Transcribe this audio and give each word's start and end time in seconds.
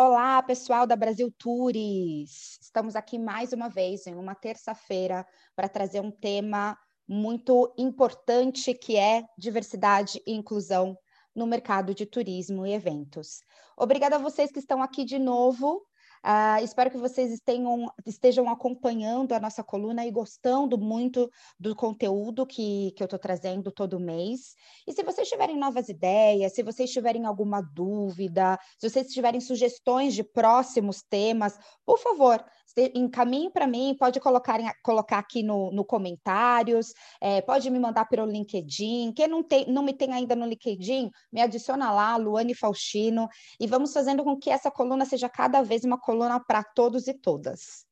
Olá, 0.00 0.40
pessoal 0.44 0.86
da 0.86 0.94
Brasil 0.94 1.28
Tours! 1.36 2.56
Estamos 2.62 2.94
aqui 2.94 3.18
mais 3.18 3.52
uma 3.52 3.68
vez 3.68 4.06
em 4.06 4.14
uma 4.14 4.32
terça-feira 4.32 5.26
para 5.56 5.68
trazer 5.68 5.98
um 5.98 6.12
tema 6.12 6.78
muito 7.08 7.74
importante 7.76 8.72
que 8.74 8.96
é 8.96 9.24
diversidade 9.36 10.22
e 10.24 10.32
inclusão 10.32 10.96
no 11.34 11.48
mercado 11.48 11.92
de 11.96 12.06
turismo 12.06 12.64
e 12.64 12.74
eventos. 12.74 13.40
Obrigada 13.76 14.14
a 14.14 14.20
vocês 14.20 14.52
que 14.52 14.60
estão 14.60 14.80
aqui 14.80 15.04
de 15.04 15.18
novo 15.18 15.82
Uh, 16.24 16.62
espero 16.62 16.90
que 16.90 16.96
vocês 16.96 17.40
tenham, 17.44 17.92
estejam 18.04 18.48
acompanhando 18.48 19.32
a 19.32 19.40
nossa 19.40 19.62
coluna 19.62 20.06
e 20.06 20.10
gostando 20.10 20.76
muito 20.76 21.30
do 21.58 21.74
conteúdo 21.74 22.46
que, 22.46 22.92
que 22.96 23.02
eu 23.02 23.06
estou 23.06 23.18
trazendo 23.18 23.70
todo 23.70 24.00
mês. 24.00 24.54
E 24.86 24.92
se 24.92 25.02
vocês 25.02 25.28
tiverem 25.28 25.56
novas 25.56 25.88
ideias, 25.88 26.54
se 26.54 26.62
vocês 26.62 26.90
tiverem 26.90 27.24
alguma 27.24 27.60
dúvida, 27.60 28.58
se 28.78 28.88
vocês 28.88 29.08
tiverem 29.08 29.40
sugestões 29.40 30.14
de 30.14 30.24
próximos 30.24 31.02
temas, 31.02 31.58
por 31.84 31.98
favor, 31.98 32.44
encaminhe 32.94 33.50
para 33.50 33.66
mim, 33.66 33.96
pode 33.98 34.20
colocar, 34.20 34.58
colocar 34.82 35.18
aqui 35.18 35.42
no, 35.42 35.70
no 35.72 35.84
comentários, 35.84 36.92
é, 37.20 37.40
pode 37.40 37.68
me 37.70 37.78
mandar 37.78 38.06
pelo 38.06 38.26
LinkedIn. 38.26 39.12
Quem 39.12 39.28
não, 39.28 39.42
tem, 39.42 39.66
não 39.66 39.82
me 39.82 39.92
tem 39.92 40.12
ainda 40.12 40.36
no 40.36 40.46
LinkedIn, 40.46 41.10
me 41.32 41.40
adiciona 41.40 41.90
lá, 41.90 42.16
Luane 42.16 42.54
Faustino, 42.54 43.28
e 43.58 43.66
vamos 43.66 43.92
fazendo 43.92 44.22
com 44.22 44.36
que 44.36 44.50
essa 44.50 44.70
coluna 44.70 45.04
seja 45.04 45.28
cada 45.28 45.62
vez 45.62 45.84
uma 45.84 45.98
coluna 45.98 46.40
para 46.40 46.62
todos 46.62 47.08
e 47.08 47.14
todas. 47.14 47.87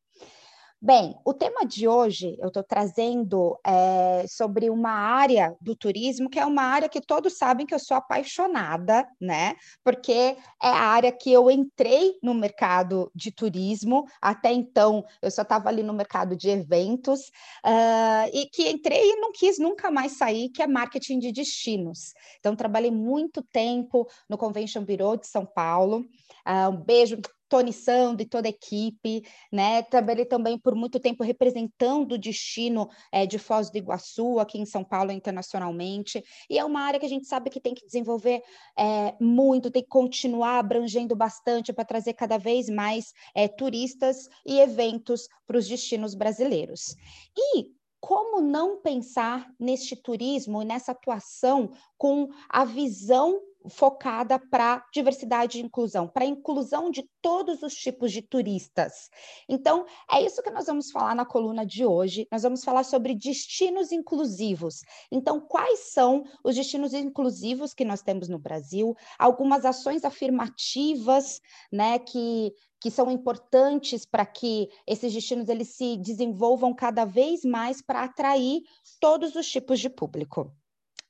Bem, 0.87 1.17
o 1.25 1.35
tema 1.35 1.67
de 1.67 1.89
hoje 1.89 2.37
eu 2.39 2.47
estou 2.47 2.63
trazendo 2.63 3.59
é, 3.67 4.25
sobre 4.29 4.71
uma 4.71 4.93
área 4.93 5.53
do 5.61 5.75
turismo 5.75 6.31
que 6.31 6.39
é 6.39 6.47
uma 6.47 6.63
área 6.63 6.89
que 6.89 7.01
todos 7.01 7.37
sabem 7.37 7.67
que 7.67 7.75
eu 7.75 7.79
sou 7.81 7.97
apaixonada, 7.97 9.05
né? 9.21 9.57
Porque 9.83 10.13
é 10.13 10.37
a 10.61 10.87
área 10.87 11.11
que 11.11 11.33
eu 11.33 11.51
entrei 11.51 12.17
no 12.23 12.33
mercado 12.33 13.11
de 13.13 13.33
turismo. 13.33 14.05
Até 14.23 14.53
então 14.53 15.05
eu 15.21 15.29
só 15.29 15.43
estava 15.43 15.69
ali 15.69 15.83
no 15.83 15.93
mercado 15.93 16.37
de 16.37 16.51
eventos 16.51 17.19
uh, 17.65 18.31
e 18.33 18.47
que 18.47 18.71
entrei 18.71 19.11
e 19.11 19.17
não 19.17 19.33
quis 19.33 19.59
nunca 19.59 19.91
mais 19.91 20.17
sair, 20.17 20.51
que 20.51 20.63
é 20.63 20.69
marketing 20.69 21.19
de 21.19 21.33
destinos. 21.33 22.15
Então 22.39 22.55
trabalhei 22.55 22.93
muito 22.93 23.43
tempo 23.43 24.07
no 24.31 24.39
Convention 24.39 24.85
Bureau 24.85 25.17
de 25.17 25.27
São 25.27 25.45
Paulo. 25.45 26.07
Uh, 26.47 26.71
um 26.71 26.77
beijo 26.77 27.17
Tony 27.49 27.73
Sando 27.73 28.23
e 28.23 28.27
toda 28.27 28.49
a 28.49 28.51
equipe, 28.51 29.23
né? 29.53 29.83
Trabalhei 29.83 30.25
também 30.25 30.59
por 30.59 30.75
muito 30.75 30.99
tempo 30.99 31.23
representando 31.23 32.13
o 32.13 32.19
destino 32.19 32.89
é, 33.13 33.27
de 33.27 33.39
Foz 33.39 33.71
do 33.71 33.79
Iguaçu, 33.79 34.39
aqui 34.39 34.59
em 34.59 34.67
São 34.67 34.85
Paulo, 34.85 35.13
internacionalmente, 35.13 36.23
e 36.51 36.59
é 36.59 36.65
uma 36.65 36.81
área 36.81 37.01
que 37.01 37.07
a 37.07 37.09
gente 37.09 37.27
sabe 37.27 37.51
que 37.51 37.61
tem 37.61 37.75
que 37.75 37.87
desenvolver 37.87 38.43
é, 38.79 39.15
muito, 39.21 39.71
tem 39.71 39.83
que 39.83 39.89
continuar 39.89 40.59
abrangendo 40.59 41.15
bastante 41.15 41.73
para 41.73 41.85
trazer 41.85 42.15
cada 42.15 42.39
vez 42.39 42.69
mais 42.69 43.13
é, 43.35 43.49
turistas 43.49 44.29
e 44.45 44.59
eventos 44.59 45.29
para 45.47 45.59
os 45.59 45.69
destinos 45.69 46.15
brasileiros. 46.15 46.97
E 47.37 47.77
como 48.01 48.41
não 48.41 48.81
pensar 48.81 49.51
neste 49.59 49.97
turismo 49.97 50.63
e 50.63 50.65
nessa 50.65 50.93
atuação 50.93 51.73
com 51.99 52.29
a 52.49 52.65
visão 52.65 53.41
focada 53.69 54.39
para 54.39 54.85
diversidade 54.93 55.59
e 55.59 55.63
inclusão, 55.63 56.09
para 56.09 56.25
inclusão 56.25 56.91
de 56.91 57.09
todos 57.21 57.63
os 57.63 57.75
tipos 57.75 58.13
de 58.13 58.23
turistas. 58.23 59.11
Então, 59.49 59.85
é 60.11 60.23
isso 60.23 60.43
que 60.43 60.51
nós 60.51 60.67
vamos 60.67 60.91
falar 60.91 61.15
na 61.15 61.25
coluna 61.25 61.65
de 61.65 61.85
hoje. 61.85 62.27
Nós 62.31 62.43
vamos 62.43 62.65
falar 62.65 62.85
sobre 62.85 63.15
destinos 63.15 63.93
inclusivos. 63.93 64.81
Então, 65.11 65.41
quais 65.41 65.93
são 65.93 66.25
os 66.45 66.55
destinos 66.55 66.93
inclusivos 66.95 67.75
que 67.75 67.85
nós 67.85 68.03
temos 68.03 68.29
no 68.29 68.39
Brasil? 68.39 68.95
Algumas 69.19 69.65
ações 69.65 70.05
afirmativas, 70.05 71.41
né, 71.73 71.99
que 71.99 72.53
que 72.79 72.91
são 72.91 73.11
importantes 73.11 74.05
para 74.05 74.27
que 74.27 74.69
esses 74.87 75.13
destinos 75.13 75.49
eles 75.49 75.69
se 75.69 75.97
desenvolvam 75.97 76.75
cada 76.75 77.05
vez 77.05 77.43
mais 77.43 77.81
para 77.81 78.05
atrair 78.05 78.63
todos 79.01 79.35
os 79.35 79.49
tipos 79.49 79.81
de 79.81 79.89
público. 79.89 80.53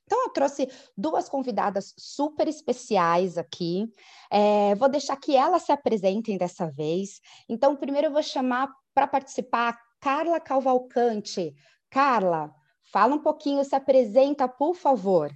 Então, 0.07 0.23
eu 0.23 0.29
trouxe 0.29 0.71
duas 0.97 1.27
convidadas 1.27 1.93
super 1.97 2.47
especiais 2.47 3.37
aqui. 3.37 3.91
É, 4.31 4.73
vou 4.75 4.87
deixar 4.87 5.17
que 5.17 5.35
elas 5.35 5.63
se 5.63 5.71
apresentem 5.73 6.37
dessa 6.37 6.71
vez. 6.71 7.19
Então, 7.49 7.75
primeiro 7.75 8.07
eu 8.07 8.13
vou 8.13 8.23
chamar 8.23 8.69
para 8.93 9.05
participar 9.05 9.69
a 9.69 9.77
Carla 9.99 10.39
Calvalcante. 10.39 11.53
Carla, 11.89 12.55
fala 12.89 13.15
um 13.15 13.19
pouquinho, 13.19 13.65
se 13.65 13.75
apresenta, 13.75 14.47
por 14.47 14.75
favor. 14.75 15.29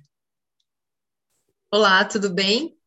Olá, 1.70 2.06
tudo 2.06 2.30
bem? 2.30 2.78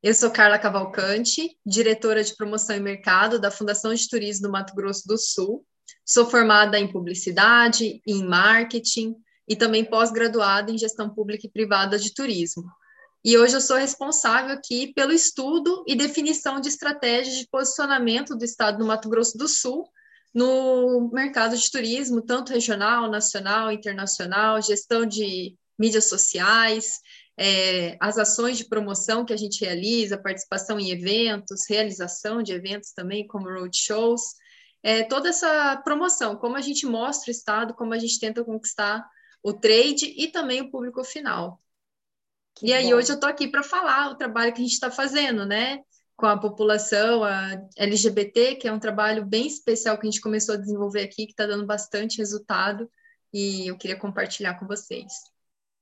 Eu 0.00 0.14
sou 0.14 0.30
Carla 0.30 0.60
Cavalcante, 0.60 1.58
diretora 1.66 2.22
de 2.22 2.36
promoção 2.36 2.76
e 2.76 2.80
mercado 2.80 3.40
da 3.40 3.50
Fundação 3.50 3.92
de 3.92 4.08
Turismo 4.08 4.46
do 4.46 4.52
Mato 4.52 4.74
Grosso 4.76 5.06
do 5.08 5.18
Sul. 5.18 5.66
Sou 6.04 6.24
formada 6.24 6.78
em 6.78 6.90
publicidade, 6.90 8.00
em 8.06 8.24
marketing, 8.24 9.16
e 9.48 9.56
também 9.56 9.84
pós-graduada 9.84 10.70
em 10.70 10.78
gestão 10.78 11.10
pública 11.10 11.46
e 11.46 11.50
privada 11.50 11.98
de 11.98 12.14
turismo. 12.14 12.64
E 13.24 13.38
hoje 13.38 13.54
eu 13.54 13.60
sou 13.60 13.76
responsável 13.76 14.52
aqui 14.52 14.92
pelo 14.94 15.12
estudo 15.12 15.84
e 15.86 15.94
definição 15.94 16.60
de 16.60 16.68
estratégias 16.68 17.36
de 17.36 17.48
posicionamento 17.48 18.36
do 18.36 18.44
estado 18.44 18.78
do 18.78 18.86
Mato 18.86 19.08
Grosso 19.08 19.38
do 19.38 19.46
Sul 19.46 19.88
no 20.34 21.10
mercado 21.12 21.56
de 21.56 21.70
turismo, 21.70 22.22
tanto 22.22 22.52
regional, 22.52 23.10
nacional, 23.10 23.70
internacional, 23.70 24.60
gestão 24.60 25.04
de 25.06 25.56
mídias 25.78 26.08
sociais, 26.08 27.00
é, 27.36 27.96
as 28.00 28.18
ações 28.18 28.58
de 28.58 28.64
promoção 28.64 29.24
que 29.24 29.32
a 29.32 29.36
gente 29.36 29.64
realiza, 29.64 30.18
participação 30.18 30.80
em 30.80 30.90
eventos, 30.90 31.68
realização 31.68 32.42
de 32.42 32.52
eventos 32.52 32.92
também, 32.92 33.26
como 33.26 33.48
roadshows, 33.48 34.22
é, 34.82 35.04
toda 35.04 35.28
essa 35.28 35.76
promoção, 35.84 36.36
como 36.36 36.56
a 36.56 36.60
gente 36.60 36.86
mostra 36.86 37.30
o 37.30 37.30
Estado, 37.30 37.74
como 37.74 37.94
a 37.94 37.98
gente 37.98 38.18
tenta 38.18 38.44
conquistar 38.44 39.06
o 39.42 39.52
trade 39.52 40.06
e 40.16 40.28
também 40.28 40.60
o 40.60 40.70
público 40.70 41.02
final. 41.04 41.60
Que 42.54 42.66
e 42.66 42.72
aí 42.72 42.90
bom. 42.90 42.96
hoje 42.96 43.10
eu 43.10 43.14
estou 43.14 43.28
aqui 43.28 43.48
para 43.48 43.62
falar 43.62 44.10
o 44.10 44.16
trabalho 44.16 44.52
que 44.52 44.60
a 44.60 44.64
gente 44.64 44.74
está 44.74 44.90
fazendo, 44.90 45.44
né? 45.46 45.80
Com 46.16 46.26
a 46.26 46.38
população 46.38 47.24
a 47.24 47.60
LGBT, 47.76 48.56
que 48.56 48.68
é 48.68 48.72
um 48.72 48.78
trabalho 48.78 49.24
bem 49.24 49.46
especial 49.46 49.98
que 49.98 50.06
a 50.06 50.10
gente 50.10 50.20
começou 50.20 50.54
a 50.54 50.58
desenvolver 50.58 51.02
aqui, 51.02 51.26
que 51.26 51.32
está 51.32 51.46
dando 51.46 51.66
bastante 51.66 52.18
resultado, 52.18 52.88
e 53.32 53.66
eu 53.66 53.76
queria 53.76 53.98
compartilhar 53.98 54.58
com 54.58 54.66
vocês. 54.66 55.12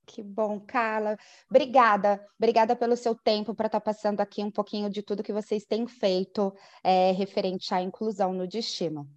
Que 0.05 0.23
bom, 0.23 0.59
Carla. 0.59 1.17
Obrigada, 1.49 2.25
obrigada 2.37 2.75
pelo 2.75 2.97
seu 2.97 3.15
tempo 3.15 3.53
para 3.53 3.67
estar 3.67 3.79
tá 3.79 3.85
passando 3.85 4.19
aqui 4.19 4.43
um 4.43 4.51
pouquinho 4.51 4.89
de 4.89 5.01
tudo 5.01 5.23
que 5.23 5.31
vocês 5.31 5.65
têm 5.65 5.87
feito 5.87 6.53
é, 6.83 7.11
referente 7.11 7.73
à 7.73 7.81
inclusão 7.81 8.33
no 8.33 8.47
destino. 8.47 9.07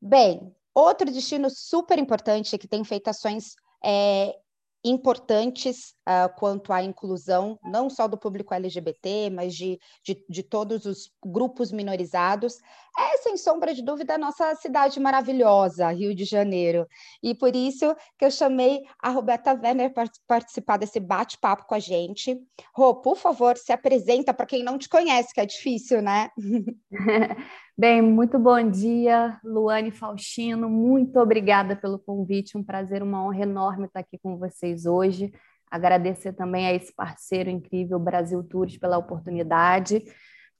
Bem, 0.00 0.54
Outro 0.74 1.10
destino 1.10 1.50
super 1.50 1.98
importante 1.98 2.56
que 2.58 2.68
tem 2.68 2.82
feito 2.84 3.08
ações 3.08 3.54
é, 3.84 4.34
importantes 4.84 5.94
uh, 6.08 6.34
quanto 6.36 6.72
à 6.72 6.82
inclusão, 6.82 7.58
não 7.62 7.88
só 7.88 8.08
do 8.08 8.18
público 8.18 8.52
LGBT, 8.52 9.30
mas 9.30 9.54
de, 9.54 9.78
de, 10.04 10.24
de, 10.28 10.42
todos 10.42 10.86
os 10.86 11.10
grupos 11.24 11.70
minorizados, 11.70 12.56
é, 12.98 13.16
sem 13.18 13.36
sombra 13.36 13.72
de 13.72 13.82
dúvida, 13.82 14.14
a 14.14 14.18
nossa 14.18 14.54
cidade 14.56 14.98
maravilhosa, 14.98 15.90
Rio 15.90 16.14
de 16.14 16.24
Janeiro. 16.24 16.86
E 17.22 17.32
por 17.34 17.54
isso 17.54 17.94
que 18.18 18.24
eu 18.24 18.30
chamei 18.30 18.82
a 19.00 19.10
Roberta 19.10 19.52
Werner 19.52 19.94
para 19.94 20.10
participar 20.26 20.78
desse 20.78 20.98
bate-papo 20.98 21.64
com 21.66 21.76
a 21.76 21.78
gente. 21.78 22.36
Rô, 22.74 22.96
por 22.96 23.16
favor, 23.16 23.56
se 23.56 23.72
apresenta 23.72 24.34
para 24.34 24.46
quem 24.46 24.64
não 24.64 24.78
te 24.78 24.88
conhece, 24.88 25.32
que 25.32 25.40
é 25.40 25.46
difícil, 25.46 26.02
né? 26.02 26.30
Bem, 27.76 28.02
muito 28.02 28.38
bom 28.38 28.70
dia, 28.70 29.40
Luane 29.42 29.90
Faustino. 29.90 30.68
Muito 30.68 31.18
obrigada 31.18 31.74
pelo 31.74 31.98
convite. 31.98 32.56
Um 32.56 32.62
prazer, 32.62 33.02
uma 33.02 33.24
honra 33.24 33.42
enorme 33.42 33.86
estar 33.86 34.00
aqui 34.00 34.18
com 34.18 34.36
vocês 34.36 34.84
hoje. 34.84 35.32
Agradecer 35.70 36.34
também 36.34 36.66
a 36.66 36.74
esse 36.74 36.94
parceiro 36.94 37.48
incrível, 37.48 37.98
Brasil 37.98 38.42
Tours, 38.44 38.76
pela 38.76 38.98
oportunidade. 38.98 40.04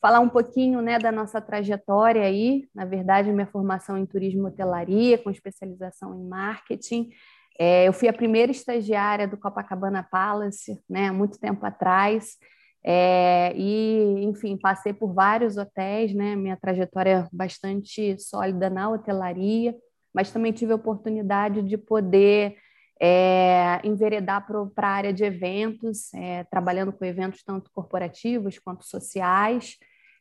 Falar 0.00 0.20
um 0.20 0.28
pouquinho 0.28 0.80
né, 0.80 0.98
da 0.98 1.12
nossa 1.12 1.38
trajetória 1.38 2.22
aí. 2.22 2.66
Na 2.74 2.86
verdade, 2.86 3.30
minha 3.30 3.46
formação 3.46 3.98
em 3.98 4.06
turismo 4.06 4.48
e 4.48 4.50
hotelaria, 4.50 5.18
com 5.18 5.30
especialização 5.30 6.14
em 6.18 6.26
marketing. 6.26 7.10
É, 7.58 7.86
eu 7.86 7.92
fui 7.92 8.08
a 8.08 8.12
primeira 8.12 8.50
estagiária 8.50 9.28
do 9.28 9.36
Copacabana 9.36 10.02
Palace, 10.02 10.82
né, 10.88 11.10
muito 11.10 11.38
tempo 11.38 11.64
atrás. 11.66 12.38
É, 12.84 13.52
e, 13.56 14.24
enfim, 14.24 14.56
passei 14.56 14.92
por 14.92 15.12
vários 15.12 15.56
hotéis, 15.56 16.12
né? 16.14 16.34
Minha 16.34 16.56
trajetória 16.56 17.28
bastante 17.32 18.18
sólida 18.18 18.68
na 18.68 18.90
hotelaria, 18.90 19.74
mas 20.12 20.32
também 20.32 20.52
tive 20.52 20.72
a 20.72 20.76
oportunidade 20.76 21.62
de 21.62 21.78
poder 21.78 22.56
é, 23.00 23.80
enveredar 23.84 24.46
para 24.46 24.88
a 24.88 24.90
área 24.90 25.12
de 25.12 25.24
eventos, 25.24 26.12
é, 26.14 26.44
trabalhando 26.44 26.92
com 26.92 27.04
eventos 27.04 27.42
tanto 27.42 27.70
corporativos 27.72 28.58
quanto 28.58 28.84
sociais, 28.84 29.76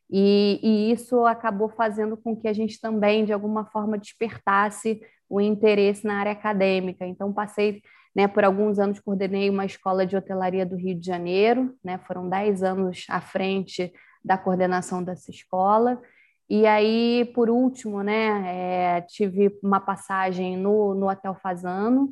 e, 0.09 0.59
e, 0.61 0.91
isso 0.91 1.25
acabou 1.25 1.69
fazendo 1.69 2.17
com 2.17 2.35
que 2.35 2.47
a 2.47 2.53
gente 2.53 2.81
também, 2.81 3.23
de 3.23 3.31
alguma 3.31 3.65
forma, 3.65 3.97
despertasse 3.97 5.01
o 5.29 5.39
interesse 5.39 6.05
na 6.05 6.19
área 6.19 6.33
acadêmica. 6.33 7.05
Então, 7.05 7.31
passei 7.31 7.81
né, 8.15 8.27
por 8.27 8.43
alguns 8.43 8.79
anos 8.79 8.99
coordenei 8.99 9.49
uma 9.49 9.65
escola 9.65 10.05
de 10.05 10.15
hotelaria 10.15 10.65
do 10.65 10.75
Rio 10.75 10.99
de 10.99 11.05
Janeiro, 11.05 11.75
né, 11.83 11.97
foram 12.05 12.27
10 12.27 12.63
anos 12.63 13.05
à 13.09 13.21
frente 13.21 13.91
da 14.23 14.37
coordenação 14.37 15.03
dessa 15.03 15.31
escola. 15.31 16.01
E 16.49 16.67
aí, 16.67 17.31
por 17.33 17.49
último, 17.49 18.03
né, 18.03 18.97
é, 18.97 19.01
tive 19.01 19.57
uma 19.63 19.79
passagem 19.79 20.57
no, 20.57 20.93
no 20.93 21.09
Hotel 21.09 21.33
Fazano 21.35 22.11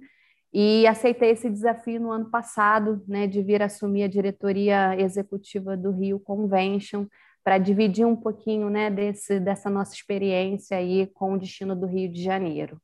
e 0.54 0.88
aceitei 0.88 1.32
esse 1.32 1.50
desafio 1.50 2.00
no 2.00 2.12
ano 2.12 2.30
passado, 2.30 3.04
né, 3.08 3.28
de 3.28 3.42
vir 3.42 3.62
assumir 3.62 4.04
a 4.04 4.08
diretoria 4.08 5.00
executiva 5.00 5.76
do 5.76 5.92
Rio 5.92 6.20
Convention, 6.20 7.06
para 7.44 7.58
dividir 7.58 8.06
um 8.06 8.16
pouquinho 8.16 8.70
né, 8.70 8.90
desse, 8.90 9.40
dessa 9.40 9.70
nossa 9.70 9.94
experiência 9.94 10.78
aí 10.78 11.08
com 11.08 11.34
o 11.34 11.38
destino 11.38 11.76
do 11.76 11.86
Rio 11.86 12.12
de 12.12 12.24
Janeiro. 12.24 12.82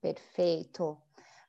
Perfeito. 0.00 0.96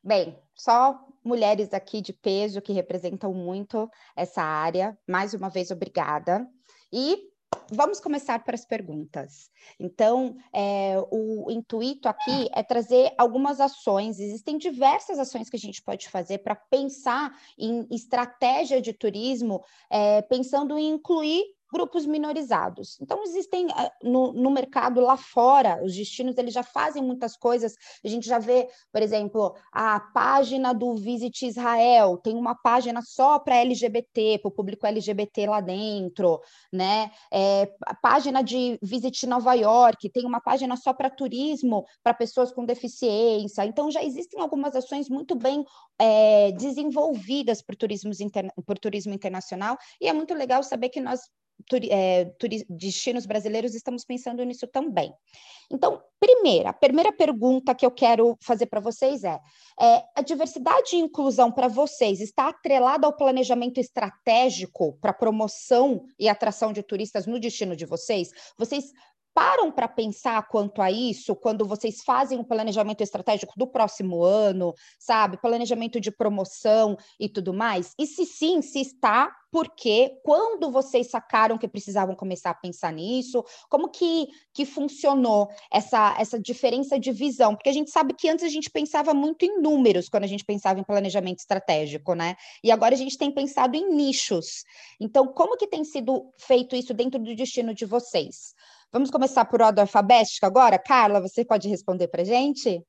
Bem, 0.05 0.37
só 0.53 1.03
mulheres 1.23 1.73
aqui 1.73 1.99
de 1.99 2.13
peso 2.13 2.61
que 2.61 2.71
representam 2.71 3.33
muito 3.33 3.89
essa 4.15 4.39
área. 4.39 4.95
Mais 5.09 5.33
uma 5.33 5.49
vez, 5.49 5.71
obrigada. 5.71 6.47
E 6.93 7.17
vamos 7.71 7.99
começar 7.99 8.43
para 8.43 8.53
as 8.53 8.63
perguntas. 8.63 9.49
Então, 9.79 10.37
é, 10.53 10.93
o 11.09 11.49
intuito 11.49 12.07
aqui 12.07 12.47
é 12.53 12.61
trazer 12.61 13.15
algumas 13.17 13.59
ações. 13.59 14.19
Existem 14.19 14.59
diversas 14.59 15.17
ações 15.17 15.49
que 15.49 15.55
a 15.55 15.59
gente 15.59 15.81
pode 15.81 16.07
fazer 16.07 16.37
para 16.37 16.53
pensar 16.53 17.35
em 17.57 17.87
estratégia 17.89 18.79
de 18.79 18.93
turismo, 18.93 19.63
é, 19.89 20.21
pensando 20.21 20.77
em 20.77 20.87
incluir 20.87 21.45
grupos 21.75 22.05
minorizados. 22.05 22.97
Então, 23.01 23.21
existem 23.23 23.67
ah, 23.71 23.91
no, 24.01 24.31
no, 24.31 24.49
mercado 24.49 25.01
lá 25.01 25.17
fora, 25.17 25.83
os 25.83 25.93
destinos 25.93 26.37
eles 26.37 26.53
já 26.53 26.63
fazem 26.63 27.03
muitas 27.03 27.35
coisas. 27.35 27.75
A 28.01 28.07
gente 28.07 28.25
já 28.25 28.39
vê, 28.39 28.69
por 28.93 29.01
exemplo, 29.01 29.53
a 29.73 29.99
página 29.99 30.71
do 30.71 30.95
Visit 30.95 31.45
Israel, 31.45 32.17
tem 32.17 32.37
uma 32.37 32.55
página 32.55 33.01
só 33.01 33.39
para 33.39 33.57
LGBT, 33.57 34.39
para 34.39 34.47
o 34.47 34.51
público 34.51 34.87
LGBT 34.87 35.47
lá 35.47 35.59
dentro, 35.59 36.39
né? 36.71 37.11
É, 37.29 37.69
a 37.85 37.93
página 37.93 38.41
de 38.41 38.79
Visit 38.81 39.27
Nova 39.27 39.53
York, 39.53 40.09
tem 40.11 40.25
uma 40.25 40.39
página 40.39 40.77
só 40.77 40.93
para 40.93 41.09
turismo, 41.09 41.85
para 42.01 42.13
pessoas 42.13 42.53
com 42.53 42.63
deficiência. 42.63 43.65
Então, 43.65 43.91
já 43.91 44.01
existem 44.01 44.39
algumas 44.39 44.77
ações 44.77 45.09
muito 45.09 45.35
bem 45.35 45.65
é, 45.99 46.53
desenvolvidas 46.53 47.61
por 47.61 47.75
turismo, 47.75 48.11
por 48.65 48.79
turismo 48.79 49.13
internacional, 49.13 49.77
e 49.99 50.07
é 50.07 50.13
muito 50.13 50.33
legal 50.33 50.63
saber 50.63 50.87
que 50.87 51.01
nós 51.01 51.19
é, 51.89 52.31
destinos 52.69 53.25
brasileiros, 53.25 53.73
estamos 53.73 54.05
pensando 54.05 54.43
nisso 54.43 54.67
também. 54.67 55.13
Então, 55.71 56.01
primeira, 56.19 56.69
a 56.69 56.73
primeira 56.73 57.11
pergunta 57.11 57.73
que 57.73 57.85
eu 57.85 57.91
quero 57.91 58.37
fazer 58.41 58.67
para 58.67 58.79
vocês 58.79 59.23
é, 59.23 59.39
é: 59.79 60.03
a 60.15 60.21
diversidade 60.21 60.95
e 60.95 60.99
inclusão 60.99 61.51
para 61.51 61.67
vocês 61.67 62.21
está 62.21 62.49
atrelada 62.49 63.07
ao 63.07 63.15
planejamento 63.15 63.79
estratégico 63.79 64.97
para 65.01 65.13
promoção 65.13 66.05
e 66.19 66.29
atração 66.29 66.71
de 66.71 66.83
turistas 66.83 67.25
no 67.25 67.39
destino 67.39 67.75
de 67.75 67.85
vocês? 67.85 68.29
Vocês 68.57 68.91
param 69.35 69.69
para 69.69 69.89
pensar 69.89 70.47
quanto 70.47 70.81
a 70.81 70.89
isso 70.89 71.35
quando 71.35 71.67
vocês 71.67 72.01
fazem 72.05 72.37
o 72.37 72.41
um 72.41 72.43
planejamento 72.45 73.01
estratégico 73.01 73.51
do 73.57 73.67
próximo 73.67 74.23
ano, 74.23 74.73
sabe? 74.97 75.35
Planejamento 75.35 75.99
de 75.99 76.09
promoção 76.09 76.95
e 77.19 77.27
tudo 77.27 77.53
mais? 77.53 77.93
E 77.99 78.07
se 78.07 78.25
sim, 78.25 78.61
se 78.61 78.79
está, 78.79 79.35
por 79.51 79.69
quê? 79.75 80.19
Quando 80.23 80.71
vocês 80.71 81.09
sacaram 81.09 81.57
que 81.57 81.67
precisavam 81.67 82.15
começar 82.15 82.51
a 82.51 82.53
pensar 82.53 82.93
nisso? 82.93 83.43
Como 83.69 83.89
que, 83.89 84.27
que 84.53 84.65
funcionou 84.65 85.49
essa, 85.71 86.15
essa 86.17 86.39
diferença 86.39 86.97
de 86.97 87.11
visão? 87.11 87.55
Porque 87.55 87.69
a 87.69 87.73
gente 87.73 87.91
sabe 87.91 88.13
que 88.13 88.29
antes 88.29 88.45
a 88.45 88.49
gente 88.49 88.69
pensava 88.69 89.13
muito 89.13 89.43
em 89.43 89.61
números 89.61 90.07
quando 90.07 90.23
a 90.23 90.27
gente 90.27 90.45
pensava 90.45 90.79
em 90.79 90.83
planejamento 90.83 91.39
estratégico, 91.39 92.13
né? 92.13 92.35
E 92.63 92.71
agora 92.71 92.95
a 92.95 92.97
gente 92.97 93.17
tem 93.17 93.31
pensado 93.31 93.75
em 93.75 93.93
nichos. 93.93 94.63
Então, 94.99 95.27
como 95.27 95.57
que 95.57 95.67
tem 95.67 95.83
sido 95.83 96.33
feito 96.37 96.73
isso 96.73 96.93
dentro 96.93 97.19
do 97.19 97.35
destino 97.35 97.73
de 97.73 97.85
vocês? 97.85 98.53
Vamos 98.95 99.11
começar 99.11 99.43
por 99.43 99.61
ordem 99.61 99.81
alfabética 99.81 100.47
agora? 100.47 100.79
Carla, 100.79 101.19
você 101.19 101.43
pode 101.43 101.67
responder 101.67 102.07
para 102.07 102.21
a 102.21 102.25
gente? 102.25 102.81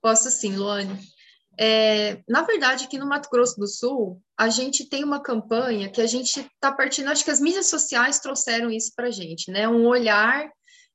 Posso 0.00 0.30
sim, 0.30 0.56
Luane. 0.56 0.98
É, 1.60 2.22
na 2.26 2.40
verdade, 2.40 2.86
aqui 2.86 2.96
no 2.96 3.06
Mato 3.06 3.28
Grosso 3.30 3.60
do 3.60 3.68
Sul, 3.68 4.22
a 4.34 4.48
gente 4.48 4.88
tem 4.88 5.04
uma 5.04 5.22
campanha 5.22 5.90
que 5.90 6.00
a 6.00 6.06
gente 6.06 6.40
está 6.40 6.72
partindo, 6.72 7.10
acho 7.10 7.26
que 7.26 7.30
as 7.30 7.40
mídias 7.40 7.66
sociais 7.66 8.20
trouxeram 8.20 8.70
isso 8.70 8.92
para 8.96 9.08
a 9.08 9.10
gente, 9.10 9.50
né? 9.50 9.68
Um 9.68 9.86
olhar 9.86 10.48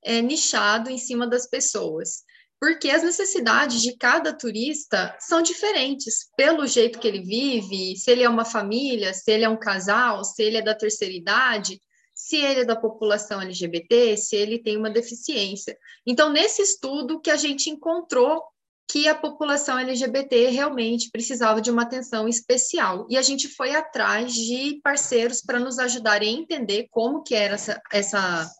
é, 0.04 0.20
nichado 0.20 0.90
em 0.90 0.98
cima 0.98 1.28
das 1.28 1.48
pessoas. 1.48 2.24
Porque 2.60 2.90
as 2.90 3.04
necessidades 3.04 3.84
de 3.84 3.96
cada 3.98 4.36
turista 4.36 5.16
são 5.20 5.44
diferentes, 5.44 6.28
pelo 6.36 6.66
jeito 6.66 6.98
que 6.98 7.08
ele 7.08 7.22
vive, 7.22 7.96
se 7.98 8.10
ele 8.10 8.24
é 8.24 8.30
uma 8.30 8.46
família, 8.46 9.14
se 9.14 9.32
ele 9.32 9.44
é 9.44 9.50
um 9.50 9.60
casal, 9.60 10.24
se 10.24 10.42
ele 10.42 10.58
é 10.58 10.62
da 10.64 10.74
terceira 10.74 11.14
idade 11.14 11.80
se 12.28 12.36
ele 12.36 12.60
é 12.60 12.66
da 12.66 12.76
população 12.76 13.42
LGBT, 13.42 14.18
se 14.18 14.36
ele 14.36 14.60
tem 14.60 14.76
uma 14.76 14.90
deficiência. 14.90 15.78
Então, 16.06 16.30
nesse 16.30 16.62
estudo 16.62 17.22
que 17.22 17.32
a 17.32 17.38
gente 17.38 17.70
encontrou 17.70 18.44
que 18.86 19.08
a 19.08 19.16
população 19.16 19.80
LGBT 19.80 20.50
realmente 20.50 21.10
precisava 21.10 21.62
de 21.62 21.72
uma 21.72 21.84
atenção 21.84 22.28
especial. 22.28 23.08
E 23.10 23.18
a 23.18 23.22
gente 23.22 23.48
foi 23.48 23.74
atrás 23.74 24.34
de 24.34 24.82
parceiros 24.84 25.42
para 25.42 25.58
nos 25.58 25.80
ajudarem 25.80 26.36
a 26.36 26.40
entender 26.42 26.88
como 26.92 27.24
que 27.24 27.34
era 27.34 27.56
essa, 27.56 27.82
essa, 27.92 28.52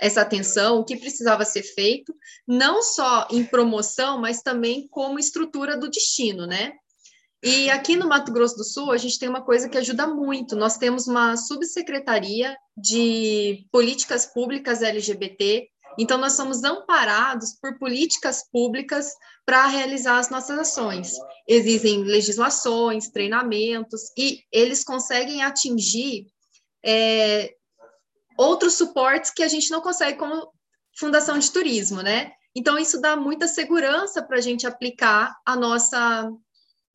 essa 0.00 0.20
atenção, 0.22 0.78
o 0.78 0.84
que 0.84 0.96
precisava 0.96 1.44
ser 1.44 1.62
feito, 1.62 2.12
não 2.46 2.82
só 2.82 3.28
em 3.30 3.44
promoção, 3.44 4.20
mas 4.20 4.42
também 4.42 4.88
como 4.88 5.20
estrutura 5.20 5.76
do 5.76 5.88
destino, 5.88 6.46
né? 6.46 6.72
E 7.42 7.70
aqui 7.70 7.94
no 7.94 8.08
Mato 8.08 8.32
Grosso 8.32 8.56
do 8.56 8.64
Sul, 8.64 8.90
a 8.90 8.96
gente 8.96 9.18
tem 9.18 9.28
uma 9.28 9.44
coisa 9.44 9.68
que 9.68 9.78
ajuda 9.78 10.06
muito. 10.08 10.56
Nós 10.56 10.76
temos 10.76 11.06
uma 11.06 11.36
subsecretaria 11.36 12.56
de 12.76 13.64
políticas 13.70 14.26
públicas 14.26 14.82
LGBT. 14.82 15.68
Então, 15.96 16.18
nós 16.18 16.32
somos 16.32 16.64
amparados 16.64 17.54
por 17.60 17.78
políticas 17.78 18.48
públicas 18.50 19.12
para 19.46 19.66
realizar 19.66 20.18
as 20.18 20.30
nossas 20.30 20.58
ações. 20.58 21.12
Existem 21.46 22.02
legislações, 22.02 23.08
treinamentos, 23.08 24.02
e 24.16 24.40
eles 24.52 24.82
conseguem 24.82 25.42
atingir 25.42 26.26
é, 26.84 27.52
outros 28.36 28.74
suportes 28.74 29.30
que 29.30 29.42
a 29.42 29.48
gente 29.48 29.70
não 29.70 29.80
consegue 29.80 30.18
como 30.18 30.52
fundação 30.98 31.38
de 31.38 31.50
turismo, 31.50 32.02
né? 32.02 32.32
Então, 32.54 32.76
isso 32.78 33.00
dá 33.00 33.16
muita 33.16 33.46
segurança 33.46 34.22
para 34.22 34.38
a 34.38 34.40
gente 34.40 34.66
aplicar 34.66 35.36
a 35.46 35.54
nossa 35.54 36.28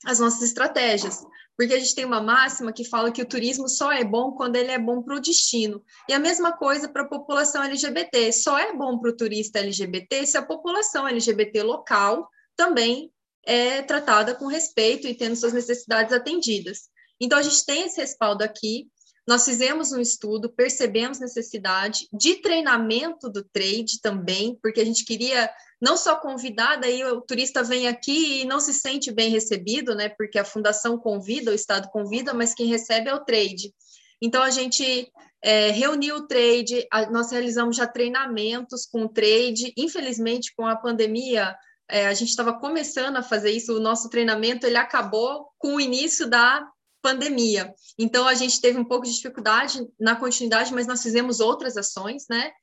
as 0.05 0.19
nossas 0.19 0.41
estratégias. 0.41 1.23
Porque 1.55 1.73
a 1.73 1.79
gente 1.79 1.93
tem 1.93 2.05
uma 2.05 2.21
máxima 2.21 2.73
que 2.73 2.83
fala 2.83 3.11
que 3.11 3.21
o 3.21 3.27
turismo 3.27 3.69
só 3.69 3.91
é 3.91 4.03
bom 4.03 4.31
quando 4.31 4.55
ele 4.55 4.71
é 4.71 4.79
bom 4.79 5.03
para 5.03 5.15
o 5.15 5.19
destino. 5.19 5.83
E 6.09 6.13
a 6.13 6.19
mesma 6.19 6.51
coisa 6.51 6.89
para 6.89 7.03
a 7.03 7.07
população 7.07 7.63
LGBT. 7.63 8.31
Só 8.31 8.57
é 8.57 8.73
bom 8.73 8.97
para 8.99 9.11
o 9.11 9.15
turista 9.15 9.59
LGBT 9.59 10.25
se 10.25 10.37
a 10.37 10.41
população 10.41 11.07
LGBT 11.07 11.61
local 11.61 12.27
também 12.55 13.11
é 13.45 13.81
tratada 13.81 14.33
com 14.33 14.47
respeito 14.47 15.07
e 15.07 15.13
tendo 15.13 15.35
suas 15.35 15.53
necessidades 15.53 16.13
atendidas. 16.13 16.89
Então, 17.19 17.37
a 17.37 17.41
gente 17.41 17.65
tem 17.65 17.83
esse 17.83 18.01
respaldo 18.01 18.43
aqui. 18.43 18.87
Nós 19.27 19.45
fizemos 19.45 19.91
um 19.91 20.01
estudo, 20.01 20.49
percebemos 20.49 21.19
necessidade 21.19 22.07
de 22.11 22.35
treinamento 22.41 23.29
do 23.29 23.43
trade 23.43 24.01
também, 24.01 24.57
porque 24.61 24.81
a 24.81 24.85
gente 24.85 25.05
queria 25.05 25.49
não 25.83 25.97
só 25.97 26.15
convidar, 26.15 26.77
daí 26.77 27.03
o 27.03 27.19
turista 27.19 27.61
vem 27.61 27.89
aqui 27.89 28.39
e 28.39 28.45
não 28.45 28.61
se 28.61 28.73
sente 28.73 29.11
bem 29.11 29.29
recebido, 29.29 29.93
né? 29.93 30.07
Porque 30.07 30.39
a 30.39 30.45
fundação 30.45 30.97
convida, 30.97 31.51
o 31.51 31.53
Estado 31.53 31.89
convida, 31.89 32.33
mas 32.33 32.53
quem 32.55 32.67
recebe 32.67 33.09
é 33.09 33.13
o 33.13 33.25
trade. 33.25 33.73
Então 34.21 34.41
a 34.41 34.49
gente 34.49 35.11
é, 35.43 35.71
reuniu 35.71 36.15
o 36.15 36.25
trade, 36.25 36.87
a, 36.89 37.11
nós 37.11 37.33
realizamos 37.33 37.75
já 37.75 37.85
treinamentos 37.85 38.85
com 38.85 39.01
o 39.01 39.09
trade. 39.09 39.73
Infelizmente, 39.75 40.53
com 40.55 40.65
a 40.65 40.77
pandemia, 40.77 41.53
é, 41.89 42.07
a 42.07 42.13
gente 42.13 42.29
estava 42.29 42.57
começando 42.57 43.17
a 43.17 43.21
fazer 43.21 43.51
isso. 43.51 43.75
O 43.75 43.81
nosso 43.81 44.09
treinamento 44.09 44.65
ele 44.65 44.77
acabou 44.77 45.49
com 45.57 45.75
o 45.75 45.81
início 45.81 46.29
da 46.29 46.65
pandemia. 47.01 47.73
Então 47.99 48.25
a 48.25 48.33
gente 48.33 48.61
teve 48.61 48.79
um 48.79 48.85
pouco 48.85 49.05
de 49.05 49.13
dificuldade 49.13 49.85
na 49.99 50.15
continuidade, 50.15 50.73
mas 50.73 50.87
nós 50.87 51.03
fizemos 51.03 51.41
outras 51.41 51.75
ações, 51.75 52.23
né? 52.29 52.53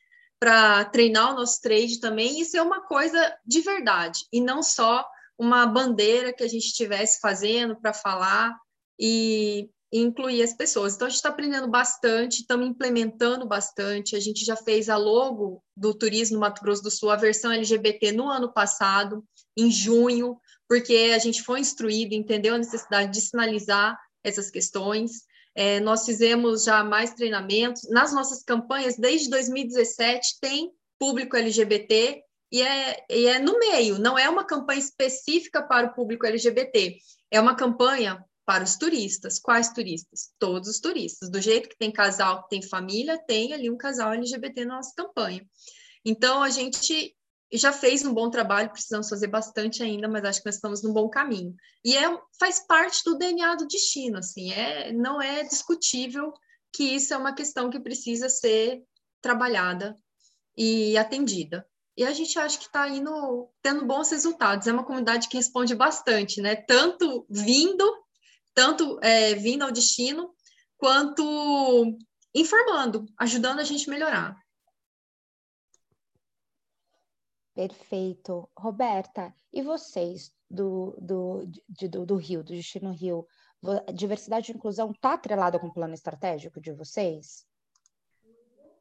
Para 0.40 0.87
treinar 0.87 1.32
o 1.32 1.37
nosso 1.37 1.61
trade 1.61 2.00
também 2.00 2.40
e 2.40 2.44
ser 2.47 2.62
uma 2.62 2.80
coisa 2.80 3.37
de 3.47 3.61
verdade, 3.61 4.20
e 4.32 4.40
não 4.40 4.62
só 4.62 5.06
uma 5.38 5.66
bandeira 5.66 6.32
que 6.32 6.42
a 6.42 6.49
gente 6.49 6.66
estivesse 6.66 7.20
fazendo 7.20 7.76
para 7.76 7.92
falar 7.92 8.59
e, 8.99 9.70
e, 9.92 10.00
incluir 10.00 10.42
as 10.42 10.54
pessoas. 10.54 10.94
Então, 10.94 11.06
a 11.06 11.11
gente 11.11 11.16
está 11.16 11.28
aprendendo 11.30 11.68
bastante, 11.68 12.40
estamos 12.40 12.66
implementando 12.66 13.47
bastante. 13.47 14.14
A 14.14 14.20
gente 14.20 14.44
já 14.44 14.54
fez 14.54 14.90
a 14.90 14.99
logo 14.99 15.62
do 15.75 15.94
Turismo 15.94 16.38
Mato 16.38 16.62
Grosso 16.62 16.82
do 16.82 16.90
Sul, 16.90 17.11
a 17.11 17.16
versão 17.16 17.52
LGBT, 17.52 18.12
no 18.12 18.28
ano 18.28 18.52
passado, 18.52 19.25
em 19.56 19.70
junho, 19.70 20.38
porque 20.68 21.12
a 21.14 21.18
gente 21.18 21.42
foi 21.42 21.61
instruído, 21.61 22.14
entendeu 22.14 22.54
a 22.54 22.59
necessidade 22.59 23.11
de 23.11 23.23
sinalizar 23.23 23.99
essas 24.23 24.50
questões. 24.50 25.23
É, 25.54 25.80
nós 25.80 26.04
fizemos 26.04 26.64
já 26.64 26.85
mais 26.85 27.14
treinamentos. 27.14 27.88
Nas 27.90 28.12
nossas 28.12 28.42
campanhas, 28.42 28.97
desde 28.97 29.28
2017, 29.30 30.38
tem 30.40 30.71
público 30.99 31.37
LGBT 31.37 32.23
e 32.52 32.62
é, 32.62 33.04
e 33.09 33.26
é 33.26 33.38
no 33.38 33.59
meio, 33.59 33.99
não 33.99 34.19
é 34.19 34.28
uma 34.28 34.45
campanha 34.45 34.80
específica 34.80 35.62
para 35.62 35.87
o 35.87 35.95
público 35.95 36.26
LGBT, 36.26 36.97
é 37.30 37.40
uma 37.40 37.54
campanha 37.54 38.25
para 38.45 38.64
os 38.64 38.76
turistas. 38.76 39.38
Quais 39.38 39.73
turistas? 39.73 40.30
Todos 40.38 40.69
os 40.69 40.80
turistas. 40.80 41.30
Do 41.30 41.40
jeito 41.40 41.69
que 41.69 41.78
tem 41.78 41.92
casal, 41.92 42.42
que 42.42 42.49
tem 42.49 42.62
família, 42.62 43.16
tem 43.26 43.52
ali 43.52 43.71
um 43.71 43.76
casal 43.76 44.12
LGBT 44.12 44.64
na 44.64 44.76
nossa 44.76 44.92
campanha. 44.97 45.47
Então, 46.04 46.42
a 46.42 46.50
gente 46.50 47.14
já 47.52 47.73
fez 47.73 48.04
um 48.04 48.14
bom 48.14 48.30
trabalho, 48.30 48.71
precisamos 48.71 49.09
fazer 49.09 49.26
bastante 49.26 49.83
ainda, 49.83 50.09
mas 50.09 50.25
acho 50.25 50.40
que 50.40 50.47
nós 50.47 50.54
estamos 50.57 50.83
no 50.83 50.92
bom 50.92 51.09
caminho. 51.09 51.54
E 51.85 51.97
é, 51.97 52.19
faz 52.38 52.66
parte 52.66 53.02
do 53.04 53.19
DNA 53.19 53.57
do 53.57 53.66
destino, 53.66 54.19
assim, 54.19 54.52
é, 54.52 54.92
não 54.92 55.21
é 55.21 55.42
discutível 55.42 56.33
que 56.73 56.85
isso 56.85 57.12
é 57.12 57.16
uma 57.16 57.35
questão 57.35 57.69
que 57.69 57.80
precisa 57.80 58.28
ser 58.28 58.83
trabalhada 59.21 59.99
e 60.57 60.97
atendida. 60.97 61.66
E 61.97 62.04
a 62.04 62.12
gente 62.12 62.38
acha 62.38 62.57
que 62.57 62.64
está 62.64 62.88
indo 62.88 63.50
tendo 63.62 63.85
bons 63.85 64.11
resultados. 64.11 64.66
É 64.66 64.73
uma 64.73 64.85
comunidade 64.85 65.28
que 65.28 65.37
responde 65.37 65.75
bastante, 65.75 66.40
né? 66.40 66.57
Tanto 66.57 67.26
vindo, 67.28 67.85
tanto 68.54 68.99
é, 69.02 69.35
vindo 69.35 69.64
ao 69.64 69.73
destino, 69.73 70.33
quanto 70.78 71.99
informando, 72.35 73.04
ajudando 73.19 73.59
a 73.59 73.64
gente 73.64 73.88
a 73.88 73.92
melhorar. 73.92 74.39
Perfeito. 77.60 78.48
Roberta, 78.56 79.34
e 79.52 79.60
vocês 79.60 80.32
do, 80.50 80.96
do, 80.98 81.46
de, 81.68 81.88
do, 81.88 82.06
do 82.06 82.16
Rio, 82.16 82.42
do 82.42 82.54
Destino 82.54 82.90
Rio? 82.90 83.26
Diversidade 83.92 84.50
e 84.50 84.54
inclusão 84.54 84.92
está 84.92 85.12
atrelada 85.12 85.58
com 85.58 85.66
o 85.66 85.72
plano 85.72 85.92
estratégico 85.92 86.58
de 86.58 86.72
vocês? 86.72 87.44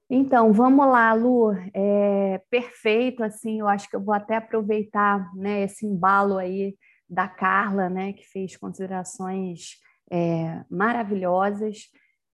Então, 0.10 0.54
vamos 0.54 0.88
lá, 0.88 1.12
Lu. 1.12 1.52
É, 1.74 2.42
perfeito, 2.50 3.22
assim, 3.22 3.60
eu 3.60 3.68
acho 3.68 3.90
que 3.90 3.98
eu 3.98 4.02
vou 4.02 4.14
até 4.14 4.38
aproveitar 4.38 5.30
né, 5.36 5.64
esse 5.64 5.86
embalo 5.86 6.38
aí 6.38 6.78
da 7.10 7.28
Carla, 7.28 7.90
né, 7.90 8.14
que 8.14 8.24
fez 8.30 8.56
considerações 8.56 9.72
é, 10.10 10.64
maravilhosas 10.70 11.90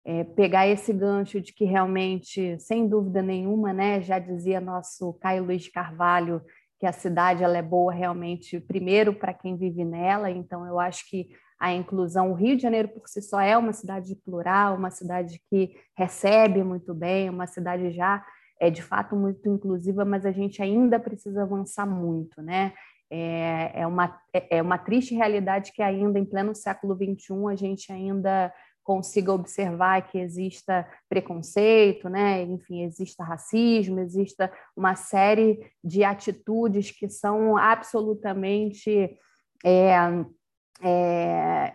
é, 0.05 0.23
pegar 0.25 0.67
esse 0.69 0.93
gancho 0.93 1.41
de 1.41 1.53
que 1.53 1.65
realmente, 1.65 2.59
sem 2.61 2.87
dúvida 2.87 3.23
nenhuma, 3.23 3.73
né, 3.73 4.01
já 4.03 4.19
dizia 4.19 4.61
nosso 4.61 5.15
Caio 5.15 5.45
Luiz 5.45 5.69
Carvalho, 5.69 6.43
que 6.79 6.87
a 6.87 6.93
cidade 6.93 7.43
ela 7.43 7.57
é 7.57 7.63
boa 7.63 7.93
realmente, 7.93 8.61
primeiro 8.61 9.15
para 9.15 9.33
quem 9.33 9.57
vive 9.57 9.85
nela, 9.85 10.31
então 10.31 10.67
eu 10.67 10.79
acho 10.79 11.09
que 11.09 11.29
a 11.59 11.73
inclusão, 11.73 12.31
o 12.31 12.35
Rio 12.35 12.57
de 12.57 12.63
Janeiro 12.63 12.89
por 12.89 13.09
si 13.09 13.23
só 13.23 13.41
é 13.41 13.57
uma 13.57 13.73
cidade 13.73 14.15
plural, 14.17 14.77
uma 14.77 14.91
cidade 14.91 15.41
que 15.49 15.75
recebe 15.97 16.63
muito 16.63 16.93
bem, 16.93 17.31
uma 17.31 17.47
cidade 17.47 17.91
já 17.93 18.23
é 18.61 18.69
de 18.69 18.83
fato 18.83 19.17
muito 19.17 19.49
inclusiva, 19.49 20.05
mas 20.05 20.27
a 20.27 20.33
gente 20.33 20.63
ainda 20.63 20.99
precisa 21.01 21.43
avançar 21.43 21.87
muito, 21.87 22.43
né? 22.43 22.73
É, 23.11 23.81
é, 23.81 23.87
uma, 23.87 24.19
é, 24.33 24.59
é 24.59 24.63
uma 24.63 24.79
triste 24.79 25.15
realidade 25.15 25.73
que 25.73 25.83
ainda 25.83 26.19
em 26.19 26.25
pleno 26.25 26.55
século 26.55 26.95
XXI 26.95 27.35
a 27.51 27.57
gente 27.57 27.93
ainda 27.93 28.53
consiga 28.85 29.33
observar 29.33 30.07
que 30.07 30.19
exista 30.19 30.87
preconceito, 31.09 32.09
né? 32.09 32.43
enfim, 32.43 32.83
exista 32.85 33.25
racismo, 33.25 33.99
exista 33.99 34.53
uma 34.77 34.95
série 34.95 35.73
de 35.83 36.05
atitudes 36.05 36.91
que 36.91 37.09
são 37.09 37.57
absolutamente 37.57 39.19
é, 39.65 39.97
é, 40.83 41.75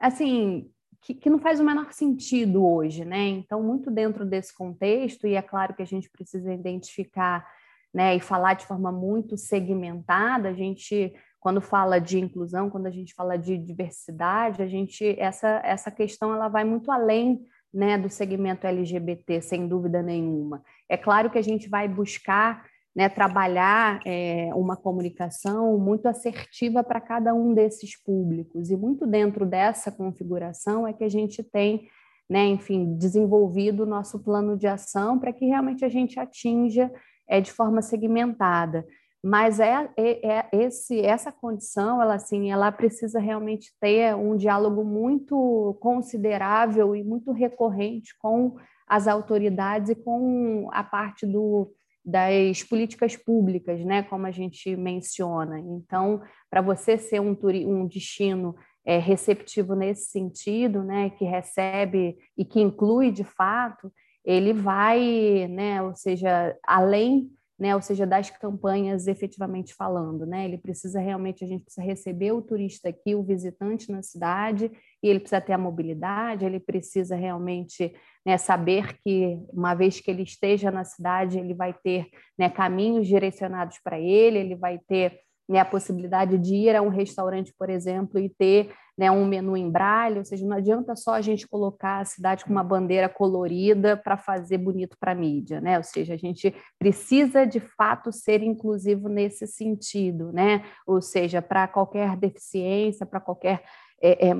assim 0.00 0.68
que, 1.00 1.14
que, 1.14 1.30
não 1.30 1.38
faz 1.38 1.58
o 1.58 1.64
menor 1.64 1.92
sentido 1.92 2.64
hoje, 2.64 3.04
né? 3.04 3.26
Então, 3.26 3.60
muito 3.60 3.90
dentro 3.90 4.24
desse 4.24 4.54
contexto, 4.54 5.26
e 5.26 5.34
é 5.34 5.42
claro 5.42 5.74
que 5.74 5.82
a 5.82 5.86
gente 5.86 6.08
precisa 6.08 6.52
identificar 6.52 7.44
né, 7.92 8.16
e 8.16 8.20
falar 8.20 8.54
de 8.54 8.64
forma 8.64 8.90
muito 8.90 9.36
segmentada, 9.36 10.48
a 10.48 10.54
gente 10.54 11.12
quando 11.42 11.60
fala 11.60 11.98
de 11.98 12.20
inclusão, 12.20 12.70
quando 12.70 12.86
a 12.86 12.90
gente 12.90 13.12
fala 13.14 13.36
de 13.36 13.58
diversidade, 13.58 14.62
a 14.62 14.66
gente 14.66 15.18
essa 15.18 15.60
essa 15.64 15.90
questão 15.90 16.32
ela 16.32 16.46
vai 16.46 16.62
muito 16.62 16.88
além 16.92 17.44
né, 17.74 17.98
do 17.98 18.08
segmento 18.08 18.64
LGBT, 18.64 19.42
sem 19.42 19.66
dúvida 19.66 20.00
nenhuma. 20.02 20.62
É 20.88 20.96
claro 20.96 21.30
que 21.30 21.38
a 21.38 21.42
gente 21.42 21.68
vai 21.68 21.88
buscar 21.88 22.64
né, 22.94 23.08
trabalhar 23.08 24.00
é, 24.06 24.50
uma 24.54 24.76
comunicação 24.76 25.76
muito 25.78 26.06
assertiva 26.06 26.84
para 26.84 27.00
cada 27.00 27.34
um 27.34 27.52
desses 27.52 28.00
públicos, 28.00 28.70
e 28.70 28.76
muito 28.76 29.04
dentro 29.04 29.44
dessa 29.44 29.90
configuração 29.90 30.86
é 30.86 30.92
que 30.92 31.02
a 31.02 31.08
gente 31.08 31.42
tem, 31.42 31.88
né, 32.30 32.46
enfim, 32.46 32.94
desenvolvido 32.96 33.82
o 33.82 33.86
nosso 33.86 34.22
plano 34.22 34.56
de 34.56 34.68
ação 34.68 35.18
para 35.18 35.32
que 35.32 35.46
realmente 35.46 35.84
a 35.84 35.88
gente 35.88 36.20
atinja 36.20 36.92
é, 37.26 37.40
de 37.40 37.50
forma 37.50 37.82
segmentada 37.82 38.86
mas 39.22 39.60
é, 39.60 39.88
é, 39.96 40.38
é, 40.38 40.48
esse 40.52 41.00
essa 41.00 41.30
condição 41.30 42.02
ela 42.02 42.14
assim 42.14 42.50
ela 42.50 42.72
precisa 42.72 43.20
realmente 43.20 43.72
ter 43.80 44.16
um 44.16 44.36
diálogo 44.36 44.84
muito 44.84 45.76
considerável 45.80 46.96
e 46.96 47.04
muito 47.04 47.30
recorrente 47.30 48.16
com 48.18 48.56
as 48.86 49.06
autoridades 49.06 49.90
e 49.90 49.94
com 49.94 50.68
a 50.72 50.82
parte 50.82 51.24
do 51.24 51.72
das 52.04 52.64
políticas 52.64 53.16
públicas, 53.16 53.84
né, 53.84 54.02
como 54.02 54.26
a 54.26 54.32
gente 54.32 54.74
menciona. 54.74 55.60
Então, 55.60 56.20
para 56.50 56.60
você 56.60 56.98
ser 56.98 57.20
um, 57.20 57.38
um 57.64 57.86
destino 57.86 58.56
é, 58.84 58.98
receptivo 58.98 59.74
nesse 59.74 60.10
sentido, 60.10 60.82
né, 60.82 61.10
que 61.10 61.24
recebe 61.24 62.18
e 62.36 62.44
que 62.44 62.60
inclui 62.60 63.12
de 63.12 63.22
fato, 63.22 63.92
ele 64.24 64.52
vai, 64.52 65.46
né, 65.48 65.80
ou 65.80 65.94
seja, 65.94 66.56
além 66.64 67.30
né? 67.62 67.76
Ou 67.76 67.80
seja, 67.80 68.04
das 68.04 68.28
campanhas 68.28 69.06
efetivamente 69.06 69.72
falando, 69.72 70.26
né? 70.26 70.44
Ele 70.44 70.58
precisa 70.58 70.98
realmente, 70.98 71.44
a 71.44 71.46
gente 71.46 71.62
precisa 71.62 71.86
receber 71.86 72.32
o 72.32 72.42
turista 72.42 72.88
aqui, 72.88 73.14
o 73.14 73.22
visitante 73.22 73.88
na 73.92 74.02
cidade, 74.02 74.68
e 75.00 75.08
ele 75.08 75.20
precisa 75.20 75.40
ter 75.40 75.52
a 75.52 75.58
mobilidade, 75.58 76.44
ele 76.44 76.58
precisa 76.58 77.14
realmente 77.14 77.94
né, 78.26 78.36
saber 78.36 78.98
que, 78.98 79.38
uma 79.52 79.74
vez 79.74 80.00
que 80.00 80.10
ele 80.10 80.24
esteja 80.24 80.72
na 80.72 80.82
cidade, 80.82 81.38
ele 81.38 81.54
vai 81.54 81.72
ter 81.72 82.08
né, 82.36 82.50
caminhos 82.50 83.06
direcionados 83.06 83.78
para 83.78 83.96
ele, 83.96 84.40
ele 84.40 84.56
vai 84.56 84.80
ter 84.80 85.20
né, 85.48 85.58
a 85.58 85.64
possibilidade 85.64 86.38
de 86.38 86.54
ir 86.54 86.76
a 86.76 86.82
um 86.82 86.88
restaurante, 86.88 87.52
por 87.58 87.68
exemplo, 87.68 88.18
e 88.18 88.28
ter 88.28 88.72
né, 88.96 89.10
um 89.10 89.24
menu 89.24 89.56
em 89.56 89.70
braille, 89.70 90.18
ou 90.18 90.24
seja, 90.24 90.46
não 90.46 90.56
adianta 90.56 90.94
só 90.94 91.14
a 91.14 91.20
gente 91.20 91.48
colocar 91.48 92.00
a 92.00 92.04
cidade 92.04 92.44
com 92.44 92.50
uma 92.50 92.62
bandeira 92.62 93.08
colorida 93.08 93.96
para 93.96 94.16
fazer 94.16 94.58
bonito 94.58 94.96
para 95.00 95.12
a 95.12 95.14
mídia, 95.14 95.60
né? 95.60 95.78
Ou 95.78 95.82
seja, 95.82 96.14
a 96.14 96.16
gente 96.16 96.54
precisa 96.78 97.46
de 97.46 97.58
fato 97.58 98.12
ser 98.12 98.42
inclusivo 98.42 99.08
nesse 99.08 99.46
sentido, 99.46 100.30
né? 100.32 100.62
Ou 100.86 101.00
seja, 101.00 101.40
para 101.40 101.66
qualquer 101.66 102.16
deficiência, 102.16 103.06
para 103.06 103.20
qualquer 103.20 103.62
é, 104.02 104.28
é, 104.28 104.34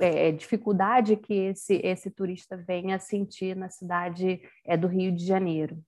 é, 0.00 0.32
dificuldade 0.32 1.16
que 1.16 1.34
esse, 1.34 1.80
esse 1.82 2.10
turista 2.10 2.56
venha 2.56 2.98
sentir 2.98 3.56
na 3.56 3.70
cidade 3.70 4.40
é, 4.66 4.76
do 4.76 4.88
Rio 4.88 5.12
de 5.12 5.24
Janeiro. 5.24 5.78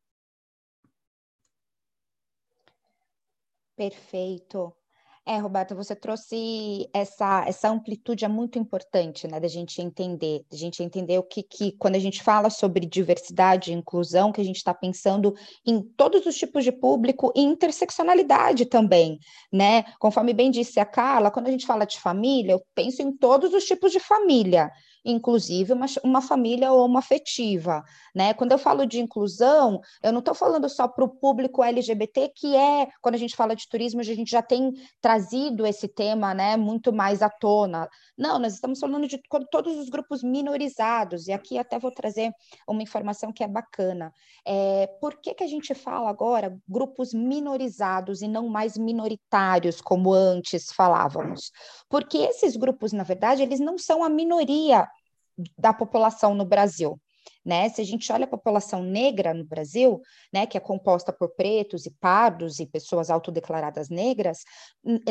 Perfeito. 3.82 4.72
É, 5.26 5.38
Roberto, 5.38 5.74
você 5.74 5.96
trouxe 5.96 6.88
essa, 6.94 7.44
essa 7.48 7.68
amplitude 7.68 8.24
é 8.24 8.28
muito 8.28 8.60
importante, 8.60 9.26
né, 9.26 9.40
da 9.40 9.48
gente 9.48 9.82
entender, 9.82 10.44
da 10.48 10.56
gente 10.56 10.82
entender 10.84 11.18
o 11.18 11.22
que, 11.24 11.42
que 11.42 11.72
quando 11.78 11.96
a 11.96 11.98
gente 11.98 12.22
fala 12.22 12.48
sobre 12.48 12.86
diversidade 12.86 13.72
e 13.72 13.74
inclusão, 13.74 14.30
que 14.30 14.40
a 14.40 14.44
gente 14.44 14.56
está 14.56 14.72
pensando 14.72 15.34
em 15.66 15.82
todos 15.82 16.26
os 16.26 16.36
tipos 16.36 16.62
de 16.62 16.70
público 16.70 17.32
e 17.34 17.40
interseccionalidade 17.40 18.66
também, 18.66 19.18
né? 19.52 19.82
Conforme 19.98 20.32
bem 20.32 20.48
disse 20.48 20.78
a 20.78 20.84
Carla, 20.84 21.30
quando 21.30 21.48
a 21.48 21.50
gente 21.50 21.66
fala 21.66 21.84
de 21.84 21.98
família, 21.98 22.52
eu 22.52 22.62
penso 22.74 23.02
em 23.02 23.16
todos 23.16 23.52
os 23.52 23.64
tipos 23.64 23.90
de 23.90 23.98
família, 23.98 24.70
inclusive 25.04 25.72
uma, 25.72 25.86
uma 26.04 26.20
família 26.20 26.72
homoafetiva, 26.72 27.82
né? 28.14 28.32
Quando 28.34 28.52
eu 28.52 28.58
falo 28.58 28.86
de 28.86 29.00
inclusão, 29.00 29.80
eu 30.02 30.12
não 30.12 30.20
estou 30.20 30.34
falando 30.34 30.68
só 30.68 30.86
para 30.86 31.04
o 31.04 31.08
público 31.08 31.62
LGBT, 31.62 32.32
que 32.34 32.56
é, 32.56 32.88
quando 33.00 33.14
a 33.14 33.18
gente 33.18 33.36
fala 33.36 33.56
de 33.56 33.68
turismo, 33.68 34.00
a 34.00 34.04
gente 34.04 34.30
já 34.30 34.42
tem 34.42 34.72
trazido 35.00 35.66
esse 35.66 35.88
tema, 35.88 36.34
né, 36.34 36.56
muito 36.56 36.92
mais 36.92 37.22
à 37.22 37.28
tona. 37.28 37.88
Não, 38.16 38.38
nós 38.38 38.54
estamos 38.54 38.78
falando 38.78 39.06
de 39.08 39.20
todos 39.50 39.76
os 39.76 39.88
grupos 39.88 40.22
minorizados, 40.22 41.26
e 41.26 41.32
aqui 41.32 41.58
até 41.58 41.78
vou 41.78 41.90
trazer 41.90 42.32
uma 42.68 42.82
informação 42.82 43.32
que 43.32 43.42
é 43.42 43.48
bacana. 43.48 44.12
É, 44.46 44.86
por 45.00 45.20
que, 45.20 45.34
que 45.34 45.44
a 45.44 45.48
gente 45.48 45.74
fala 45.74 46.08
agora 46.08 46.56
grupos 46.68 47.12
minorizados 47.12 48.22
e 48.22 48.28
não 48.28 48.48
mais 48.48 48.76
minoritários, 48.76 49.80
como 49.80 50.12
antes 50.12 50.72
falávamos? 50.72 51.50
Porque 51.88 52.18
esses 52.18 52.56
grupos, 52.56 52.92
na 52.92 53.02
verdade, 53.02 53.42
eles 53.42 53.60
não 53.60 53.78
são 53.78 54.04
a 54.04 54.08
minoria 54.08 54.88
da 55.58 55.72
população 55.72 56.34
no 56.34 56.44
Brasil. 56.44 57.00
Né? 57.44 57.68
Se 57.68 57.80
a 57.80 57.84
gente 57.84 58.10
olha 58.12 58.24
a 58.24 58.28
população 58.28 58.82
negra 58.82 59.34
no 59.34 59.44
Brasil, 59.44 60.00
né, 60.32 60.46
que 60.46 60.56
é 60.56 60.60
composta 60.60 61.12
por 61.12 61.30
pretos 61.30 61.86
e 61.86 61.90
pardos 61.90 62.60
e 62.60 62.66
pessoas 62.66 63.10
autodeclaradas 63.10 63.88
negras, 63.88 64.44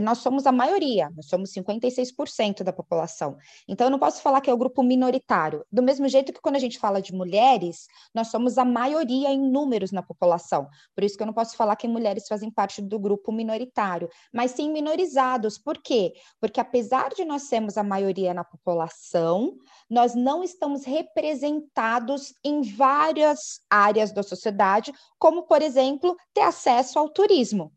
nós 0.01 0.19
somos 0.19 0.45
a 0.45 0.51
maioria, 0.51 1.09
nós 1.15 1.27
somos 1.27 1.51
56% 1.53 2.63
da 2.63 2.73
população. 2.73 3.37
Então, 3.67 3.87
eu 3.87 3.91
não 3.91 3.99
posso 3.99 4.21
falar 4.21 4.41
que 4.41 4.49
é 4.49 4.53
o 4.53 4.57
grupo 4.57 4.83
minoritário. 4.83 5.65
Do 5.71 5.83
mesmo 5.83 6.07
jeito 6.07 6.33
que 6.33 6.41
quando 6.41 6.55
a 6.55 6.59
gente 6.59 6.79
fala 6.79 7.01
de 7.01 7.13
mulheres, 7.13 7.87
nós 8.13 8.27
somos 8.29 8.57
a 8.57 8.65
maioria 8.65 9.29
em 9.29 9.39
números 9.39 9.91
na 9.91 10.01
população. 10.01 10.67
Por 10.95 11.03
isso 11.03 11.17
que 11.17 11.23
eu 11.23 11.27
não 11.27 11.33
posso 11.33 11.55
falar 11.55 11.75
que 11.75 11.87
mulheres 11.87 12.27
fazem 12.27 12.49
parte 12.49 12.81
do 12.81 12.99
grupo 12.99 13.31
minoritário, 13.31 14.09
mas 14.33 14.51
sim 14.51 14.71
minorizados. 14.71 15.57
Por 15.57 15.77
quê? 15.77 16.13
Porque 16.39 16.59
apesar 16.59 17.09
de 17.09 17.25
nós 17.25 17.43
sermos 17.43 17.77
a 17.77 17.83
maioria 17.83 18.33
na 18.33 18.43
população, 18.43 19.55
nós 19.89 20.15
não 20.15 20.43
estamos 20.43 20.85
representados 20.85 22.20
em 22.43 22.61
várias 22.61 23.61
áreas 23.69 24.11
da 24.11 24.23
sociedade, 24.23 24.93
como, 25.17 25.43
por 25.43 25.61
exemplo, 25.61 26.15
ter 26.33 26.41
acesso 26.41 26.99
ao 26.99 27.09
turismo 27.09 27.71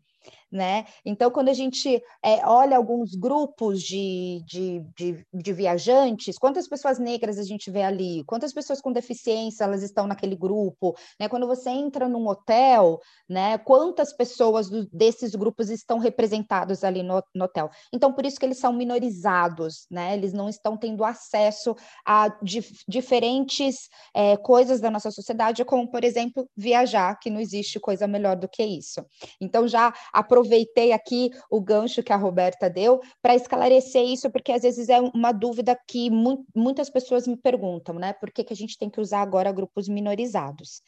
né? 0.55 0.87
Então, 1.05 1.33
quando 1.33 1.49
a 1.49 1.53
gente 1.53 2.01
é, 2.23 2.47
olha 2.47 2.77
alguns 2.77 3.17
grupos 3.17 3.83
de, 3.83 4.41
de, 4.47 4.87
de, 4.97 5.27
de, 5.35 5.53
viajantes, 5.53 6.39
quantas 6.39 6.69
pessoas 6.69 6.97
negras 6.97 7.41
a 7.41 7.43
gente 7.43 7.73
vê 7.73 7.83
ali? 7.83 8.23
Quantas 8.25 8.53
pessoas 8.53 8.81
com 8.81 8.93
deficiência 8.93 9.65
elas 9.65 9.83
estão 9.83 10.07
naquele 10.07 10.37
grupo? 10.37 10.95
Né? 11.19 11.29
Quando 11.29 11.49
você 11.49 11.71
entra 11.71 12.09
num 12.09 12.29
hotel, 12.29 13.01
né? 13.29 13.59
Quantas 13.59 14.13
pessoas 14.13 14.71
do, 14.71 14.89
desses 14.93 15.35
grupos 15.35 15.71
estão 15.71 15.99
representados 15.99 16.85
ali 16.85 17.03
no, 17.03 17.21
no, 17.35 17.47
hotel? 17.47 17.69
Então, 17.93 18.13
por 18.13 18.25
isso 18.25 18.39
que 18.39 18.47
eles 18.47 18.59
são 18.59 18.73
minorizados, 18.73 19.87
né? 19.91 20.15
Eles 20.15 20.33
não 20.33 20.49
estão 20.49 20.77
tendo 20.77 21.05
acesso 21.05 21.75
a 22.07 22.29
dif, 22.41 22.85
diferentes 22.87 23.89
é, 24.15 24.37
coisas 24.37 24.81
da 24.81 24.89
nossa 24.89 25.11
sociedade, 25.11 25.65
como, 25.65 25.91
por 25.91 26.05
exemplo, 26.05 26.49
viajar, 26.57 27.19
que 27.19 27.29
não 27.29 27.41
existe 27.41 27.81
coisa 27.81 28.07
melhor 28.07 28.37
do 28.37 28.49
que 28.49 28.63
isso. 28.63 29.05
Então, 29.41 29.67
já 29.67 29.93
aproveitando 30.13 30.44
aproveitei 30.45 30.93
aqui 30.93 31.31
o 31.51 31.61
gancho 31.61 32.03
que 32.03 32.13
a 32.13 32.17
Roberta 32.17 32.69
deu 32.69 33.01
para 33.23 33.35
esclarecer 33.35 34.05
isso, 34.05 34.31
porque 34.31 34.53
às 34.53 34.63
vezes 34.63 34.89
é 34.89 35.01
uma 35.01 35.33
dúvida 35.33 35.79
que 35.89 36.11
mu 36.11 36.45
muitas 36.55 36.91
pessoas 36.91 37.27
me 37.27 37.37
perguntam, 37.37 37.95
né? 37.97 38.13
Por 38.13 38.31
que, 38.31 38.45
que 38.45 38.53
a 38.53 38.57
gente 38.57 38.79
tem 38.79 38.91
que 38.91 39.01
usar 39.01 39.23
agora 39.23 39.51
grupos 39.51 39.89
minorizados? 39.89 40.83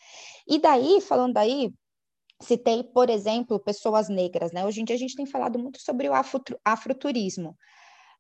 E 0.47 0.59
daí, 0.59 1.01
falando 1.01 1.37
aí, 1.39 1.73
citei, 2.43 2.85
por 2.85 3.09
exemplo, 3.09 3.59
pessoas 3.59 4.09
negras, 4.09 4.53
né? 4.53 4.65
Hoje 4.65 4.83
em 4.83 4.85
dia 4.85 4.97
a 4.97 4.99
gente 4.99 5.17
tem 5.17 5.27
falado 5.27 5.59
muito 5.59 5.81
sobre 5.81 6.09
o 6.09 6.13
afroturismo 6.65 7.57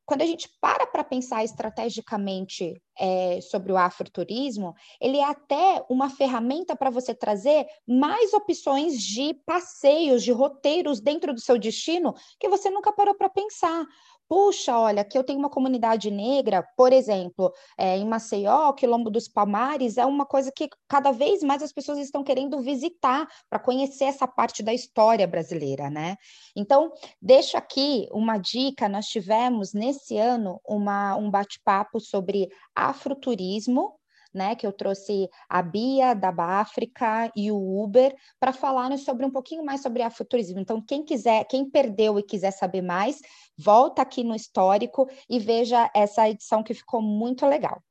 quando 0.06 0.22
a 0.22 0.26
gente 0.26 0.48
para 0.60 0.86
para 0.86 1.02
pensar 1.02 1.44
estrategicamente 1.44 2.80
é, 2.98 3.40
sobre 3.42 3.72
o 3.72 3.76
afroturismo, 3.76 4.74
ele 5.00 5.18
é 5.18 5.24
até 5.24 5.84
uma 5.90 6.08
ferramenta 6.08 6.76
para 6.76 6.90
você 6.90 7.12
trazer 7.12 7.66
mais 7.86 8.32
opções 8.32 9.02
de 9.02 9.34
passeios, 9.44 10.22
de 10.22 10.30
roteiros 10.30 11.00
dentro 11.00 11.34
do 11.34 11.40
seu 11.40 11.58
destino 11.58 12.14
que 12.38 12.48
você 12.48 12.70
nunca 12.70 12.92
parou 12.92 13.14
para 13.14 13.28
pensar 13.28 13.84
puxa, 14.28 14.78
olha, 14.78 15.04
que 15.04 15.16
eu 15.16 15.24
tenho 15.24 15.38
uma 15.38 15.50
comunidade 15.50 16.10
negra, 16.10 16.62
por 16.76 16.92
exemplo, 16.92 17.52
é, 17.78 17.96
em 17.96 18.04
Maceió, 18.04 18.72
Quilombo 18.72 19.10
dos 19.10 19.28
Palmares, 19.28 19.96
é 19.96 20.06
uma 20.06 20.26
coisa 20.26 20.52
que 20.54 20.68
cada 20.88 21.12
vez 21.12 21.42
mais 21.42 21.62
as 21.62 21.72
pessoas 21.72 21.98
estão 21.98 22.24
querendo 22.24 22.60
visitar 22.60 23.26
para 23.48 23.58
conhecer 23.58 24.04
essa 24.04 24.26
parte 24.26 24.62
da 24.62 24.72
história 24.74 25.26
brasileira, 25.26 25.90
né? 25.90 26.16
Então, 26.54 26.92
deixo 27.20 27.56
aqui 27.56 28.08
uma 28.12 28.38
dica, 28.38 28.88
nós 28.88 29.06
tivemos 29.06 29.72
nesse 29.72 30.16
ano 30.16 30.60
uma, 30.66 31.16
um 31.16 31.30
bate-papo 31.30 32.00
sobre 32.00 32.48
afroturismo, 32.74 33.95
né, 34.36 34.54
que 34.54 34.66
eu 34.66 34.72
trouxe 34.72 35.28
a 35.48 35.62
Bia 35.62 36.14
da 36.14 36.30
Báfrica 36.30 37.32
e 37.34 37.50
o 37.50 37.82
Uber 37.82 38.14
para 38.38 38.52
falarem 38.52 38.98
sobre 38.98 39.24
um 39.24 39.30
pouquinho 39.30 39.64
mais 39.64 39.80
sobre 39.80 40.02
afuturismo. 40.02 40.60
Então, 40.60 40.80
quem 40.80 41.02
quiser, 41.02 41.44
quem 41.46 41.68
perdeu 41.68 42.18
e 42.18 42.22
quiser 42.22 42.50
saber 42.50 42.82
mais, 42.82 43.20
volta 43.58 44.02
aqui 44.02 44.22
no 44.22 44.34
histórico 44.34 45.08
e 45.28 45.38
veja 45.38 45.90
essa 45.94 46.28
edição 46.28 46.62
que 46.62 46.74
ficou 46.74 47.00
muito 47.00 47.46
legal. 47.46 47.82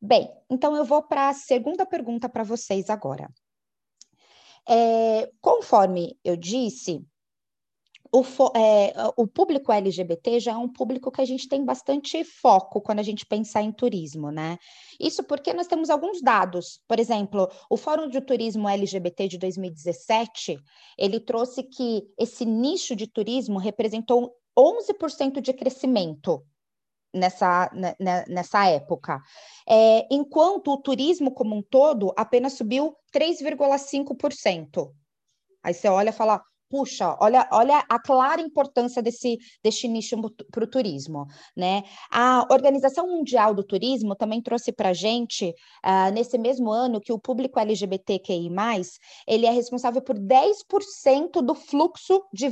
Bem, 0.00 0.28
então 0.50 0.74
eu 0.74 0.84
vou 0.84 1.00
para 1.00 1.28
a 1.28 1.34
segunda 1.34 1.86
pergunta 1.86 2.28
para 2.28 2.42
vocês 2.42 2.90
agora. 2.90 3.30
É, 4.68 5.30
conforme 5.40 6.18
eu 6.24 6.36
disse, 6.36 7.04
o, 8.12 8.22
é, 8.54 8.92
o, 9.16 9.26
público 9.26 9.72
LGBT 9.72 10.38
já 10.38 10.52
é 10.52 10.56
um 10.56 10.68
público 10.68 11.10
que 11.10 11.22
a 11.22 11.24
gente 11.24 11.48
tem 11.48 11.64
bastante 11.64 12.22
foco 12.22 12.82
quando 12.82 12.98
a 12.98 13.02
gente 13.02 13.24
pensar 13.24 13.62
em 13.62 13.72
turismo, 13.72 14.30
né? 14.30 14.58
Isso 15.00 15.24
porque 15.24 15.54
nós 15.54 15.66
temos 15.66 15.88
alguns 15.88 16.20
dados. 16.20 16.82
Por 16.86 17.00
exemplo, 17.00 17.50
o 17.70 17.76
Fórum 17.78 18.08
de 18.08 18.20
Turismo 18.20 18.68
LGBT 18.68 19.28
de 19.28 19.38
2017, 19.38 20.58
ele 20.98 21.20
trouxe 21.20 21.62
que 21.62 22.02
esse 22.18 22.44
nicho 22.44 22.94
de 22.94 23.06
turismo 23.06 23.58
representou 23.58 24.36
11% 24.58 25.40
de 25.40 25.54
crescimento 25.54 26.44
nessa, 27.14 27.70
né, 27.72 27.94
né, 27.98 28.26
nessa 28.28 28.68
época. 28.68 29.22
É, 29.66 30.06
enquanto 30.10 30.72
o 30.72 30.82
turismo 30.82 31.32
como 31.32 31.56
um 31.56 31.62
todo 31.62 32.12
apenas 32.14 32.52
subiu 32.52 32.94
3,5%. 33.10 34.92
Aí 35.62 35.72
você 35.72 35.88
olha 35.88 36.10
e 36.10 36.12
fala, 36.12 36.42
puxa, 36.72 37.14
olha, 37.20 37.46
olha 37.52 37.84
a 37.86 37.98
clara 37.98 38.40
importância 38.40 39.02
desse, 39.02 39.36
desse 39.62 39.86
nicho 39.86 40.16
para 40.50 40.64
o 40.64 40.66
turismo, 40.66 41.26
né? 41.54 41.82
A 42.10 42.46
Organização 42.50 43.06
Mundial 43.06 43.52
do 43.52 43.62
Turismo 43.62 44.16
também 44.16 44.40
trouxe 44.40 44.72
para 44.72 44.88
a 44.88 44.94
gente, 44.94 45.50
uh, 45.84 46.10
nesse 46.14 46.38
mesmo 46.38 46.72
ano, 46.72 46.98
que 46.98 47.12
o 47.12 47.18
público 47.18 47.60
LGBTQI+, 47.60 48.48
ele 49.28 49.44
é 49.44 49.50
responsável 49.50 50.00
por 50.00 50.18
10% 50.18 51.42
do 51.42 51.54
fluxo 51.54 52.22
de 52.32 52.48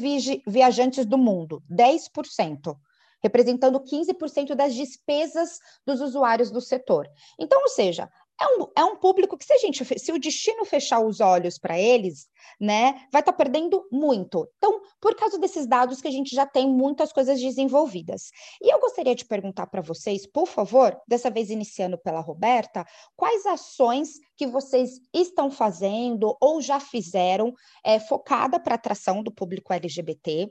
viajantes 0.46 1.06
do 1.06 1.16
mundo, 1.16 1.62
10% 1.70 2.76
representando 3.22 3.80
15% 3.80 4.54
das 4.54 4.74
despesas 4.74 5.58
dos 5.86 6.00
usuários 6.00 6.50
do 6.50 6.60
setor. 6.60 7.06
Então, 7.38 7.60
ou 7.60 7.68
seja, 7.68 8.08
é 8.40 8.46
um, 8.46 8.66
é 8.76 8.84
um 8.84 8.96
público 8.96 9.36
que, 9.36 9.44
se 9.44 9.52
a 9.52 9.58
gente, 9.58 9.84
se 9.98 10.12
o 10.12 10.18
destino 10.18 10.64
fechar 10.64 11.00
os 11.00 11.20
olhos 11.20 11.58
para 11.58 11.78
eles, 11.78 12.26
né, 12.58 12.92
vai 13.12 13.20
estar 13.20 13.32
tá 13.32 13.32
perdendo 13.32 13.86
muito. 13.92 14.48
Então, 14.56 14.80
por 15.00 15.14
causa 15.14 15.38
desses 15.38 15.66
dados 15.66 16.00
que 16.00 16.08
a 16.08 16.10
gente 16.10 16.34
já 16.34 16.46
tem 16.46 16.68
muitas 16.68 17.12
coisas 17.12 17.40
desenvolvidas. 17.40 18.30
E 18.62 18.72
eu 18.72 18.80
gostaria 18.80 19.14
de 19.14 19.26
perguntar 19.26 19.66
para 19.66 19.82
vocês, 19.82 20.26
por 20.26 20.46
favor, 20.46 20.98
dessa 21.06 21.30
vez 21.30 21.50
iniciando 21.50 21.98
pela 21.98 22.20
Roberta, 22.20 22.86
quais 23.14 23.44
ações 23.44 24.14
que 24.40 24.46
vocês 24.46 25.02
estão 25.12 25.50
fazendo 25.50 26.34
ou 26.40 26.62
já 26.62 26.80
fizeram 26.80 27.52
é, 27.84 28.00
focada 28.00 28.58
para 28.58 28.74
atração 28.74 29.22
do 29.22 29.30
público 29.30 29.70
LGBT? 29.70 30.50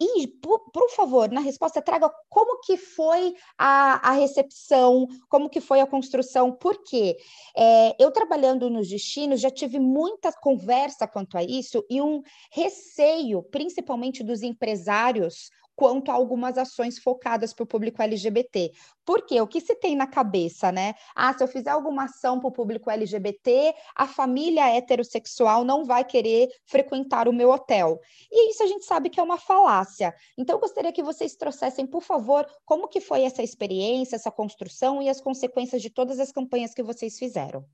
E, 0.00 0.26
por, 0.42 0.72
por, 0.72 0.90
favor, 0.90 1.30
na 1.30 1.40
resposta, 1.40 1.80
traga 1.80 2.10
como 2.28 2.58
que 2.62 2.76
foi 2.76 3.32
a, 3.56 4.10
a 4.10 4.10
recepção, 4.10 5.06
como 5.28 5.48
que 5.48 5.60
foi 5.60 5.80
a 5.80 5.86
construção, 5.86 6.50
por 6.50 6.82
quê? 6.82 7.16
É, 7.56 7.94
eu 8.02 8.10
trabalhando 8.10 8.68
nos 8.68 8.88
destinos 8.88 9.40
já 9.40 9.52
tive 9.52 9.78
muita 9.78 10.32
conversa 10.32 11.06
quanto 11.06 11.38
a 11.38 11.44
isso 11.44 11.86
e 11.88 12.02
um 12.02 12.20
receio, 12.50 13.40
principalmente 13.44 14.24
dos 14.24 14.42
empresários, 14.42 15.48
quanto 15.78 16.10
a 16.10 16.14
algumas 16.14 16.58
ações 16.58 16.98
focadas 16.98 17.54
para 17.54 17.62
o 17.62 17.66
público 17.66 18.02
LGBT. 18.02 18.72
Porque 19.06 19.40
o 19.40 19.46
que 19.46 19.60
se 19.60 19.76
tem 19.76 19.94
na 19.94 20.08
cabeça, 20.08 20.72
né? 20.72 20.94
Ah, 21.14 21.32
se 21.32 21.40
eu 21.40 21.46
fizer 21.46 21.70
alguma 21.70 22.06
ação 22.06 22.40
para 22.40 22.48
o 22.48 22.52
público 22.52 22.90
LGBT, 22.90 23.72
a 23.94 24.04
família 24.04 24.74
heterossexual 24.74 25.62
não 25.62 25.84
vai 25.84 26.04
querer 26.04 26.48
frequentar 26.66 27.28
o 27.28 27.32
meu 27.32 27.50
hotel. 27.50 28.00
E 28.28 28.50
isso 28.50 28.64
a 28.64 28.66
gente 28.66 28.84
sabe 28.86 29.08
que 29.08 29.20
é 29.20 29.22
uma 29.22 29.38
falácia. 29.38 30.12
Então, 30.36 30.56
eu 30.56 30.60
gostaria 30.60 30.92
que 30.92 31.00
vocês 31.00 31.36
trouxessem, 31.36 31.86
por 31.86 32.02
favor, 32.02 32.44
como 32.64 32.88
que 32.88 33.00
foi 33.00 33.22
essa 33.22 33.44
experiência, 33.44 34.16
essa 34.16 34.32
construção 34.32 35.00
e 35.00 35.08
as 35.08 35.20
consequências 35.20 35.80
de 35.80 35.90
todas 35.90 36.18
as 36.18 36.32
campanhas 36.32 36.74
que 36.74 36.82
vocês 36.82 37.16
fizeram. 37.16 37.64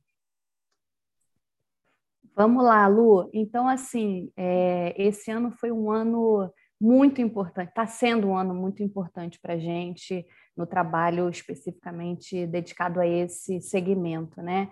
Vamos 2.36 2.62
lá, 2.62 2.86
Lu. 2.86 3.30
Então, 3.32 3.66
assim, 3.66 4.30
é, 4.36 4.92
esse 5.02 5.30
ano 5.30 5.50
foi 5.52 5.72
um 5.72 5.90
ano 5.90 6.52
muito 6.84 7.22
importante, 7.22 7.70
está 7.70 7.86
sendo 7.86 8.28
um 8.28 8.36
ano 8.36 8.54
muito 8.54 8.82
importante 8.82 9.40
para 9.40 9.54
a 9.54 9.58
gente 9.58 10.26
no 10.54 10.66
trabalho 10.66 11.30
especificamente 11.30 12.46
dedicado 12.46 13.00
a 13.00 13.06
esse 13.06 13.58
segmento, 13.62 14.42
né? 14.42 14.68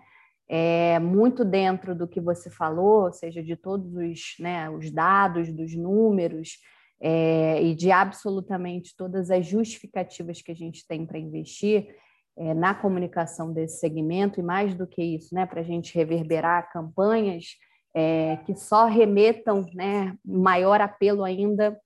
É, 0.47 0.99
muito 0.99 1.43
dentro 1.43 1.95
do 1.95 2.07
que 2.07 2.21
você 2.21 2.51
falou, 2.51 3.05
ou 3.05 3.13
seja, 3.13 3.43
de 3.43 3.57
todos 3.57 3.95
os, 3.95 4.35
né, 4.39 4.69
os 4.69 4.91
dados, 4.91 5.51
dos 5.51 5.75
números, 5.75 6.59
é, 7.01 7.63
e 7.63 7.75
de 7.75 7.91
absolutamente 7.91 8.95
todas 8.95 9.31
as 9.31 9.47
justificativas 9.47 10.43
que 10.43 10.53
a 10.53 10.55
gente 10.55 10.87
tem 10.87 11.07
para 11.07 11.19
investir 11.19 11.97
é, 12.37 12.53
na 12.53 12.75
comunicação 12.75 13.51
desse 13.51 13.79
segmento, 13.79 14.39
e 14.39 14.43
mais 14.43 14.75
do 14.75 14.87
que 14.87 15.03
isso, 15.03 15.35
né, 15.35 15.47
para 15.47 15.61
a 15.61 15.65
gente 15.65 15.95
reverberar 15.95 16.71
campanhas 16.71 17.57
é, 17.95 18.37
que 18.45 18.55
só 18.55 18.85
remetam 18.85 19.65
né, 19.73 20.15
maior 20.23 20.83
apelo 20.83 21.25
ainda, 21.25 21.81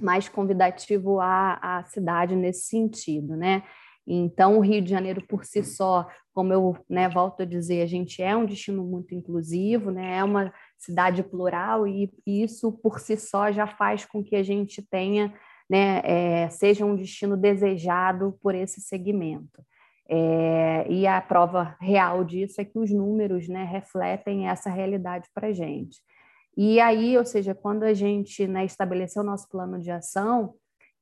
mais 0.00 0.28
convidativo 0.28 1.20
à, 1.20 1.58
à 1.60 1.84
cidade 1.84 2.36
nesse 2.36 2.66
sentido. 2.66 3.36
Né? 3.36 3.62
Então, 4.06 4.56
o 4.56 4.60
Rio 4.60 4.80
de 4.80 4.90
Janeiro, 4.90 5.20
por 5.26 5.44
si 5.44 5.64
só, 5.64 6.06
como 6.32 6.52
eu 6.52 6.76
né, 6.88 7.08
volto 7.08 7.42
a 7.42 7.46
dizer, 7.46 7.82
a 7.82 7.86
gente 7.86 8.22
é 8.22 8.36
um 8.36 8.46
destino 8.46 8.84
muito 8.84 9.14
inclusivo, 9.14 9.90
né, 9.90 10.18
é 10.18 10.24
uma 10.24 10.52
cidade 10.78 11.24
plural, 11.24 11.88
e, 11.88 12.12
isso 12.24 12.70
por 12.70 13.00
si 13.00 13.16
só 13.16 13.50
já 13.50 13.66
faz 13.66 14.04
com 14.04 14.22
que 14.22 14.36
a 14.36 14.44
gente 14.44 14.80
tenha, 14.80 15.34
né, 15.68 16.02
é, 16.04 16.48
seja 16.50 16.84
um 16.84 16.94
destino 16.94 17.36
desejado 17.36 18.38
por 18.40 18.54
esse 18.54 18.80
segmento. 18.80 19.64
É, 20.08 20.86
e 20.88 21.04
a 21.04 21.20
prova 21.20 21.76
real 21.80 22.22
disso 22.22 22.60
é 22.60 22.64
que 22.64 22.78
os 22.78 22.92
números 22.92 23.48
né, 23.48 23.64
refletem 23.64 24.48
essa 24.48 24.70
realidade 24.70 25.28
para 25.34 25.48
a 25.48 25.52
gente. 25.52 26.00
E 26.56 26.80
aí, 26.80 27.18
ou 27.18 27.24
seja, 27.24 27.54
quando 27.54 27.82
a 27.82 27.92
gente 27.92 28.46
né, 28.46 28.64
estabeleceu 28.64 29.22
o 29.22 29.26
nosso 29.26 29.48
plano 29.48 29.78
de 29.78 29.90
ação, 29.90 30.54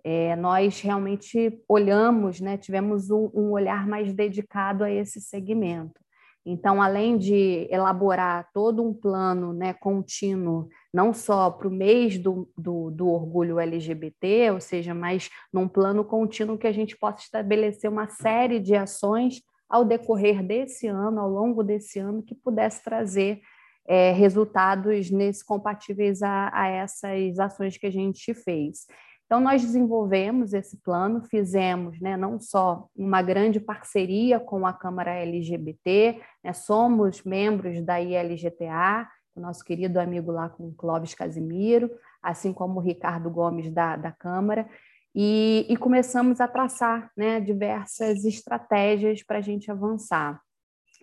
é, 0.03 0.35
nós 0.37 0.81
realmente 0.81 1.62
olhamos, 1.69 2.40
né, 2.40 2.59
tivemos 2.59 3.11
um, 3.11 3.31
um, 3.33 3.51
olhar 3.53 3.87
mais 3.87 4.12
dedicado 4.12 4.85
a 4.85 4.90
esse 4.90 5.21
segmento. 5.21 6.05
Então, 6.47 6.83
além 6.83 7.17
de 7.17 7.67
elaborar 7.71 8.51
todo 8.53 8.83
um 8.83 8.93
plano 8.93 9.55
né, 9.55 9.73
contínuo, 9.73 10.69
não 10.93 11.14
só 11.14 11.51
para 11.51 11.69
o 11.69 11.71
mês 11.71 12.19
do, 12.19 12.47
do, 12.55 12.90
do, 12.90 13.09
orgulho 13.09 13.59
LGBT, 13.59 14.51
ou 14.51 14.61
seja, 14.61 14.93
mas 14.93 15.31
num 15.51 15.67
plano 15.67 16.05
contínuo 16.05 16.59
que 16.59 16.67
a 16.67 16.73
gente 16.73 16.99
possa 16.99 17.23
estabelecer 17.23 17.88
uma 17.88 18.09
série 18.09 18.61
de 18.61 18.75
ações 18.75 19.40
ao 19.71 19.87
decorrer 19.87 20.47
desse 20.47 20.87
ano, 20.87 21.19
ao 21.19 21.31
longo 21.31 21.62
desse 21.64 21.99
ano, 21.99 22.23
que 22.23 22.35
pudesse 22.35 22.85
trazer 22.85 23.40
é, 23.87 24.12
resultados 24.12 25.11
nesse 25.11 25.44
compatíveis 25.44 26.23
a, 26.23 26.51
a 26.53 26.68
essas 26.68 27.38
ações 27.38 27.77
que 27.77 27.87
a 27.87 27.92
gente 27.92 28.33
fez. 28.35 28.87
Então, 29.27 29.40
nós 29.40 29.62
desenvolvemos 29.62 30.53
esse 30.53 30.77
plano, 30.77 31.23
fizemos 31.23 31.99
né, 32.01 32.16
não 32.16 32.38
só 32.38 32.88
uma 32.94 33.23
grande 33.23 33.59
parceria 33.59 34.38
com 34.38 34.66
a 34.66 34.73
Câmara 34.73 35.14
LGBT, 35.14 36.20
né, 36.42 36.53
somos 36.53 37.23
membros 37.25 37.83
da 37.83 38.01
ILGTA, 38.01 39.09
o 39.35 39.40
nosso 39.40 39.64
querido 39.64 39.99
amigo 39.99 40.31
lá 40.31 40.49
com 40.49 40.68
o 40.68 40.75
Clóvis 40.75 41.14
Casimiro, 41.14 41.90
assim 42.23 42.53
como 42.53 42.79
o 42.79 42.83
Ricardo 42.83 43.31
Gomes 43.31 43.70
da, 43.73 43.97
da 43.97 44.12
Câmara, 44.12 44.68
e, 45.14 45.66
e 45.68 45.77
começamos 45.77 46.40
a 46.40 46.47
traçar 46.47 47.11
né, 47.16 47.40
diversas 47.40 48.25
estratégias 48.25 49.23
para 49.23 49.38
a 49.38 49.42
gente 49.42 49.70
avançar. 49.70 50.40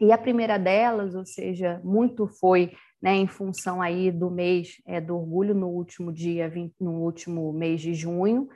E 0.01 0.11
a 0.11 0.17
primeira 0.17 0.57
delas, 0.57 1.13
ou 1.13 1.23
seja, 1.23 1.79
muito 1.83 2.27
foi 2.27 2.73
né, 2.99 3.13
em 3.13 3.27
função 3.27 3.79
aí 3.79 4.11
do 4.11 4.31
mês 4.31 4.81
é, 4.83 4.99
do 4.99 5.15
orgulho 5.15 5.53
no 5.53 5.67
último 5.67 6.11
dia, 6.11 6.49
20, 6.49 6.73
no 6.81 7.03
último 7.03 7.53
mês 7.53 7.81
de 7.81 7.93
junho. 7.93 8.49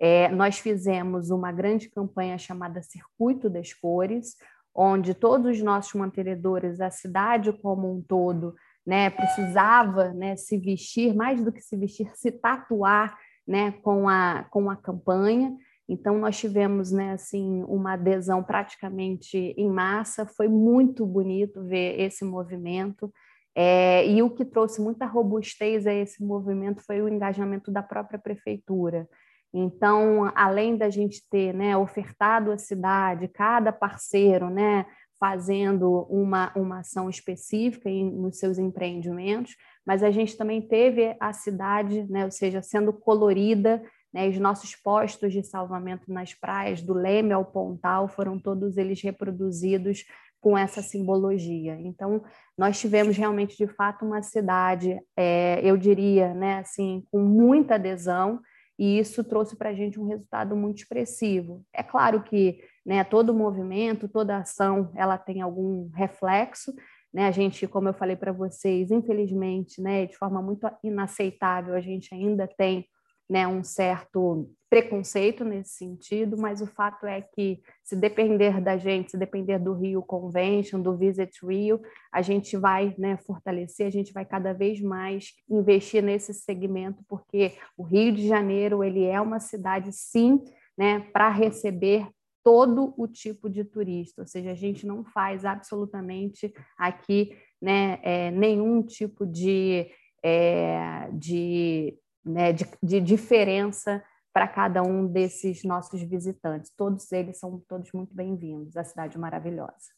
É, 0.00 0.30
nós 0.30 0.58
fizemos 0.58 1.28
uma 1.28 1.52
grande 1.52 1.90
campanha 1.90 2.38
chamada 2.38 2.82
Circuito 2.82 3.50
das 3.50 3.74
Cores, 3.74 4.36
onde 4.74 5.12
todos 5.12 5.58
os 5.58 5.62
nossos 5.62 5.92
mantenedores, 5.92 6.80
a 6.80 6.90
cidade 6.90 7.52
como 7.52 7.94
um 7.94 8.00
todo, 8.00 8.54
né, 8.86 9.10
precisava 9.10 10.14
né, 10.14 10.34
se 10.34 10.56
vestir, 10.56 11.14
mais 11.14 11.44
do 11.44 11.52
que 11.52 11.60
se 11.60 11.76
vestir, 11.76 12.10
se 12.14 12.32
tatuar 12.32 13.18
né, 13.46 13.72
com, 13.82 14.08
a, 14.08 14.46
com 14.50 14.70
a 14.70 14.76
campanha. 14.76 15.54
Então, 15.88 16.18
nós 16.18 16.36
tivemos 16.36 16.90
né, 16.90 17.12
assim, 17.12 17.62
uma 17.64 17.92
adesão 17.92 18.42
praticamente 18.42 19.36
em 19.56 19.70
massa, 19.70 20.26
foi 20.26 20.48
muito 20.48 21.06
bonito 21.06 21.64
ver 21.64 22.00
esse 22.00 22.24
movimento. 22.24 23.12
É, 23.54 24.06
e 24.06 24.22
o 24.22 24.30
que 24.30 24.44
trouxe 24.44 24.82
muita 24.82 25.06
robustez 25.06 25.86
a 25.86 25.94
esse 25.94 26.22
movimento 26.22 26.82
foi 26.84 27.00
o 27.00 27.08
engajamento 27.08 27.70
da 27.70 27.82
própria 27.82 28.18
prefeitura. 28.18 29.08
Então, 29.54 30.30
além 30.34 30.76
da 30.76 30.90
gente 30.90 31.22
ter 31.30 31.54
né, 31.54 31.76
ofertado 31.76 32.50
à 32.50 32.58
cidade, 32.58 33.28
cada 33.28 33.72
parceiro 33.72 34.50
né, 34.50 34.84
fazendo 35.18 36.06
uma, 36.10 36.52
uma 36.54 36.80
ação 36.80 37.08
específica 37.08 37.88
em, 37.88 38.10
nos 38.10 38.38
seus 38.38 38.58
empreendimentos, 38.58 39.56
mas 39.86 40.02
a 40.02 40.10
gente 40.10 40.36
também 40.36 40.60
teve 40.60 41.16
a 41.18 41.32
cidade, 41.32 42.04
né, 42.10 42.24
ou 42.24 42.30
seja, 42.30 42.60
sendo 42.60 42.92
colorida, 42.92 43.82
né, 44.16 44.26
os 44.30 44.38
nossos 44.38 44.74
postos 44.74 45.30
de 45.30 45.42
salvamento 45.42 46.10
nas 46.10 46.32
praias, 46.32 46.80
do 46.80 46.94
Leme 46.94 47.34
ao 47.34 47.44
Pontal, 47.44 48.08
foram 48.08 48.38
todos 48.38 48.78
eles 48.78 49.02
reproduzidos 49.02 50.06
com 50.40 50.56
essa 50.56 50.80
simbologia. 50.80 51.78
Então, 51.78 52.24
nós 52.56 52.80
tivemos 52.80 53.14
realmente, 53.14 53.58
de 53.58 53.66
fato, 53.66 54.06
uma 54.06 54.22
cidade, 54.22 54.98
é, 55.14 55.60
eu 55.62 55.76
diria, 55.76 56.32
né, 56.32 56.60
assim, 56.60 57.04
com 57.12 57.20
muita 57.20 57.74
adesão, 57.74 58.40
e 58.78 58.98
isso 58.98 59.22
trouxe 59.22 59.54
para 59.54 59.68
a 59.68 59.74
gente 59.74 60.00
um 60.00 60.06
resultado 60.06 60.56
muito 60.56 60.78
expressivo. 60.78 61.62
É 61.70 61.82
claro 61.82 62.22
que 62.22 62.58
né, 62.86 63.04
todo 63.04 63.34
movimento, 63.34 64.08
toda 64.08 64.38
ação, 64.38 64.90
ela 64.94 65.18
tem 65.18 65.42
algum 65.42 65.90
reflexo, 65.90 66.72
né? 67.12 67.26
A 67.26 67.30
gente, 67.30 67.66
como 67.66 67.88
eu 67.88 67.94
falei 67.94 68.16
para 68.16 68.32
vocês, 68.32 68.90
infelizmente, 68.90 69.82
né, 69.82 70.06
de 70.06 70.16
forma 70.16 70.40
muito 70.40 70.66
inaceitável, 70.82 71.74
a 71.74 71.80
gente 71.80 72.14
ainda 72.14 72.46
tem 72.46 72.86
né, 73.28 73.46
um 73.46 73.62
certo 73.62 74.48
preconceito 74.68 75.44
nesse 75.44 75.74
sentido, 75.74 76.36
mas 76.36 76.60
o 76.60 76.66
fato 76.66 77.06
é 77.06 77.20
que, 77.20 77.60
se 77.82 77.94
depender 77.94 78.60
da 78.60 78.76
gente, 78.76 79.12
se 79.12 79.16
depender 79.16 79.58
do 79.58 79.72
Rio 79.72 80.02
Convention, 80.02 80.80
do 80.80 80.96
Visit 80.96 81.38
Rio, 81.44 81.80
a 82.12 82.20
gente 82.20 82.56
vai 82.56 82.94
né, 82.98 83.16
fortalecer, 83.16 83.86
a 83.86 83.90
gente 83.90 84.12
vai 84.12 84.24
cada 84.24 84.52
vez 84.52 84.80
mais 84.80 85.34
investir 85.48 86.02
nesse 86.02 86.34
segmento, 86.34 87.04
porque 87.08 87.52
o 87.76 87.82
Rio 87.84 88.12
de 88.12 88.26
Janeiro 88.26 88.82
ele 88.82 89.04
é 89.04 89.20
uma 89.20 89.38
cidade, 89.38 89.92
sim, 89.92 90.42
né, 90.76 91.00
para 91.12 91.30
receber 91.30 92.08
todo 92.42 92.94
o 92.96 93.08
tipo 93.08 93.48
de 93.48 93.64
turista, 93.64 94.22
ou 94.22 94.26
seja, 94.26 94.52
a 94.52 94.54
gente 94.54 94.86
não 94.86 95.04
faz 95.04 95.44
absolutamente 95.44 96.52
aqui 96.78 97.36
né, 97.60 97.98
é, 98.02 98.30
nenhum 98.30 98.82
tipo 98.82 99.26
de, 99.26 99.90
é, 100.22 101.08
de 101.12 101.98
né, 102.26 102.52
de, 102.52 102.66
de 102.82 103.00
diferença 103.00 104.04
para 104.32 104.48
cada 104.48 104.82
um 104.82 105.06
desses 105.06 105.62
nossos 105.62 106.02
visitantes. 106.02 106.70
Todos 106.76 107.10
eles 107.12 107.38
são 107.38 107.58
todos 107.60 107.90
muito 107.92 108.14
bem-vindos. 108.14 108.76
A 108.76 108.84
cidade 108.84 109.16
maravilhosa. 109.16 109.94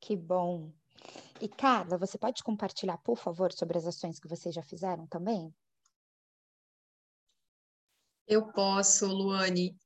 Que 0.00 0.14
bom. 0.14 0.70
E 1.40 1.48
Carla, 1.48 1.98
você 1.98 2.16
pode 2.16 2.44
compartilhar, 2.44 2.98
por 2.98 3.16
favor, 3.16 3.52
sobre 3.52 3.76
as 3.78 3.86
ações 3.86 4.20
que 4.20 4.28
vocês 4.28 4.54
já 4.54 4.62
fizeram 4.62 5.06
também? 5.06 5.52
Eu 8.28 8.52
posso, 8.52 9.06
Luane. 9.06 9.76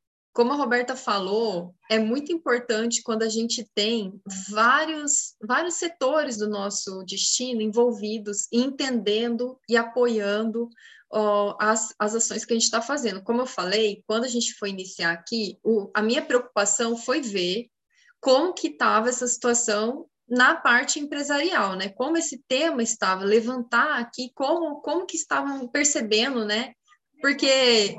Como 0.41 0.55
a 0.55 0.57
Roberta 0.57 0.97
falou, 0.97 1.75
é 1.91 1.99
muito 1.99 2.33
importante 2.33 3.03
quando 3.03 3.25
a 3.25 3.29
gente 3.29 3.63
tem 3.75 4.19
vários, 4.49 5.37
vários 5.39 5.75
setores 5.75 6.39
do 6.39 6.49
nosso 6.49 7.05
destino 7.05 7.61
envolvidos, 7.61 8.49
entendendo 8.51 9.61
e 9.69 9.77
apoiando 9.77 10.71
ó, 11.13 11.59
as, 11.61 11.95
as 11.99 12.15
ações 12.15 12.47
que 12.47 12.55
a 12.55 12.57
gente 12.57 12.65
está 12.65 12.81
fazendo. 12.81 13.23
Como 13.23 13.43
eu 13.43 13.47
falei, 13.47 14.03
quando 14.07 14.25
a 14.25 14.29
gente 14.29 14.55
foi 14.55 14.71
iniciar 14.71 15.13
aqui, 15.13 15.59
o, 15.63 15.91
a 15.93 16.01
minha 16.01 16.25
preocupação 16.25 16.97
foi 16.97 17.21
ver 17.21 17.69
como 18.19 18.55
que 18.55 18.69
estava 18.69 19.11
essa 19.11 19.27
situação 19.27 20.07
na 20.27 20.55
parte 20.55 20.99
empresarial, 20.99 21.77
né? 21.77 21.91
Como 21.91 22.17
esse 22.17 22.43
tema 22.49 22.83
estava, 22.83 23.27
levantar 23.27 24.01
aqui, 24.01 24.33
como, 24.35 24.81
como 24.81 25.05
que 25.05 25.19
estavam 25.19 25.69
percebendo, 25.69 26.47
né? 26.47 26.73
Porque 27.21 27.99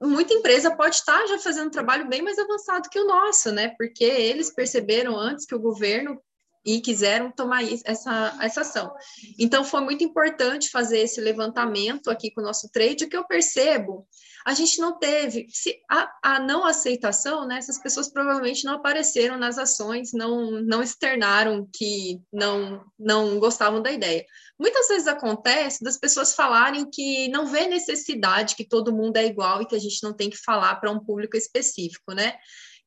muita 0.00 0.32
empresa 0.32 0.74
pode 0.74 0.96
estar 0.96 1.26
já 1.26 1.38
fazendo 1.38 1.68
um 1.68 1.70
trabalho 1.70 2.08
bem 2.08 2.22
mais 2.22 2.38
avançado 2.38 2.88
que 2.88 2.98
o 2.98 3.06
nosso, 3.06 3.52
né? 3.52 3.74
Porque 3.76 4.04
eles 4.04 4.50
perceberam 4.50 5.18
antes 5.18 5.44
que 5.44 5.54
o 5.54 5.60
governo 5.60 6.20
e 6.64 6.80
quiseram 6.80 7.30
tomar 7.30 7.62
essa, 7.84 8.36
essa 8.40 8.60
ação. 8.60 8.94
Então, 9.38 9.64
foi 9.64 9.80
muito 9.80 10.04
importante 10.04 10.70
fazer 10.70 11.00
esse 11.00 11.20
levantamento 11.20 12.10
aqui 12.10 12.30
com 12.30 12.40
o 12.40 12.44
nosso 12.44 12.68
trade, 12.70 13.06
que 13.06 13.16
eu 13.16 13.26
percebo, 13.26 14.06
a 14.46 14.54
gente 14.54 14.78
não 14.80 14.98
teve, 14.98 15.46
se 15.50 15.80
a, 15.90 16.10
a 16.22 16.40
não 16.40 16.64
aceitação, 16.64 17.46
né, 17.46 17.58
essas 17.58 17.78
pessoas 17.78 18.10
provavelmente 18.10 18.64
não 18.64 18.74
apareceram 18.74 19.36
nas 19.36 19.58
ações, 19.58 20.12
não, 20.12 20.62
não 20.62 20.82
externaram 20.82 21.68
que 21.72 22.20
não, 22.32 22.84
não 22.98 23.38
gostavam 23.38 23.82
da 23.82 23.92
ideia. 23.92 24.24
Muitas 24.58 24.88
vezes 24.88 25.06
acontece 25.06 25.84
das 25.84 25.98
pessoas 25.98 26.34
falarem 26.34 26.88
que 26.90 27.28
não 27.28 27.46
vê 27.46 27.66
necessidade, 27.66 28.56
que 28.56 28.64
todo 28.64 28.94
mundo 28.94 29.16
é 29.16 29.26
igual 29.26 29.62
e 29.62 29.66
que 29.66 29.76
a 29.76 29.80
gente 29.80 30.02
não 30.02 30.12
tem 30.12 30.30
que 30.30 30.38
falar 30.38 30.76
para 30.76 30.90
um 30.90 31.00
público 31.00 31.36
específico, 31.36 32.12
né? 32.12 32.36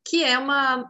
Que 0.06 0.24
é 0.24 0.38
uma, 0.38 0.90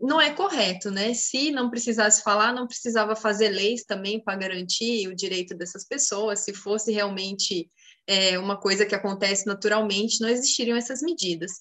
não 0.00 0.20
é 0.20 0.32
correto, 0.32 0.90
né? 0.90 1.12
Se 1.12 1.50
não 1.50 1.70
precisasse 1.70 2.22
falar, 2.22 2.52
não 2.52 2.66
precisava 2.66 3.14
fazer 3.14 3.50
leis 3.50 3.84
também 3.84 4.22
para 4.22 4.38
garantir 4.38 5.08
o 5.08 5.14
direito 5.14 5.54
dessas 5.54 5.84
pessoas. 5.86 6.40
Se 6.40 6.54
fosse 6.54 6.92
realmente 6.92 7.70
é, 8.06 8.38
uma 8.38 8.56
coisa 8.56 8.86
que 8.86 8.94
acontece 8.94 9.46
naturalmente, 9.46 10.20
não 10.20 10.28
existiriam 10.28 10.76
essas 10.76 11.02
medidas. 11.02 11.52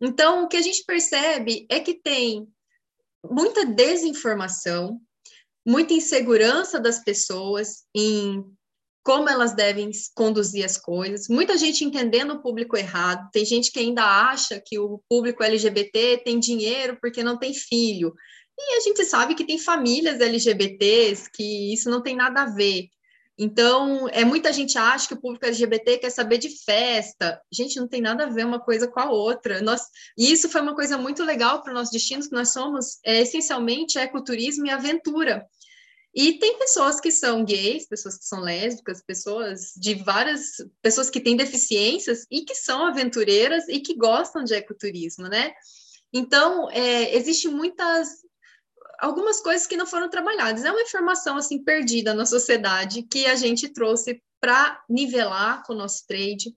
Então, 0.00 0.44
o 0.44 0.48
que 0.48 0.56
a 0.56 0.62
gente 0.62 0.84
percebe 0.84 1.66
é 1.70 1.80
que 1.80 1.94
tem 1.94 2.46
muita 3.30 3.64
desinformação, 3.64 5.00
muita 5.66 5.94
insegurança 5.94 6.78
das 6.80 7.02
pessoas 7.02 7.84
em 7.94 8.44
como 9.04 9.28
elas 9.28 9.54
devem 9.54 9.90
conduzir 10.14 10.64
as 10.64 10.78
coisas. 10.78 11.28
Muita 11.28 11.58
gente 11.58 11.84
entendendo 11.84 12.32
o 12.32 12.42
público 12.42 12.74
errado. 12.74 13.28
Tem 13.30 13.44
gente 13.44 13.70
que 13.70 13.78
ainda 13.78 14.02
acha 14.02 14.60
que 14.64 14.78
o 14.78 14.98
público 15.08 15.42
LGBT 15.42 16.22
tem 16.24 16.40
dinheiro 16.40 16.96
porque 17.00 17.22
não 17.22 17.38
tem 17.38 17.52
filho. 17.52 18.14
E 18.58 18.76
a 18.76 18.80
gente 18.80 19.04
sabe 19.04 19.34
que 19.34 19.44
tem 19.44 19.58
famílias 19.58 20.20
LGBTs 20.20 21.30
que 21.30 21.74
isso 21.74 21.90
não 21.90 22.02
tem 22.02 22.16
nada 22.16 22.42
a 22.42 22.54
ver. 22.54 22.88
Então, 23.36 24.08
é 24.10 24.24
muita 24.24 24.52
gente 24.52 24.78
acha 24.78 25.08
que 25.08 25.14
o 25.14 25.20
público 25.20 25.44
LGBT 25.44 25.98
quer 25.98 26.10
saber 26.10 26.38
de 26.38 26.48
festa. 26.64 27.40
Gente, 27.50 27.80
não 27.80 27.88
tem 27.88 28.00
nada 28.00 28.24
a 28.24 28.30
ver 28.30 28.46
uma 28.46 28.60
coisa 28.60 28.86
com 28.86 29.00
a 29.00 29.10
outra. 29.10 29.60
Nós, 29.60 29.82
e 30.16 30.32
isso 30.32 30.48
foi 30.48 30.60
uma 30.60 30.74
coisa 30.74 30.96
muito 30.96 31.24
legal 31.24 31.60
para 31.60 31.72
o 31.72 31.74
nosso 31.74 31.90
destino, 31.90 32.22
que 32.22 32.32
nós 32.32 32.52
somos 32.52 32.98
é, 33.04 33.22
essencialmente 33.22 33.98
ecoturismo 33.98 34.66
e 34.66 34.70
aventura. 34.70 35.44
E 36.14 36.34
tem 36.38 36.56
pessoas 36.58 37.00
que 37.00 37.10
são 37.10 37.44
gays, 37.44 37.88
pessoas 37.88 38.16
que 38.16 38.24
são 38.24 38.40
lésbicas, 38.40 39.02
pessoas 39.02 39.72
de 39.76 39.94
várias 39.94 40.64
pessoas 40.80 41.10
que 41.10 41.20
têm 41.20 41.36
deficiências 41.36 42.24
e 42.30 42.42
que 42.42 42.54
são 42.54 42.86
aventureiras 42.86 43.68
e 43.68 43.80
que 43.80 43.96
gostam 43.96 44.44
de 44.44 44.54
ecoturismo, 44.54 45.26
né? 45.26 45.52
Então, 46.12 46.70
é, 46.70 47.16
existe 47.16 47.48
muitas 47.48 48.23
algumas 49.04 49.40
coisas 49.40 49.66
que 49.66 49.76
não 49.76 49.86
foram 49.86 50.08
trabalhadas. 50.08 50.64
É 50.64 50.70
uma 50.70 50.80
informação 50.80 51.36
assim 51.36 51.62
perdida 51.62 52.14
na 52.14 52.24
sociedade 52.24 53.02
que 53.02 53.26
a 53.26 53.34
gente 53.34 53.68
trouxe 53.68 54.22
para 54.40 54.82
nivelar 54.88 55.62
com 55.62 55.72
o 55.72 55.76
nosso 55.76 56.06
trade, 56.06 56.54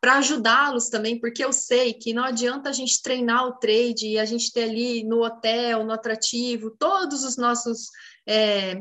para 0.00 0.18
ajudá-los 0.18 0.88
também, 0.88 1.18
porque 1.18 1.44
eu 1.44 1.52
sei 1.52 1.92
que 1.92 2.12
não 2.12 2.24
adianta 2.24 2.68
a 2.68 2.72
gente 2.72 3.02
treinar 3.02 3.46
o 3.46 3.58
trade 3.58 4.06
e 4.08 4.18
a 4.18 4.24
gente 4.24 4.52
ter 4.52 4.64
ali 4.64 5.02
no 5.04 5.24
hotel, 5.24 5.84
no 5.84 5.92
atrativo, 5.92 6.70
todos 6.78 7.24
os 7.24 7.36
nossos 7.36 7.88
é, 8.26 8.80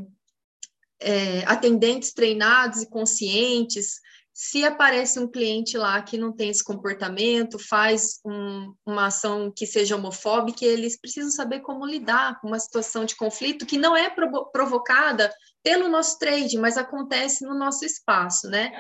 é, 1.00 1.44
atendentes 1.46 2.14
treinados 2.14 2.84
e 2.84 2.90
conscientes, 2.90 4.00
se 4.34 4.66
aparece 4.66 5.20
um 5.20 5.28
cliente 5.28 5.78
lá 5.78 6.02
que 6.02 6.18
não 6.18 6.32
tem 6.32 6.50
esse 6.50 6.64
comportamento, 6.64 7.60
faz 7.60 8.20
um, 8.26 8.74
uma 8.84 9.08
ação 9.08 9.54
que 9.56 9.68
seja 9.68 9.96
homofóbica, 9.96 10.66
eles 10.66 11.00
precisam 11.00 11.30
saber 11.30 11.60
como 11.60 11.86
lidar 11.86 12.42
com 12.42 12.48
uma 12.48 12.60
situação 12.60 13.06
de 13.06 13.16
conflito 13.16 13.66
que 13.66 13.78
não 13.78 13.96
é 13.96 14.10
provo 14.10 14.46
provocada 14.52 15.32
pelo 15.62 15.88
nosso 15.88 16.18
trade, 16.18 16.58
mas 16.58 16.78
acontece 16.78 17.46
no 17.46 17.54
nosso 17.54 17.86
espaço, 17.86 18.50
né? 18.50 18.72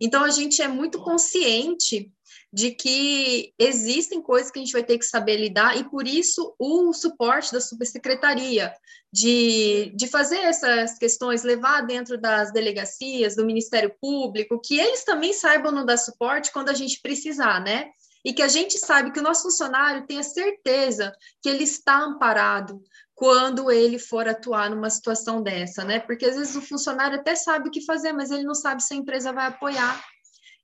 Então 0.00 0.24
a 0.24 0.30
gente 0.30 0.62
é 0.62 0.66
muito 0.66 0.98
consciente 1.00 2.10
de 2.52 2.70
que 2.72 3.52
existem 3.58 4.20
coisas 4.20 4.50
que 4.50 4.58
a 4.58 4.62
gente 4.62 4.72
vai 4.72 4.82
ter 4.82 4.98
que 4.98 5.04
saber 5.04 5.36
lidar, 5.36 5.76
e 5.76 5.88
por 5.88 6.08
isso 6.08 6.54
o 6.58 6.92
suporte 6.92 7.52
da 7.52 7.60
subsecretaria, 7.60 8.74
de, 9.12 9.92
de 9.94 10.06
fazer 10.06 10.38
essas 10.38 10.96
questões, 10.98 11.42
levar 11.42 11.82
dentro 11.82 12.18
das 12.18 12.50
delegacias, 12.50 13.36
do 13.36 13.44
Ministério 13.44 13.94
Público, 14.00 14.60
que 14.60 14.80
eles 14.80 15.04
também 15.04 15.34
saibam 15.34 15.70
nos 15.70 15.84
dar 15.84 15.98
suporte 15.98 16.50
quando 16.50 16.70
a 16.70 16.74
gente 16.74 17.00
precisar, 17.02 17.60
né? 17.60 17.90
E 18.24 18.32
que 18.32 18.42
a 18.42 18.48
gente 18.48 18.78
sabe 18.78 19.10
que 19.10 19.20
o 19.20 19.22
nosso 19.22 19.42
funcionário 19.42 20.06
tenha 20.06 20.22
certeza 20.22 21.12
que 21.42 21.48
ele 21.48 21.64
está 21.64 21.98
amparado 21.98 22.80
quando 23.14 23.70
ele 23.70 23.98
for 23.98 24.26
atuar 24.26 24.70
numa 24.70 24.88
situação 24.88 25.42
dessa, 25.42 25.84
né? 25.84 26.00
Porque 26.00 26.24
às 26.24 26.36
vezes 26.36 26.56
o 26.56 26.62
funcionário 26.62 27.20
até 27.20 27.34
sabe 27.34 27.68
o 27.68 27.70
que 27.70 27.84
fazer, 27.84 28.12
mas 28.12 28.30
ele 28.30 28.44
não 28.44 28.54
sabe 28.54 28.82
se 28.82 28.94
a 28.94 28.96
empresa 28.96 29.32
vai 29.32 29.46
apoiar. 29.46 30.02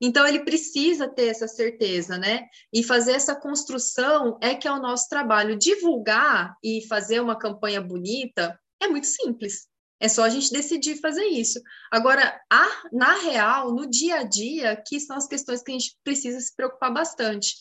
Então, 0.01 0.27
ele 0.27 0.45
precisa 0.45 1.09
ter 1.09 1.27
essa 1.27 1.49
certeza, 1.49 2.17
né? 2.17 2.47
E 2.73 2.83
fazer 2.85 3.13
essa 3.13 3.35
construção 3.35 4.39
é 4.41 4.55
que 4.55 4.69
é 4.69 4.73
o 4.73 4.81
nosso 4.81 5.09
trabalho. 5.09 5.59
Divulgar 5.59 6.55
e 6.63 6.87
fazer 6.87 7.21
uma 7.21 7.39
campanha 7.39 7.81
bonita 7.81 8.59
é 8.81 8.87
muito 8.87 9.07
simples. 9.07 9.67
É 10.01 10.09
só 10.09 10.23
a 10.23 10.29
gente 10.29 10.53
decidir 10.53 11.01
fazer 11.01 11.25
isso. 11.25 11.61
Agora, 11.91 12.41
a, 12.51 12.69
na 12.93 13.15
real, 13.15 13.75
no 13.75 13.89
dia 13.89 14.21
a 14.21 14.23
dia, 14.23 14.81
que 14.87 15.01
são 15.01 15.17
as 15.17 15.27
questões 15.27 15.63
que 15.63 15.73
a 15.73 15.75
gente 15.75 15.97
precisa 16.05 16.41
se 16.41 16.55
preocupar 16.55 16.93
bastante. 16.93 17.57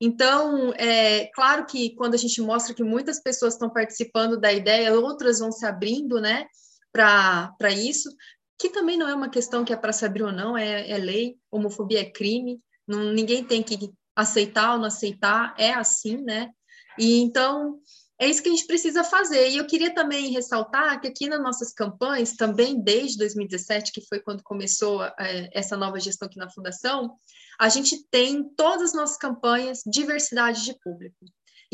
Então, 0.00 0.72
é 0.74 1.30
claro 1.34 1.66
que 1.66 1.94
quando 1.94 2.14
a 2.14 2.18
gente 2.18 2.40
mostra 2.40 2.74
que 2.74 2.82
muitas 2.82 3.22
pessoas 3.22 3.54
estão 3.54 3.70
participando 3.70 4.40
da 4.40 4.52
ideia, 4.52 4.94
outras 4.94 5.38
vão 5.38 5.52
se 5.52 5.64
abrindo, 5.66 6.20
né, 6.20 6.46
para 6.92 7.70
isso, 7.70 8.08
que 8.58 8.68
também 8.68 8.96
não 8.96 9.08
é 9.08 9.14
uma 9.14 9.28
questão 9.28 9.64
que 9.64 9.72
é 9.72 9.76
para 9.76 9.92
se 9.92 10.04
abrir 10.04 10.22
ou 10.22 10.32
não, 10.32 10.56
é, 10.56 10.90
é 10.90 10.96
lei, 10.98 11.36
homofobia 11.50 12.00
é 12.00 12.10
crime, 12.10 12.60
não, 12.86 13.12
ninguém 13.12 13.44
tem 13.44 13.62
que 13.62 13.90
aceitar 14.14 14.72
ou 14.72 14.78
não 14.78 14.86
aceitar, 14.86 15.54
é 15.58 15.72
assim, 15.72 16.18
né? 16.18 16.50
E 16.98 17.20
então 17.20 17.80
é 18.18 18.28
isso 18.28 18.42
que 18.42 18.48
a 18.48 18.52
gente 18.52 18.66
precisa 18.66 19.02
fazer. 19.02 19.50
E 19.50 19.56
eu 19.56 19.66
queria 19.66 19.92
também 19.92 20.30
ressaltar 20.30 21.00
que 21.00 21.08
aqui 21.08 21.28
nas 21.28 21.42
nossas 21.42 21.72
campanhas, 21.72 22.34
também 22.34 22.80
desde 22.80 23.18
2017, 23.18 23.92
que 23.92 24.06
foi 24.06 24.20
quando 24.20 24.42
começou 24.42 25.02
é, 25.02 25.50
essa 25.52 25.76
nova 25.76 25.98
gestão 25.98 26.26
aqui 26.26 26.38
na 26.38 26.50
Fundação, 26.50 27.16
a 27.58 27.68
gente 27.68 28.06
tem 28.10 28.44
todas 28.56 28.90
as 28.90 28.94
nossas 28.94 29.16
campanhas 29.16 29.82
diversidade 29.84 30.64
de 30.64 30.78
público. 30.80 31.16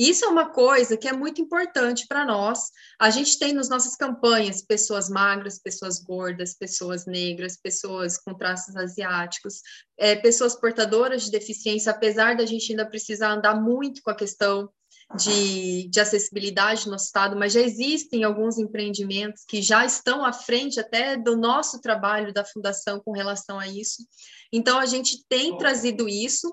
Isso 0.01 0.25
é 0.25 0.29
uma 0.29 0.49
coisa 0.49 0.97
que 0.97 1.07
é 1.07 1.13
muito 1.13 1.43
importante 1.43 2.07
para 2.09 2.25
nós. 2.25 2.71
A 2.99 3.11
gente 3.11 3.39
tem 3.39 3.53
nas 3.53 3.69
nossas 3.69 3.95
campanhas 3.97 4.63
pessoas 4.63 5.11
magras, 5.11 5.59
pessoas 5.59 6.03
gordas, 6.03 6.55
pessoas 6.55 7.05
negras, 7.05 7.59
pessoas 7.59 8.17
com 8.17 8.33
traços 8.33 8.75
asiáticos, 8.77 9.61
é, 9.99 10.17
pessoas 10.17 10.59
portadoras 10.59 11.25
de 11.25 11.31
deficiência, 11.31 11.93
apesar 11.93 12.35
da 12.35 12.47
gente 12.47 12.73
ainda 12.73 12.89
precisar 12.89 13.33
andar 13.33 13.61
muito 13.61 14.01
com 14.03 14.09
a 14.09 14.17
questão 14.17 14.71
de, 15.17 15.89
de, 15.89 16.01
acessibilidade 16.01 16.89
no 16.89 16.95
estado, 16.95 17.37
mas 17.37 17.53
já 17.53 17.61
existem 17.61 18.23
alguns 18.23 18.59
empreendimentos 18.59 19.45
que 19.47 19.61
já 19.61 19.85
estão 19.85 20.25
à 20.25 20.33
frente 20.33 20.79
até 20.79 21.17
do 21.17 21.37
nosso 21.37 21.81
trabalho 21.81 22.33
da 22.33 22.45
fundação 22.45 23.01
com 23.01 23.11
relação 23.11 23.59
a 23.59 23.67
isso. 23.67 24.07
Então, 24.53 24.79
a 24.79 24.87
gente 24.87 25.25
tem 25.29 25.57
trazido 25.59 26.09
isso 26.09 26.53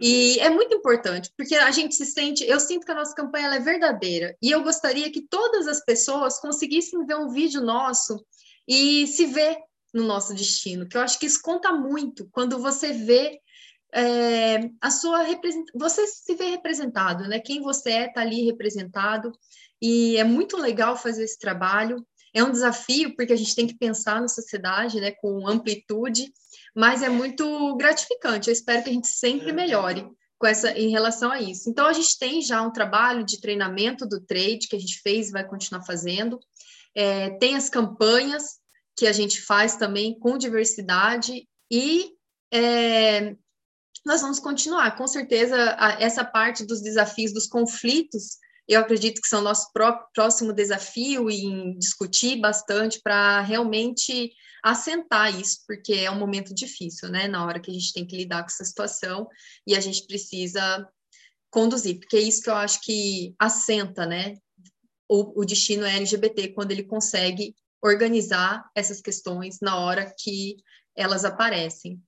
e 0.00 0.38
é 0.40 0.50
muito 0.50 0.74
importante, 0.74 1.30
porque 1.36 1.54
a 1.54 1.70
gente 1.70 1.94
se 1.94 2.06
sente, 2.06 2.44
eu 2.44 2.60
sinto 2.60 2.84
que 2.84 2.92
a 2.92 2.94
nossa 2.94 3.14
campanha 3.14 3.48
é 3.48 3.60
verdadeira 3.60 4.36
e 4.40 4.50
eu 4.50 4.62
gostaria 4.62 5.10
que 5.10 5.26
todas 5.26 5.66
as 5.66 5.82
pessoas 5.84 6.38
conseguissem 6.38 7.04
ver 7.06 7.16
um 7.16 7.30
vídeo 7.30 7.60
nosso 7.62 8.24
e 8.68 9.06
se 9.06 9.26
ver 9.26 9.56
no 9.92 10.04
nosso 10.04 10.34
destino, 10.34 10.88
que 10.88 10.96
eu 10.96 11.00
acho 11.00 11.18
que 11.18 11.26
isso 11.26 11.40
conta 11.42 11.72
muito 11.72 12.28
quando 12.32 12.58
você 12.58 12.92
vê 12.92 13.38
é, 13.94 14.70
a 14.80 14.90
sua 14.90 15.24
você 15.74 16.06
se 16.06 16.34
vê 16.34 16.50
representado, 16.50 17.28
né? 17.28 17.38
Quem 17.38 17.62
você 17.62 17.90
é 17.90 18.06
está 18.06 18.20
ali 18.20 18.44
representado 18.44 19.32
e 19.80 20.16
é 20.16 20.24
muito 20.24 20.56
legal 20.56 20.96
fazer 20.96 21.24
esse 21.24 21.38
trabalho. 21.38 22.04
É 22.32 22.42
um 22.42 22.50
desafio 22.50 23.14
porque 23.14 23.32
a 23.32 23.36
gente 23.36 23.54
tem 23.54 23.66
que 23.66 23.78
pensar 23.78 24.20
na 24.20 24.28
sociedade, 24.28 25.00
né? 25.00 25.12
Com 25.12 25.46
amplitude 25.46 26.32
mas 26.74 27.02
é 27.02 27.08
muito 27.08 27.76
gratificante. 27.76 28.48
Eu 28.48 28.52
espero 28.52 28.82
que 28.82 28.90
a 28.90 28.92
gente 28.92 29.06
sempre 29.06 29.52
melhore 29.52 30.06
com 30.36 30.46
essa 30.46 30.72
em 30.72 30.90
relação 30.90 31.30
a 31.30 31.40
isso. 31.40 31.70
Então 31.70 31.86
a 31.86 31.92
gente 31.92 32.18
tem 32.18 32.42
já 32.42 32.60
um 32.62 32.72
trabalho 32.72 33.24
de 33.24 33.40
treinamento 33.40 34.04
do 34.06 34.20
trade 34.20 34.66
que 34.68 34.76
a 34.76 34.78
gente 34.78 35.00
fez 35.00 35.28
e 35.28 35.32
vai 35.32 35.46
continuar 35.46 35.84
fazendo. 35.84 36.40
É, 36.94 37.30
tem 37.38 37.54
as 37.54 37.68
campanhas 37.68 38.58
que 38.96 39.06
a 39.06 39.12
gente 39.12 39.40
faz 39.40 39.76
também 39.76 40.18
com 40.18 40.36
diversidade 40.36 41.48
e 41.70 42.12
é, 42.52 43.36
nós 44.04 44.20
vamos 44.20 44.38
continuar. 44.38 44.96
Com 44.96 45.06
certeza, 45.06 45.76
a, 45.78 46.00
essa 46.00 46.24
parte 46.24 46.64
dos 46.64 46.82
desafios, 46.82 47.32
dos 47.32 47.46
conflitos, 47.46 48.38
eu 48.68 48.80
acredito 48.80 49.20
que 49.20 49.28
são 49.28 49.42
nosso 49.42 49.70
próximo 50.14 50.52
desafio 50.52 51.30
em 51.30 51.78
discutir 51.78 52.40
bastante 52.40 53.00
para 53.02 53.40
realmente 53.40 54.32
assentar 54.62 55.38
isso, 55.38 55.58
porque 55.66 55.92
é 55.92 56.10
um 56.10 56.18
momento 56.18 56.54
difícil, 56.54 57.10
né? 57.10 57.28
Na 57.28 57.44
hora 57.44 57.60
que 57.60 57.70
a 57.70 57.74
gente 57.74 57.92
tem 57.92 58.06
que 58.06 58.16
lidar 58.16 58.42
com 58.42 58.48
essa 58.48 58.64
situação 58.64 59.28
e 59.66 59.76
a 59.76 59.80
gente 59.80 60.06
precisa 60.06 60.88
conduzir, 61.50 62.00
porque 62.00 62.16
é 62.16 62.20
isso 62.20 62.42
que 62.42 62.50
eu 62.50 62.54
acho 62.54 62.80
que 62.80 63.34
assenta, 63.38 64.06
né? 64.06 64.36
O, 65.06 65.42
o 65.42 65.44
destino 65.44 65.84
LGBT 65.84 66.48
quando 66.48 66.72
ele 66.72 66.84
consegue 66.84 67.54
organizar 67.82 68.64
essas 68.74 69.02
questões 69.02 69.58
na 69.60 69.78
hora 69.78 70.12
que 70.18 70.56
elas 70.96 71.26
aparecem. 71.26 72.02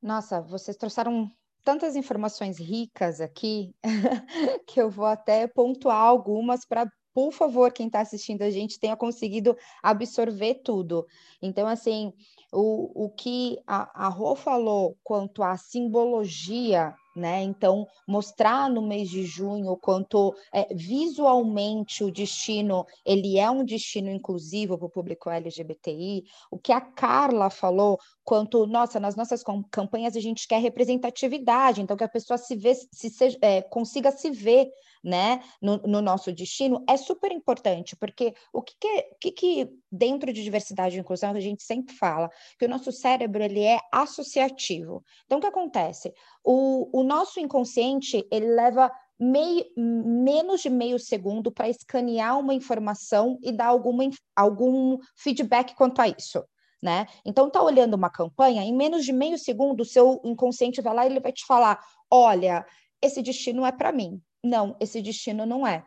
Nossa, 0.00 0.40
vocês 0.40 0.76
trouxeram 0.76 1.30
tantas 1.64 1.96
informações 1.96 2.58
ricas 2.58 3.20
aqui 3.20 3.74
que 4.66 4.80
eu 4.80 4.90
vou 4.90 5.06
até 5.06 5.46
pontuar 5.46 6.00
algumas 6.00 6.64
para 6.64 6.90
por 7.18 7.32
favor, 7.32 7.72
quem 7.72 7.88
está 7.88 7.98
assistindo 7.98 8.42
a 8.42 8.50
gente 8.50 8.78
tenha 8.78 8.96
conseguido 8.96 9.56
absorver 9.82 10.62
tudo. 10.62 11.04
Então, 11.42 11.66
assim, 11.66 12.12
o, 12.52 13.06
o 13.06 13.10
que 13.10 13.58
a, 13.66 14.06
a 14.06 14.08
Rô 14.08 14.36
falou 14.36 14.96
quanto 15.02 15.42
à 15.42 15.56
simbologia 15.56 16.94
né? 17.18 17.42
Então, 17.42 17.86
mostrar 18.06 18.70
no 18.70 18.80
mês 18.80 19.10
de 19.10 19.24
junho 19.24 19.76
quanto 19.76 20.34
é, 20.54 20.72
visualmente 20.74 22.04
o 22.04 22.10
destino 22.10 22.86
ele 23.04 23.38
é 23.38 23.50
um 23.50 23.64
destino 23.64 24.10
inclusivo 24.10 24.78
para 24.78 24.86
o 24.86 24.90
público 24.90 25.28
LGBTI, 25.28 26.24
o 26.50 26.58
que 26.58 26.72
a 26.72 26.80
Carla 26.80 27.50
falou 27.50 27.98
quanto, 28.24 28.66
nossa, 28.66 29.00
nas 29.00 29.16
nossas 29.16 29.42
campanhas 29.70 30.16
a 30.16 30.20
gente 30.20 30.46
quer 30.46 30.60
representatividade, 30.60 31.80
então 31.80 31.96
que 31.96 32.04
a 32.04 32.08
pessoa 32.08 32.38
se 32.38 32.54
vê, 32.54 32.74
se, 32.74 33.10
se 33.10 33.38
é, 33.40 33.62
consiga 33.62 34.12
se 34.12 34.30
ver 34.30 34.70
né, 35.02 35.42
no, 35.60 35.78
no, 35.78 36.00
nosso 36.00 36.32
destino, 36.32 36.84
é 36.88 36.96
super 36.96 37.32
importante, 37.32 37.96
porque 37.96 38.34
o 38.52 38.62
que, 38.62 38.74
que, 38.80 39.02
que, 39.20 39.30
que 39.32 39.70
dentro 39.90 40.32
de 40.32 40.42
diversidade 40.42 40.96
e 40.96 41.00
inclusão 41.00 41.30
a 41.30 41.40
gente 41.40 41.62
sempre 41.62 41.94
fala 41.94 42.30
que 42.58 42.64
o 42.64 42.68
nosso 42.68 42.92
cérebro 42.92 43.42
ele 43.42 43.62
é 43.62 43.80
associativo. 43.92 45.02
Então, 45.26 45.38
o 45.38 45.40
que 45.40 45.46
acontece? 45.46 46.12
O, 46.44 47.00
o 47.00 47.02
nosso 47.02 47.40
inconsciente 47.40 48.26
ele 48.30 48.46
leva 48.46 48.90
meio, 49.18 49.64
menos 49.76 50.60
de 50.60 50.70
meio 50.70 50.98
segundo 50.98 51.50
para 51.50 51.68
escanear 51.68 52.38
uma 52.38 52.54
informação 52.54 53.38
e 53.42 53.50
dar 53.50 53.66
alguma, 53.66 54.08
algum 54.36 54.98
feedback 55.16 55.74
quanto 55.74 56.00
a 56.00 56.08
isso. 56.08 56.44
Né? 56.80 57.06
Então, 57.24 57.50
tá 57.50 57.60
olhando 57.60 57.94
uma 57.94 58.08
campanha, 58.08 58.62
em 58.62 58.72
menos 58.72 59.04
de 59.04 59.12
meio 59.12 59.36
segundo, 59.36 59.80
o 59.80 59.84
seu 59.84 60.20
inconsciente 60.24 60.80
vai 60.80 60.94
lá 60.94 61.04
e 61.04 61.10
ele 61.10 61.18
vai 61.18 61.32
te 61.32 61.44
falar: 61.44 61.84
olha, 62.08 62.64
esse 63.02 63.20
destino 63.20 63.66
é 63.66 63.72
para 63.72 63.90
mim. 63.90 64.22
Não, 64.48 64.74
esse 64.80 65.02
destino 65.02 65.44
não 65.44 65.66
é. 65.66 65.84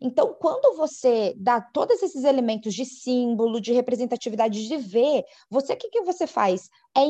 Então, 0.00 0.34
quando 0.40 0.76
você 0.76 1.34
dá 1.36 1.60
todos 1.60 2.02
esses 2.02 2.24
elementos 2.24 2.72
de 2.72 2.84
símbolo, 2.84 3.60
de 3.60 3.72
representatividade, 3.72 4.66
de 4.66 4.76
ver, 4.76 5.24
você 5.50 5.72
o 5.72 5.76
que, 5.76 5.90
que 5.90 6.02
você 6.02 6.26
faz? 6.26 6.70
É 6.96 7.02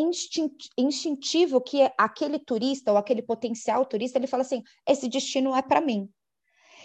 instintivo 0.76 1.60
que 1.60 1.80
aquele 1.98 2.38
turista 2.38 2.90
ou 2.90 2.98
aquele 2.98 3.22
potencial 3.22 3.84
turista 3.84 4.18
ele 4.18 4.26
fala 4.26 4.42
assim: 4.42 4.62
esse 4.86 5.08
destino 5.08 5.54
é 5.54 5.62
para 5.62 5.80
mim. 5.80 6.08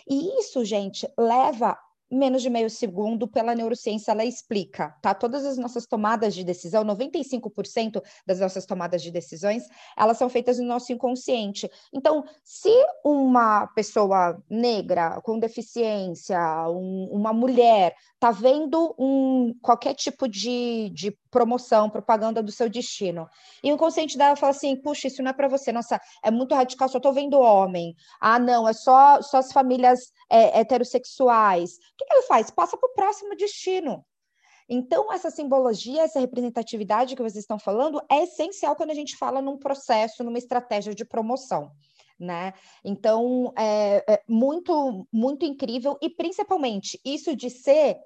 E 0.07 0.39
isso, 0.39 0.63
gente, 0.65 1.07
leva 1.17 1.77
menos 2.13 2.41
de 2.41 2.49
meio 2.49 2.69
segundo, 2.69 3.27
pela 3.27 3.55
neurociência, 3.55 4.11
ela 4.11 4.23
explica, 4.23 4.95
tá? 5.01 5.13
Todas 5.13 5.45
as 5.45 5.57
nossas 5.57 5.85
tomadas 5.85 6.33
de 6.33 6.43
decisão, 6.43 6.83
95% 6.85 8.01
das 8.25 8.39
nossas 8.39 8.65
tomadas 8.65 9.01
de 9.01 9.11
decisões, 9.11 9.63
elas 9.97 10.17
são 10.17 10.29
feitas 10.29 10.59
no 10.59 10.65
nosso 10.65 10.91
inconsciente. 10.91 11.69
Então, 11.93 12.23
se 12.43 12.69
uma 13.03 13.67
pessoa 13.67 14.41
negra 14.49 15.21
com 15.21 15.39
deficiência, 15.39 16.39
um, 16.69 17.09
uma 17.11 17.33
mulher, 17.33 17.95
tá 18.23 18.31
vendo 18.31 18.95
um, 18.97 19.53
qualquer 19.61 19.93
tipo 19.93 20.29
de, 20.29 20.89
de 20.93 21.11
promoção, 21.29 21.89
propaganda 21.89 22.41
do 22.41 22.53
seu 22.53 22.69
destino. 22.69 23.27
E 23.61 23.73
o 23.73 23.77
consciente 23.77 24.17
dela 24.17 24.37
fala 24.37 24.51
assim: 24.51 24.77
puxa, 24.77 25.09
isso 25.09 25.21
não 25.21 25.31
é 25.31 25.33
para 25.33 25.49
você, 25.49 25.73
nossa, 25.73 25.99
é 26.23 26.31
muito 26.31 26.55
radical, 26.55 26.87
só 26.87 26.99
estou 26.99 27.11
vendo 27.11 27.37
homem. 27.37 27.93
Ah, 28.21 28.39
não, 28.39 28.65
é 28.65 28.71
só, 28.71 29.21
só 29.21 29.39
as 29.39 29.51
famílias 29.51 30.13
é, 30.29 30.57
heterossexuais. 30.61 31.73
O 31.73 31.75
que, 31.97 32.05
que 32.05 32.13
ele 32.13 32.21
faz? 32.21 32.49
Passa 32.49 32.77
para 32.77 32.89
o 32.89 32.93
próximo 32.93 33.35
destino. 33.35 34.05
Então, 34.69 35.11
essa 35.11 35.29
simbologia, 35.29 36.03
essa 36.03 36.21
representatividade 36.21 37.17
que 37.17 37.21
vocês 37.21 37.43
estão 37.43 37.59
falando 37.59 38.01
é 38.09 38.23
essencial 38.23 38.73
quando 38.77 38.91
a 38.91 38.95
gente 38.95 39.17
fala 39.17 39.41
num 39.41 39.57
processo, 39.57 40.23
numa 40.23 40.37
estratégia 40.37 40.95
de 40.95 41.03
promoção. 41.03 41.73
Né? 42.17 42.53
Então, 42.85 43.51
é, 43.57 44.13
é 44.13 44.23
muito, 44.29 45.05
muito 45.11 45.43
incrível, 45.45 45.97
e 46.01 46.09
principalmente 46.09 46.97
isso 47.03 47.35
de 47.35 47.49
ser 47.49 47.97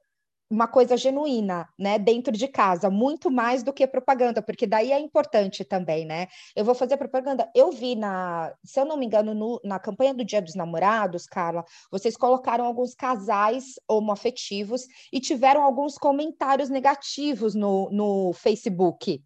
uma 0.49 0.67
coisa 0.67 0.95
genuína, 0.95 1.67
né, 1.77 1.99
dentro 1.99 2.31
de 2.31 2.47
casa, 2.47 2.89
muito 2.89 3.29
mais 3.29 3.63
do 3.63 3.73
que 3.73 3.85
propaganda, 3.85 4.41
porque 4.41 4.65
daí 4.65 4.91
é 4.91 4.99
importante 4.99 5.63
também, 5.65 6.05
né? 6.05 6.27
Eu 6.55 6.63
vou 6.63 6.73
fazer 6.73 6.95
propaganda. 6.97 7.49
Eu 7.53 7.71
vi 7.71 7.95
na, 7.95 8.53
se 8.63 8.79
eu 8.79 8.85
não 8.85 8.97
me 8.97 9.05
engano, 9.05 9.33
no, 9.33 9.59
na 9.63 9.77
campanha 9.79 10.13
do 10.13 10.23
Dia 10.23 10.41
dos 10.41 10.55
Namorados, 10.55 11.25
Carla, 11.25 11.65
vocês 11.91 12.15
colocaram 12.15 12.65
alguns 12.65 12.95
casais 12.95 13.73
homoafetivos 13.87 14.83
e 15.11 15.19
tiveram 15.19 15.63
alguns 15.63 15.97
comentários 15.97 16.69
negativos 16.69 17.53
no, 17.53 17.89
no 17.91 18.33
Facebook. 18.33 19.21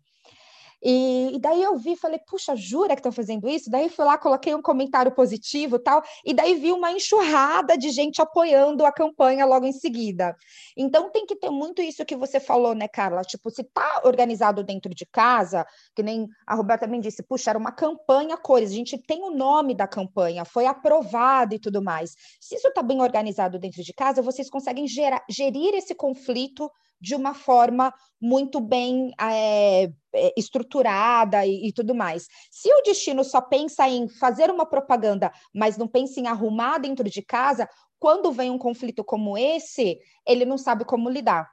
E, 0.82 1.36
e, 1.36 1.39
daí 1.39 1.62
eu 1.62 1.78
vi, 1.78 1.96
falei, 1.96 2.20
puxa, 2.20 2.56
jura 2.56 2.96
que 2.96 3.00
estão 3.00 3.12
fazendo 3.12 3.48
isso? 3.48 3.70
Daí 3.70 3.89
fui 3.89 4.04
lá, 4.04 4.17
coloquei 4.17 4.56
um 4.56 4.62
comentário 4.62 5.12
positivo 5.12 5.78
tal, 5.78 6.02
e 6.26 6.34
daí 6.34 6.56
vi 6.56 6.72
uma 6.72 6.91
enxurrada 6.91 7.78
de 7.78 7.89
gente 7.89 8.22
apoiando 8.22 8.86
a 8.86 8.91
campanha 8.91 9.46
logo 9.46 9.65
em 9.65 9.72
seguida. 9.72 10.36
Então 10.76 11.12
tem 11.12 11.26
que 11.26 11.36
ter 11.36 11.50
muito 11.50 11.82
isso 11.82 12.06
que 12.06 12.15
você 12.15 12.39
falou, 12.39 12.74
né, 12.74 12.88
Carla? 12.88 13.22
Tipo, 13.22 13.50
se 13.52 13.63
tá 13.63 14.02
organizado 14.04 14.63
dentro 14.63 14.94
de 14.94 15.06
casa, 15.06 15.65
que 15.96 16.02
nem 16.02 16.28
a 16.48 16.56
Roberta 16.56 16.86
também 16.86 17.00
disse, 17.00 17.22
puxa, 17.24 17.52
era 17.52 17.60
uma 17.60 17.72
campanha 17.72 18.38
cores, 18.38 18.72
a 18.72 18.76
gente 18.76 18.98
tem 18.98 19.22
o 19.24 19.32
nome 19.32 19.76
da 19.76 19.88
campanha, 19.88 20.46
foi 20.46 20.65
aprovado 20.65 21.54
e 21.54 21.60
tudo 21.60 21.82
mais. 21.82 22.15
Se 22.39 22.56
isso 22.56 22.67
está 22.67 22.82
bem 22.82 23.02
organizado 23.02 23.60
dentro 23.60 23.84
de 23.84 23.94
casa, 23.94 24.22
vocês 24.22 24.50
conseguem 24.50 24.88
gerar, 24.88 25.24
gerir 25.30 25.76
esse 25.76 25.94
conflito 25.94 26.70
de 27.02 27.16
uma 27.16 27.34
forma 27.34 27.92
muito 28.22 28.62
bem 28.62 29.12
é, 29.20 29.92
estruturada 30.38 31.46
e, 31.46 31.68
e, 31.68 31.74
tudo 31.74 31.96
mais. 31.96 32.28
Se 32.52 32.72
o 32.72 32.82
destino 32.84 33.24
só 33.24 33.42
pensa 33.42 33.90
em 33.90 34.08
fazer 34.08 34.52
uma 34.52 34.66
propaganda, 34.66 35.32
mas 35.54 35.78
não 35.78 35.88
pensa 35.88 36.20
em 36.20 36.28
arrumar 36.28 36.78
dentro 36.78 37.10
de 37.10 37.22
casa, 37.24 37.68
quando 38.00 38.32
vem 38.32 38.52
um 38.52 38.58
conflito 38.58 39.04
como 39.04 39.38
esse, 39.38 39.98
ele 40.28 40.46
não 40.46 40.58
sabe 40.58 40.86
como 40.86 41.10
lidar 41.10 41.50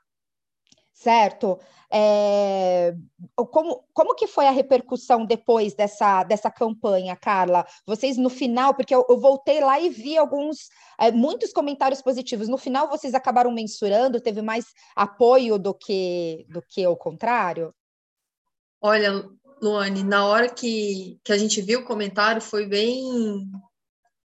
certo? 0.99 1.59
É, 1.91 2.95
como, 3.35 3.85
como 3.95 4.15
que 4.15 4.27
foi 4.27 4.47
a 4.47 4.51
repercussão 4.51 5.25
depois 5.25 5.75
dessa, 5.75 6.25
dessa 6.25 6.51
campanha, 6.51 7.17
Carla? 7.17 7.65
Vocês 7.87 8.17
no 8.17 8.29
final, 8.29 8.75
porque 8.75 8.95
eu, 8.95 9.07
eu 9.09 9.19
voltei 9.19 9.61
lá 9.61 9.81
e 9.81 9.89
vi 9.89 10.19
alguns, 10.19 10.69
é, 10.99 11.11
muitos 11.13 11.53
comentários 11.53 12.03
positivos. 12.03 12.49
No 12.49 12.59
final, 12.59 12.89
vocês 12.89 13.15
acabaram 13.15 13.53
mensurando, 13.53 14.21
teve 14.21 14.43
mais 14.43 14.67
apoio 14.95 15.59
do 15.59 15.73
que, 15.73 16.45
do 16.49 16.61
que 16.61 16.87
o 16.87 16.97
contrário? 16.97 17.73
Olha, 18.81 19.25
Luane, 19.63 20.03
na 20.03 20.27
hora 20.27 20.49
que, 20.49 21.19
que 21.25 21.33
a 21.33 21.39
gente 21.39 21.63
viu 21.63 21.81
o 21.81 21.85
comentário, 21.85 22.43
foi 22.43 22.67
bem 22.67 23.49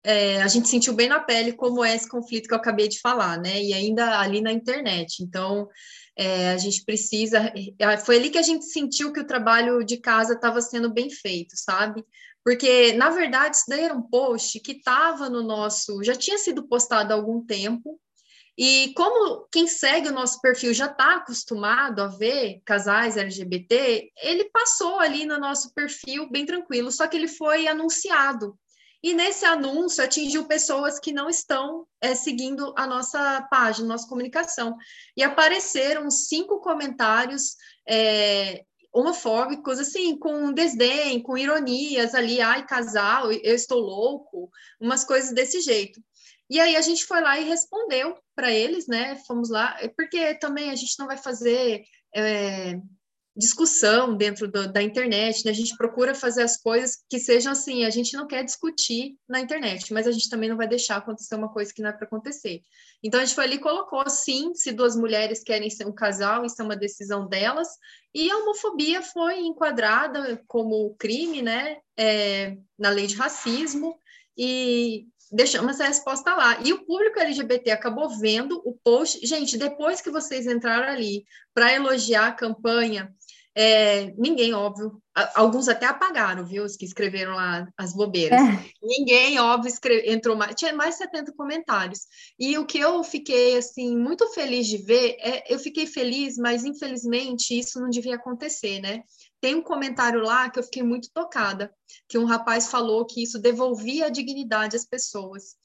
é, 0.03 0.41
a 0.41 0.47
gente 0.47 0.67
sentiu 0.67 0.93
bem 0.93 1.07
na 1.07 1.19
pele 1.19 1.53
como 1.53 1.83
é 1.83 1.95
esse 1.95 2.09
conflito 2.09 2.47
que 2.47 2.53
eu 2.53 2.57
acabei 2.57 2.87
de 2.87 2.99
falar, 2.99 3.37
né? 3.39 3.61
E 3.61 3.71
ainda 3.71 4.19
ali 4.19 4.41
na 4.41 4.51
internet. 4.51 5.21
Então, 5.21 5.67
é, 6.17 6.51
a 6.51 6.57
gente 6.57 6.83
precisa. 6.83 7.51
É, 7.79 7.97
foi 7.97 8.17
ali 8.17 8.29
que 8.29 8.37
a 8.37 8.43
gente 8.43 8.65
sentiu 8.65 9.11
que 9.13 9.19
o 9.19 9.27
trabalho 9.27 9.83
de 9.83 9.97
casa 9.97 10.33
estava 10.33 10.61
sendo 10.61 10.91
bem 10.91 11.09
feito, 11.09 11.55
sabe? 11.55 12.05
Porque, 12.43 12.93
na 12.93 13.09
verdade, 13.09 13.57
isso 13.57 13.65
daí 13.67 13.81
era 13.81 13.93
um 13.93 14.01
post 14.01 14.59
que 14.59 14.73
estava 14.73 15.29
no 15.29 15.43
nosso. 15.43 16.03
Já 16.03 16.15
tinha 16.15 16.37
sido 16.37 16.67
postado 16.67 17.13
há 17.13 17.15
algum 17.15 17.45
tempo. 17.45 17.99
E 18.57 18.93
como 18.95 19.47
quem 19.51 19.67
segue 19.67 20.09
o 20.09 20.13
nosso 20.13 20.41
perfil 20.41 20.73
já 20.73 20.87
está 20.87 21.15
acostumado 21.15 22.01
a 22.01 22.07
ver 22.07 22.61
casais 22.65 23.15
LGBT, 23.15 24.11
ele 24.21 24.49
passou 24.49 24.99
ali 24.99 25.25
no 25.25 25.39
nosso 25.39 25.73
perfil 25.73 26.29
bem 26.29 26.45
tranquilo, 26.45 26.91
só 26.91 27.07
que 27.07 27.15
ele 27.15 27.27
foi 27.27 27.67
anunciado. 27.67 28.57
E 29.03 29.13
nesse 29.13 29.45
anúncio 29.45 30.03
atingiu 30.03 30.45
pessoas 30.45 30.99
que 30.99 31.11
não 31.11 31.29
estão 31.29 31.87
é, 31.99 32.13
seguindo 32.13 32.73
a 32.77 32.85
nossa 32.85 33.41
página, 33.49 33.87
nossa 33.87 34.07
comunicação. 34.07 34.77
E 35.17 35.23
apareceram 35.23 36.09
cinco 36.11 36.59
comentários 36.59 37.55
é, 37.87 38.63
homofóbicos, 38.93 39.79
assim, 39.79 40.17
com 40.17 40.51
desdém, 40.51 41.21
com 41.21 41.37
ironias 41.37 42.13
ali, 42.13 42.41
ai, 42.41 42.65
casal, 42.65 43.31
eu 43.31 43.55
estou 43.55 43.79
louco, 43.79 44.51
umas 44.79 45.03
coisas 45.03 45.33
desse 45.33 45.61
jeito. 45.61 45.99
E 46.49 46.59
aí 46.59 46.75
a 46.75 46.81
gente 46.81 47.05
foi 47.05 47.21
lá 47.21 47.39
e 47.39 47.45
respondeu 47.45 48.17
para 48.35 48.51
eles, 48.51 48.85
né? 48.85 49.15
Fomos 49.25 49.49
lá, 49.49 49.77
porque 49.95 50.35
também 50.35 50.69
a 50.69 50.75
gente 50.75 50.99
não 50.99 51.07
vai 51.07 51.17
fazer 51.17 51.83
é, 52.13 52.77
discussão 53.35 54.15
dentro 54.15 54.47
do, 54.47 54.71
da 54.71 54.81
internet, 54.81 55.45
né? 55.45 55.51
A 55.51 55.55
gente 55.55 55.77
procura 55.77 56.13
fazer 56.13 56.43
as 56.43 56.57
coisas 56.57 56.97
que 57.09 57.19
sejam 57.19 57.51
assim, 57.51 57.85
a 57.85 57.89
gente 57.89 58.15
não 58.15 58.27
quer 58.27 58.43
discutir 58.43 59.15
na 59.27 59.39
internet, 59.39 59.93
mas 59.93 60.05
a 60.05 60.11
gente 60.11 60.29
também 60.29 60.49
não 60.49 60.57
vai 60.57 60.67
deixar 60.67 60.97
acontecer 60.97 61.35
uma 61.35 61.51
coisa 61.51 61.73
que 61.73 61.81
não 61.81 61.89
é 61.89 61.93
para 61.93 62.05
acontecer. 62.05 62.61
Então 63.03 63.19
a 63.19 63.25
gente 63.25 63.35
foi 63.35 63.45
ali 63.45 63.55
e 63.55 63.59
colocou 63.59 64.07
sim, 64.09 64.53
se 64.53 64.71
duas 64.71 64.95
mulheres 64.95 65.43
querem 65.43 65.69
ser 65.69 65.87
um 65.87 65.93
casal, 65.93 66.45
isso 66.45 66.61
é 66.61 66.65
uma 66.65 66.75
decisão 66.75 67.27
delas, 67.27 67.69
e 68.13 68.29
a 68.29 68.37
homofobia 68.37 69.01
foi 69.01 69.39
enquadrada 69.39 70.43
como 70.47 70.95
crime, 70.99 71.41
né? 71.41 71.77
É, 71.97 72.57
na 72.77 72.89
lei 72.89 73.07
de 73.07 73.15
racismo, 73.15 73.97
e 74.37 75.07
deixamos 75.31 75.75
essa 75.75 75.87
resposta 75.87 76.35
lá. 76.35 76.59
E 76.61 76.73
o 76.73 76.85
público 76.85 77.19
LGBT 77.19 77.71
acabou 77.71 78.09
vendo 78.09 78.61
o 78.65 78.73
post. 78.83 79.25
Gente, 79.25 79.57
depois 79.57 80.01
que 80.01 80.11
vocês 80.11 80.45
entraram 80.45 80.91
ali 80.91 81.23
para 81.53 81.73
elogiar 81.73 82.27
a 82.27 82.33
campanha, 82.33 83.13
É, 83.53 84.13
ninguém, 84.17 84.53
óbvio, 84.53 85.01
alguns 85.35 85.67
até 85.67 85.85
apagaram, 85.85 86.45
viu? 86.45 86.63
Os 86.63 86.77
que 86.77 86.85
escreveram 86.85 87.35
lá 87.35 87.67
as 87.77 87.93
bobeiras. 87.93 88.39
É. 88.39 88.65
Ninguém, 88.81 89.39
óbvio, 89.39 89.67
escreve, 89.67 90.09
entrou 90.09 90.37
mais, 90.37 90.55
tinha 90.55 90.73
mais 90.73 90.95
70 90.95 91.33
comentários. 91.33 91.99
E 92.39 92.57
o 92.57 92.65
que 92.65 92.79
eu 92.79 93.03
fiquei, 93.03 93.57
assim, 93.57 93.97
muito 93.97 94.25
feliz 94.29 94.67
de 94.67 94.77
ver, 94.77 95.17
é, 95.19 95.53
eu 95.53 95.59
fiquei 95.59 95.85
feliz, 95.85 96.37
mas 96.37 96.63
infelizmente 96.63 97.57
isso 97.57 97.79
não 97.79 97.89
devia 97.89 98.15
acontecer, 98.15 98.79
né? 98.79 99.03
Tem 99.41 99.55
um 99.55 99.61
comentário 99.61 100.21
lá 100.21 100.49
que 100.49 100.59
eu 100.59 100.63
fiquei 100.63 100.83
muito 100.83 101.09
tocada, 101.13 101.73
que 102.07 102.17
um 102.17 102.25
rapaz 102.25 102.69
falou 102.69 103.05
que 103.05 103.21
isso 103.21 103.37
devolvia 103.37 104.05
a 104.05 104.09
dignidade 104.09 104.77
às 104.77 104.85
pessoas, 104.85 105.55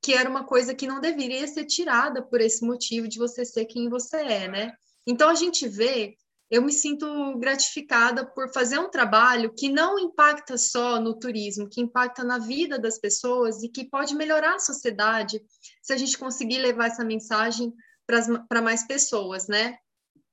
que 0.00 0.14
era 0.14 0.30
uma 0.30 0.44
coisa 0.44 0.74
que 0.74 0.86
não 0.86 1.00
deveria 1.00 1.46
ser 1.46 1.66
tirada 1.66 2.22
por 2.22 2.40
esse 2.40 2.64
motivo 2.64 3.06
de 3.06 3.18
você 3.18 3.44
ser 3.44 3.66
quem 3.66 3.90
você 3.90 4.16
é, 4.16 4.48
né? 4.48 4.72
Então 5.06 5.28
a 5.28 5.34
gente 5.34 5.68
vê 5.68 6.16
eu 6.50 6.62
me 6.62 6.72
sinto 6.72 7.38
gratificada 7.38 8.24
por 8.24 8.52
fazer 8.52 8.78
um 8.78 8.90
trabalho 8.90 9.52
que 9.54 9.68
não 9.68 9.98
impacta 9.98 10.56
só 10.56 11.00
no 11.00 11.18
turismo, 11.18 11.68
que 11.68 11.80
impacta 11.80 12.22
na 12.22 12.38
vida 12.38 12.78
das 12.78 12.98
pessoas 12.98 13.62
e 13.62 13.68
que 13.68 13.88
pode 13.88 14.14
melhorar 14.14 14.54
a 14.54 14.60
sociedade 14.60 15.42
se 15.82 15.92
a 15.92 15.96
gente 15.96 16.18
conseguir 16.18 16.58
levar 16.58 16.86
essa 16.86 17.04
mensagem 17.04 17.72
para 18.48 18.62
mais 18.62 18.86
pessoas, 18.86 19.48
né? 19.48 19.78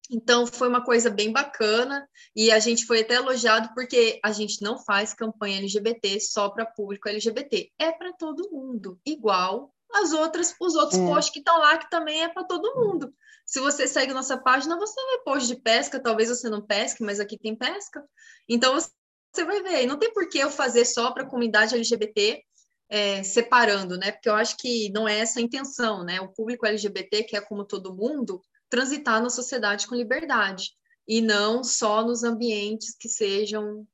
Então, 0.10 0.46
foi 0.46 0.68
uma 0.68 0.84
coisa 0.84 1.10
bem 1.10 1.32
bacana 1.32 2.06
e 2.36 2.52
a 2.52 2.60
gente 2.60 2.86
foi 2.86 3.00
até 3.00 3.16
elogiado 3.16 3.74
porque 3.74 4.20
a 4.24 4.34
gente 4.34 4.62
não 4.62 4.78
faz 4.78 5.14
campanha 5.14 5.60
LGBT 5.60 6.20
só 6.20 6.50
para 6.50 6.66
público 6.66 7.08
LGBT, 7.08 7.72
é 7.80 7.92
para 7.94 8.12
todo 8.14 8.52
mundo, 8.52 9.00
igual 9.06 9.74
as 9.94 10.12
outras, 10.14 10.56
os 10.60 10.76
outros 10.76 11.00
é. 11.00 11.06
posts 11.06 11.34
que 11.34 11.40
estão 11.40 11.58
lá, 11.60 11.78
que 11.78 11.90
também 11.90 12.24
é 12.24 12.30
para 12.30 12.44
todo 12.44 12.76
mundo. 12.76 13.14
Se 13.46 13.60
você 13.60 13.88
segue 13.88 14.14
nossa 14.14 14.38
página, 14.38 14.78
você 14.78 15.02
vai 15.04 15.20
post 15.20 15.48
de 15.48 15.62
pesca, 15.62 16.02
talvez 16.02 16.30
você 16.30 16.50
não 16.50 16.62
pesque, 16.62 17.04
mas 17.04 17.20
aqui 17.20 17.38
tem 17.38 17.56
pesca. 17.56 18.04
Então 18.48 18.74
você 18.76 19.44
vai 19.44 19.62
ver. 19.62 19.84
E 19.84 19.88
não 19.88 19.98
tem 19.98 20.14
por 20.14 20.30
que 20.30 20.40
eu 20.40 20.50
fazer 20.50 20.86
só 20.86 21.12
para 21.12 21.24
a 21.24 21.30
comunidade 21.30 21.76
LGBT 21.76 22.42
é, 22.90 23.24
separando, 23.24 23.98
né? 23.98 24.12
Porque 24.12 24.30
eu 24.30 24.36
acho 24.36 24.58
que 24.58 24.90
não 24.92 25.08
é 25.08 25.20
essa 25.20 25.40
a 25.40 25.42
intenção, 25.42 26.04
né? 26.04 26.20
O 26.22 26.28
público 26.30 26.66
LGBT, 26.66 27.24
que 27.24 27.38
é 27.38 27.42
como 27.42 27.66
todo 27.66 27.96
mundo, 27.96 28.42
transitar 28.70 29.22
na 29.22 29.30
sociedade 29.30 29.88
com 29.88 29.96
liberdade 29.96 30.72
e 31.08 31.22
não 31.22 31.64
só 31.64 32.06
nos 32.06 32.24
ambientes 32.24 32.96
que 32.98 33.10
sejam 33.10 33.88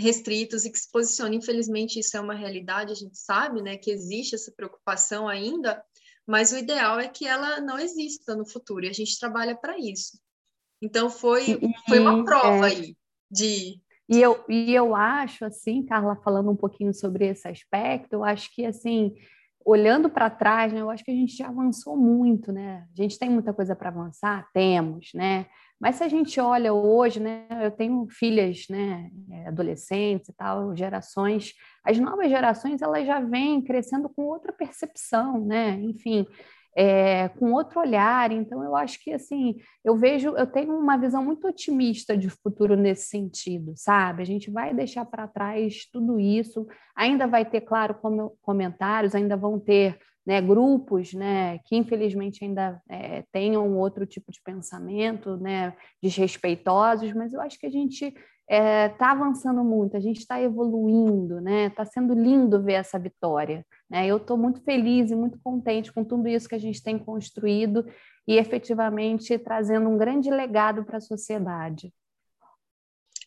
restritos 0.00 0.64
e 0.64 0.70
que 0.70 0.78
se 0.78 0.90
posicionem. 0.90 1.38
Infelizmente, 1.38 1.98
isso 1.98 2.16
é 2.16 2.20
uma 2.20 2.34
realidade, 2.34 2.92
a 2.92 2.96
gente 2.96 3.18
sabe, 3.18 3.62
né? 3.62 3.76
Que 3.76 3.90
existe 3.90 4.34
essa 4.34 4.52
preocupação 4.56 5.28
ainda 5.28 5.82
mas 6.30 6.52
o 6.52 6.58
ideal 6.58 7.00
é 7.00 7.08
que 7.08 7.26
ela 7.26 7.60
não 7.60 7.76
exista 7.76 8.36
no 8.36 8.48
futuro, 8.48 8.84
e 8.84 8.88
a 8.88 8.92
gente 8.92 9.18
trabalha 9.18 9.56
para 9.56 9.76
isso. 9.76 10.16
Então, 10.80 11.10
foi, 11.10 11.58
foi 11.88 11.98
uma 11.98 12.24
prova 12.24 12.68
é... 12.68 12.70
aí 12.70 12.96
de. 13.28 13.80
E 14.08 14.20
eu, 14.20 14.44
e 14.48 14.72
eu 14.72 14.94
acho, 14.94 15.44
assim, 15.44 15.84
Carla, 15.84 16.14
falando 16.22 16.48
um 16.48 16.56
pouquinho 16.56 16.94
sobre 16.94 17.26
esse 17.26 17.48
aspecto, 17.48 18.12
eu 18.12 18.24
acho 18.24 18.52
que, 18.54 18.64
assim, 18.64 19.12
olhando 19.64 20.08
para 20.08 20.30
trás, 20.30 20.72
né, 20.72 20.80
eu 20.80 20.90
acho 20.90 21.04
que 21.04 21.10
a 21.10 21.14
gente 21.14 21.36
já 21.36 21.48
avançou 21.48 21.96
muito, 21.96 22.52
né? 22.52 22.86
A 22.96 23.02
gente 23.02 23.18
tem 23.18 23.28
muita 23.28 23.52
coisa 23.52 23.74
para 23.74 23.88
avançar? 23.88 24.48
Temos, 24.52 25.10
né? 25.12 25.46
Mas 25.80 25.96
se 25.96 26.04
a 26.04 26.08
gente 26.08 26.38
olha 26.38 26.74
hoje, 26.74 27.18
né, 27.18 27.46
eu 27.62 27.70
tenho 27.70 28.06
filhas, 28.10 28.66
né, 28.68 29.10
é, 29.30 29.48
adolescentes 29.48 30.28
e 30.28 30.32
tal, 30.34 30.76
gerações, 30.76 31.54
as 31.82 31.98
novas 31.98 32.28
gerações 32.28 32.82
elas 32.82 33.06
já 33.06 33.18
vêm 33.18 33.62
crescendo 33.62 34.08
com 34.08 34.22
outra 34.22 34.52
percepção, 34.52 35.42
né, 35.42 35.80
enfim, 35.80 36.26
é, 36.76 37.28
com 37.30 37.52
outro 37.52 37.80
olhar. 37.80 38.30
Então 38.30 38.62
eu 38.62 38.76
acho 38.76 39.02
que 39.02 39.12
assim, 39.12 39.56
eu 39.84 39.96
vejo, 39.96 40.36
eu 40.36 40.46
tenho 40.46 40.76
uma 40.76 40.96
visão 40.98 41.24
muito 41.24 41.48
otimista 41.48 42.16
de 42.16 42.28
futuro 42.28 42.76
nesse 42.76 43.08
sentido, 43.08 43.72
sabe? 43.76 44.22
A 44.22 44.26
gente 44.26 44.50
vai 44.50 44.74
deixar 44.74 45.04
para 45.04 45.26
trás 45.26 45.86
tudo 45.90 46.20
isso, 46.20 46.66
ainda 46.94 47.26
vai 47.26 47.44
ter, 47.44 47.62
claro, 47.62 47.96
comentários, 48.42 49.14
ainda 49.14 49.36
vão 49.36 49.58
ter 49.58 49.98
né, 50.30 50.40
grupos 50.40 51.12
né, 51.12 51.58
que 51.64 51.74
infelizmente 51.74 52.44
ainda 52.44 52.80
é, 52.88 53.24
tenham 53.32 53.76
outro 53.76 54.06
tipo 54.06 54.30
de 54.30 54.40
pensamento, 54.40 55.36
né, 55.36 55.74
desrespeitosos, 56.00 57.12
mas 57.12 57.32
eu 57.32 57.40
acho 57.40 57.58
que 57.58 57.66
a 57.66 57.70
gente 57.70 58.04
está 58.04 58.20
é, 58.48 58.88
tá 58.90 59.10
avançando 59.10 59.64
muito, 59.64 59.96
a 59.96 60.00
gente 60.00 60.18
está 60.18 60.40
evoluindo, 60.40 61.40
né? 61.40 61.66
Está 61.66 61.84
sendo 61.84 62.14
lindo 62.14 62.62
ver 62.62 62.74
essa 62.74 62.96
vitória. 62.96 63.66
Né? 63.88 64.06
Eu 64.06 64.18
estou 64.18 64.36
muito 64.36 64.60
feliz 64.62 65.10
e 65.10 65.16
muito 65.16 65.38
contente 65.42 65.92
com 65.92 66.04
tudo 66.04 66.28
isso 66.28 66.48
que 66.48 66.54
a 66.54 66.60
gente 66.60 66.80
tem 66.80 66.96
construído 66.96 67.84
e 68.26 68.36
efetivamente 68.36 69.36
trazendo 69.36 69.88
um 69.88 69.98
grande 69.98 70.30
legado 70.30 70.84
para 70.84 70.98
a 70.98 71.00
sociedade. 71.00 71.92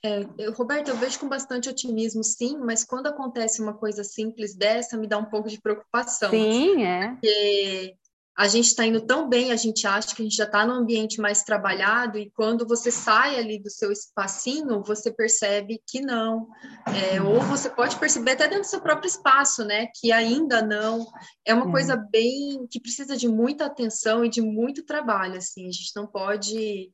É, 0.06 0.49
Roberto, 0.49 0.89
eu 0.89 0.97
vejo 0.97 1.18
com 1.18 1.30
bastante 1.30 1.70
otimismo, 1.70 2.24
sim, 2.24 2.58
mas 2.58 2.84
quando 2.84 3.08
acontece 3.08 3.62
uma 3.62 3.74
coisa 3.74 4.04
simples 4.04 4.54
dessa, 4.54 4.97
me 4.97 5.08
dá 5.08 5.18
um 5.18 5.26
pouco 5.26 5.47
de 5.47 5.62
preocupação. 5.62 6.30
Sim, 6.30 6.84
é. 6.84 7.12
Porque 7.12 7.95
a 8.36 8.47
gente 8.47 8.66
está 8.66 8.86
indo 8.86 8.99
tão 8.99 9.30
bem, 9.30 9.51
a 9.51 9.56
gente 9.56 9.86
acha 9.86 10.14
que 10.14 10.22
a 10.22 10.26
gente 10.26 10.36
já 10.36 10.43
está 10.43 10.66
no 10.66 10.74
ambiente 10.74 11.22
mais 11.22 11.43
trabalhado, 11.43 12.18
e 12.18 12.32
quando 12.32 12.68
você 12.68 12.91
sai 12.91 13.38
ali 13.38 13.58
do 13.62 13.70
seu 13.70 13.93
espacinho, 13.93 14.84
você 14.84 15.10
percebe 15.10 15.82
que 15.88 16.01
não. 16.01 16.49
É, 16.86 17.22
ou 17.22 17.39
você 17.41 17.70
pode 17.70 17.95
perceber 17.97 18.32
até 18.32 18.47
dentro 18.47 18.64
do 18.64 18.70
seu 18.70 18.82
próprio 18.82 19.08
espaço, 19.08 19.64
né? 19.64 19.88
Que 19.95 20.12
ainda 20.12 20.62
não. 20.62 21.06
É 21.45 21.54
uma 21.54 21.70
é. 21.70 21.72
coisa 21.72 21.95
bem 21.95 22.68
que 22.70 22.82
precisa 22.82 23.16
de 23.16 23.28
muita 23.30 23.68
atenção 23.68 24.26
e 24.26 24.30
de 24.30 24.41
muito 24.41 24.84
trabalho. 24.84 25.38
Assim, 25.38 25.70
a 25.70 25.72
gente 25.72 25.91
não 25.95 26.08
pode. 26.08 26.91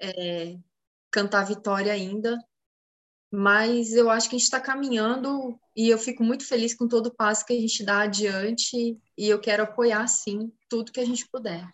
É, 0.00 0.54
cantar 1.14 1.44
vitória 1.44 1.92
ainda, 1.92 2.36
mas 3.32 3.92
eu 3.92 4.10
acho 4.10 4.28
que 4.28 4.34
a 4.34 4.38
gente 4.38 4.46
está 4.46 4.60
caminhando 4.60 5.56
e 5.76 5.88
eu 5.88 5.96
fico 5.96 6.24
muito 6.24 6.44
feliz 6.44 6.74
com 6.74 6.88
todo 6.88 7.06
o 7.06 7.14
passo 7.14 7.46
que 7.46 7.52
a 7.52 7.60
gente 7.60 7.84
dá 7.84 8.00
adiante 8.00 8.98
e 9.16 9.28
eu 9.28 9.40
quero 9.40 9.62
apoiar, 9.62 10.04
sim, 10.08 10.52
tudo 10.68 10.90
que 10.90 10.98
a 10.98 11.06
gente 11.06 11.28
puder. 11.28 11.64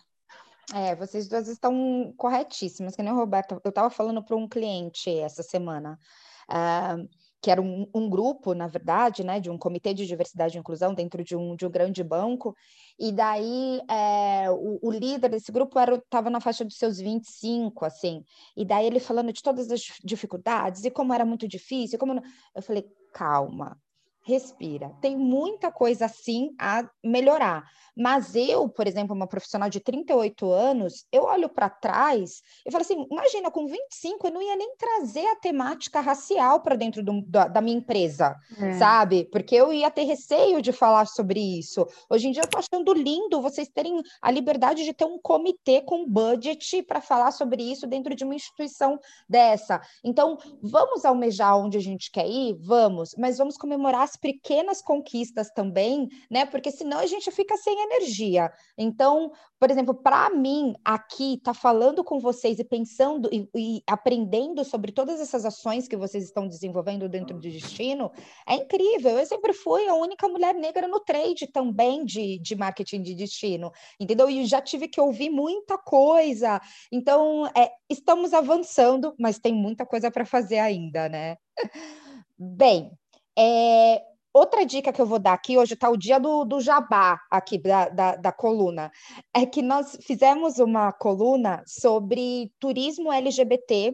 É, 0.75 0.95
vocês 0.95 1.27
duas 1.27 1.47
estão 1.47 2.13
corretíssimas, 2.17 2.95
que 2.95 3.01
nem 3.01 3.11
o 3.11 3.15
Roberto. 3.15 3.59
Eu 3.63 3.69
estava 3.69 3.89
falando 3.89 4.23
para 4.23 4.35
um 4.35 4.47
cliente 4.47 5.09
essa 5.09 5.41
semana. 5.41 5.99
Uh, 6.47 7.09
que 7.41 7.49
era 7.49 7.59
um, 7.59 7.89
um, 7.93 8.07
grupo, 8.07 8.53
na 8.53 8.67
verdade, 8.67 9.23
né, 9.23 9.39
de 9.39 9.49
um 9.49 9.57
comitê 9.57 9.93
de 9.93 10.05
diversidade 10.05 10.55
e 10.55 10.59
inclusão 10.59 10.93
dentro 10.93 11.23
de 11.23 11.35
um, 11.35 11.55
de 11.55 11.65
um 11.65 11.71
grande 11.71 12.03
banco, 12.03 12.55
e 13.01 13.11
daí 13.11 13.81
é, 13.89 14.51
o, 14.51 14.77
o, 14.79 14.91
líder 14.91 15.27
desse 15.29 15.51
grupo 15.51 15.79
estava 15.79 16.29
na 16.29 16.39
faixa 16.39 16.63
dos 16.63 16.77
seus 16.77 16.99
25, 16.99 17.83
assim, 17.83 18.23
e 18.55 18.63
daí 18.63 18.85
ele 18.85 18.99
falando 18.99 19.33
de 19.33 19.41
todas 19.41 19.71
as 19.71 19.81
dificuldades 20.03 20.85
e 20.85 20.91
como 20.91 21.11
era 21.11 21.25
muito 21.25 21.47
difícil, 21.47 21.97
como... 21.97 22.13
Não... 22.13 22.21
Eu 22.53 22.61
falei, 22.61 22.85
calma, 23.11 23.75
respira. 24.23 24.91
Tem 25.01 25.17
muita 25.17 25.71
coisa 25.71 26.05
assim 26.05 26.53
a 26.59 26.87
melhorar. 27.03 27.63
Mas 27.95 28.35
eu, 28.35 28.69
por 28.69 28.87
exemplo, 28.87 29.15
uma 29.15 29.27
profissional 29.27 29.69
de 29.69 29.79
38 29.79 30.49
anos, 30.49 31.05
eu 31.11 31.23
olho 31.23 31.49
para 31.49 31.69
trás 31.69 32.41
e 32.65 32.71
falo 32.71 32.83
assim: 32.83 33.05
imagina, 33.11 33.51
com 33.51 33.67
25 33.67 34.27
eu 34.27 34.33
não 34.33 34.41
ia 34.41 34.55
nem 34.55 34.75
trazer 34.75 35.25
a 35.27 35.35
temática 35.35 35.99
racial 35.99 36.61
para 36.61 36.75
dentro 36.75 37.03
do, 37.03 37.21
da, 37.23 37.47
da, 37.47 37.61
minha 37.61 37.77
empresa, 37.77 38.35
é. 38.57 38.73
sabe? 38.73 39.25
Porque 39.31 39.55
eu 39.55 39.73
ia 39.73 39.91
ter 39.91 40.03
receio 40.03 40.61
de 40.61 40.71
falar 40.71 41.05
sobre 41.05 41.39
isso. 41.39 41.85
Hoje 42.09 42.27
em 42.27 42.31
dia 42.31 42.41
eu 42.41 42.45
estou 42.45 42.59
achando 42.59 42.93
lindo 42.93 43.41
vocês 43.41 43.67
terem 43.67 44.01
a 44.21 44.31
liberdade 44.31 44.83
de 44.83 44.93
ter 44.93 45.05
um 45.05 45.19
comitê 45.19 45.81
com 45.81 46.07
budget 46.07 46.83
para 46.83 47.01
falar 47.01 47.31
sobre 47.31 47.63
isso 47.63 47.87
dentro 47.87 48.15
de 48.15 48.23
uma 48.23 48.35
instituição 48.35 48.99
dessa. 49.27 49.81
Então, 50.03 50.37
vamos 50.61 51.03
almejar 51.05 51.57
onde 51.57 51.77
a 51.77 51.81
gente 51.81 52.11
quer 52.11 52.27
ir? 52.27 52.55
Vamos, 52.59 53.15
mas 53.17 53.37
vamos 53.37 53.57
comemorar 53.57 54.10
as 54.11 54.17
pequenas 54.17 54.81
conquistas 54.81 55.49
também, 55.51 56.09
né? 56.29 56.45
Porque 56.45 56.69
senão 56.69 56.99
a 56.99 57.05
gente 57.05 57.31
fica 57.31 57.55
sem 57.55 57.81
energia. 57.81 58.51
Então, 58.77 59.31
por 59.57 59.71
exemplo, 59.71 59.93
para 59.93 60.29
mim, 60.29 60.73
aqui, 60.83 61.39
tá 61.41 61.53
falando 61.53 62.03
com 62.03 62.19
vocês 62.19 62.59
e 62.59 62.63
pensando 62.63 63.29
e, 63.31 63.47
e, 63.55 63.83
aprendendo 63.87 64.65
sobre 64.65 64.91
todas 64.91 65.21
essas 65.21 65.45
ações 65.45 65.87
que 65.87 65.95
vocês 65.95 66.25
estão 66.25 66.47
desenvolvendo 66.47 67.07
dentro 67.07 67.35
do 67.35 67.41
destino, 67.41 68.11
é 68.45 68.55
incrível. 68.55 69.17
Eu 69.17 69.25
sempre 69.25 69.53
fui 69.53 69.87
a 69.87 69.95
única 69.95 70.27
mulher 70.27 70.53
negra 70.55 70.87
no 70.87 70.99
trade 70.99 71.47
também 71.47 72.03
de, 72.03 72.37
de 72.39 72.55
marketing 72.55 73.01
de 73.01 73.15
destino, 73.15 73.71
entendeu? 73.99 74.29
E 74.29 74.45
já 74.45 74.61
tive 74.61 74.87
que 74.87 74.99
ouvir 74.99 75.29
muita 75.29 75.77
coisa. 75.77 76.59
Então, 76.91 77.47
é, 77.55 77.71
estamos 77.89 78.33
avançando, 78.33 79.15
mas 79.17 79.39
tem 79.39 79.53
muita 79.53 79.85
coisa 79.85 80.11
para 80.11 80.25
fazer 80.25 80.59
ainda, 80.59 81.07
né? 81.07 81.37
Bem, 82.37 82.91
é, 83.37 84.01
Outra 84.33 84.65
dica 84.65 84.93
que 84.93 85.01
eu 85.01 85.05
vou 85.05 85.19
dar 85.19 85.33
aqui, 85.33 85.57
hoje 85.57 85.73
está 85.73 85.89
o 85.89 85.97
dia 85.97 86.17
do, 86.17 86.45
do 86.45 86.61
jabá 86.61 87.19
aqui 87.29 87.57
da, 87.57 87.89
da, 87.89 88.15
da, 88.15 88.31
coluna, 88.31 88.89
é 89.33 89.45
que 89.45 89.61
nós 89.61 89.97
fizemos 90.03 90.57
uma 90.57 90.93
coluna 90.93 91.61
sobre 91.67 92.49
turismo 92.57 93.11
LGBT 93.11 93.93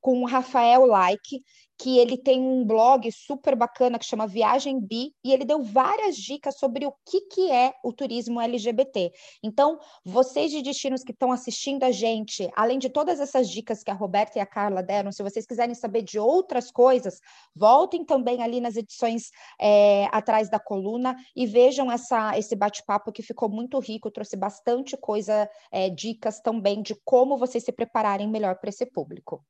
com 0.00 0.22
o 0.22 0.26
Rafael 0.26 0.86
Like, 0.86 1.40
que 1.78 1.98
ele 1.98 2.16
tem 2.16 2.40
um 2.40 2.64
blog 2.64 3.10
super 3.12 3.54
bacana 3.54 3.98
que 3.98 4.04
chama 4.04 4.26
Viagem 4.26 4.80
Bi, 4.80 5.12
e 5.22 5.32
ele 5.32 5.44
deu 5.44 5.62
várias 5.62 6.16
dicas 6.16 6.58
sobre 6.58 6.86
o 6.86 6.94
que, 7.04 7.20
que 7.22 7.50
é 7.50 7.74
o 7.84 7.92
turismo 7.92 8.40
LGBT. 8.40 9.12
Então, 9.42 9.78
vocês 10.04 10.50
de 10.50 10.62
destinos 10.62 11.02
que 11.02 11.12
estão 11.12 11.30
assistindo 11.30 11.84
a 11.84 11.90
gente, 11.90 12.50
além 12.56 12.78
de 12.78 12.88
todas 12.88 13.20
essas 13.20 13.50
dicas 13.50 13.82
que 13.82 13.90
a 13.90 13.94
Roberta 13.94 14.38
e 14.38 14.40
a 14.40 14.46
Carla 14.46 14.82
deram, 14.82 15.12
se 15.12 15.22
vocês 15.22 15.46
quiserem 15.46 15.74
saber 15.74 16.02
de 16.02 16.18
outras 16.18 16.70
coisas, 16.70 17.20
voltem 17.54 18.04
também 18.04 18.42
ali 18.42 18.60
nas 18.60 18.76
edições 18.76 19.30
é, 19.60 20.06
atrás 20.12 20.48
da 20.48 20.58
coluna 20.58 21.16
e 21.34 21.46
vejam 21.46 21.90
essa, 21.90 22.38
esse 22.38 22.56
bate-papo 22.56 23.12
que 23.12 23.22
ficou 23.22 23.48
muito 23.48 23.78
rico, 23.78 24.10
trouxe 24.10 24.36
bastante 24.36 24.96
coisa, 24.96 25.48
é, 25.70 25.90
dicas 25.90 26.40
também 26.40 26.82
de 26.82 26.94
como 27.04 27.36
vocês 27.36 27.64
se 27.64 27.72
prepararem 27.72 28.28
melhor 28.28 28.56
para 28.56 28.70
esse 28.70 28.86
público. 28.86 29.44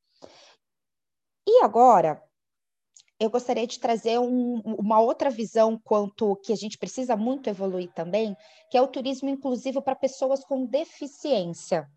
E 1.46 1.62
agora, 1.62 2.22
eu 3.18 3.30
gostaria 3.30 3.66
de 3.66 3.78
trazer 3.78 4.18
um, 4.18 4.60
uma 4.60 5.00
outra 5.00 5.30
visão 5.30 5.80
quanto 5.82 6.36
que 6.36 6.52
a 6.52 6.56
gente 6.56 6.76
precisa 6.76 7.16
muito 7.16 7.48
evoluir 7.48 7.90
também, 7.92 8.36
que 8.70 8.76
é 8.76 8.82
o 8.82 8.88
turismo 8.88 9.28
inclusivo 9.28 9.80
para 9.80 9.94
pessoas 9.94 10.44
com 10.44 10.66
deficiência. 10.66 11.88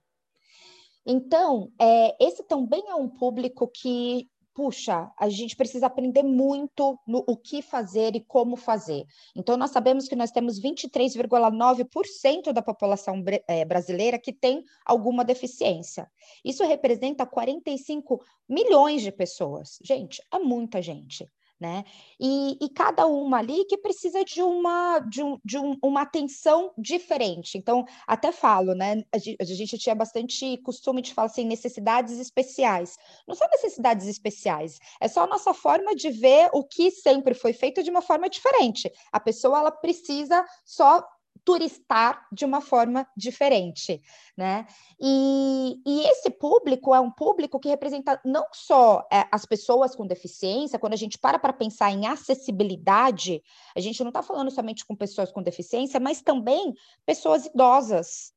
Então, 1.05 1.71
é, 1.79 2.15
esse 2.23 2.43
também 2.43 2.87
é 2.87 2.95
um 2.95 3.09
público 3.09 3.67
que 3.67 4.29
puxa, 4.53 5.11
a 5.17 5.29
gente 5.29 5.55
precisa 5.55 5.85
aprender 5.87 6.23
muito 6.23 6.99
no 7.07 7.23
o 7.27 7.37
que 7.37 7.61
fazer 7.61 8.15
e 8.15 8.21
como 8.21 8.55
fazer. 8.55 9.05
Então, 9.35 9.55
nós 9.57 9.71
sabemos 9.71 10.07
que 10.07 10.15
nós 10.15 10.31
temos 10.31 10.59
23,9% 10.59 12.51
da 12.51 12.61
população 12.61 13.23
é, 13.47 13.63
brasileira 13.65 14.19
que 14.19 14.33
tem 14.33 14.63
alguma 14.85 15.23
deficiência. 15.23 16.09
Isso 16.43 16.63
representa 16.63 17.25
45 17.25 18.21
milhões 18.47 19.01
de 19.01 19.11
pessoas. 19.11 19.77
Gente, 19.81 20.21
é 20.31 20.39
muita 20.39 20.81
gente 20.81 21.29
né? 21.59 21.83
E, 22.19 22.57
e, 22.61 22.69
cada 22.69 23.05
uma 23.05 23.39
ali 23.39 23.65
que 23.65 23.77
precisa 23.77 24.23
de 24.23 24.41
uma 24.41 24.99
de, 24.99 25.21
um, 25.21 25.37
de 25.43 25.57
um, 25.57 25.77
uma 25.83 26.03
atenção 26.03 26.71
diferente. 26.77 27.57
Então, 27.57 27.85
até 28.07 28.31
falo, 28.31 28.73
né? 28.73 29.03
A 29.11 29.17
gente, 29.17 29.37
a 29.41 29.43
gente 29.45 29.77
tinha 29.77 29.95
bastante 29.95 30.57
costume 30.59 31.01
de 31.01 31.13
falar 31.13 31.27
assim, 31.27 31.45
necessidades 31.45 32.17
especiais. 32.17 32.97
Não 33.27 33.35
são 33.35 33.47
necessidades 33.49 34.07
especiais, 34.07 34.79
é 35.01 35.07
só 35.07 35.23
a 35.23 35.27
nossa 35.27 35.53
forma 35.53 35.95
de 35.95 36.09
ver 36.09 36.49
o 36.53 36.63
que 36.63 36.91
sempre 36.91 37.33
foi 37.33 37.53
feito 37.53 37.83
de 37.83 37.89
uma 37.89 38.01
forma 38.01 38.29
diferente. 38.29 38.91
A 39.11 39.19
pessoa 39.19 39.59
ela 39.59 39.71
precisa 39.71 40.45
só 40.65 41.03
turistar 41.43 42.27
de 42.31 42.45
uma 42.45 42.61
forma 42.61 43.07
diferente, 43.15 44.01
né? 44.37 44.65
E, 44.99 45.81
e 45.85 46.07
esse 46.07 46.29
público 46.29 46.93
é 46.93 46.99
um 46.99 47.11
público 47.11 47.59
que 47.59 47.69
representa 47.69 48.19
não 48.25 48.45
só 48.51 49.07
é, 49.11 49.25
as 49.31 49.45
pessoas 49.45 49.95
com 49.95 50.05
deficiência, 50.05 50.79
quando 50.79 50.93
a 50.93 50.97
gente 50.97 51.17
para 51.17 51.39
para 51.39 51.53
pensar 51.53 51.91
em 51.91 52.07
acessibilidade, 52.07 53.41
a 53.75 53.79
gente 53.79 54.01
não 54.01 54.09
está 54.09 54.21
falando 54.21 54.51
somente 54.51 54.85
com 54.85 54.95
pessoas 54.95 55.31
com 55.31 55.41
deficiência, 55.41 55.99
mas 55.99 56.21
também 56.21 56.73
pessoas 57.05 57.45
idosas, 57.45 58.33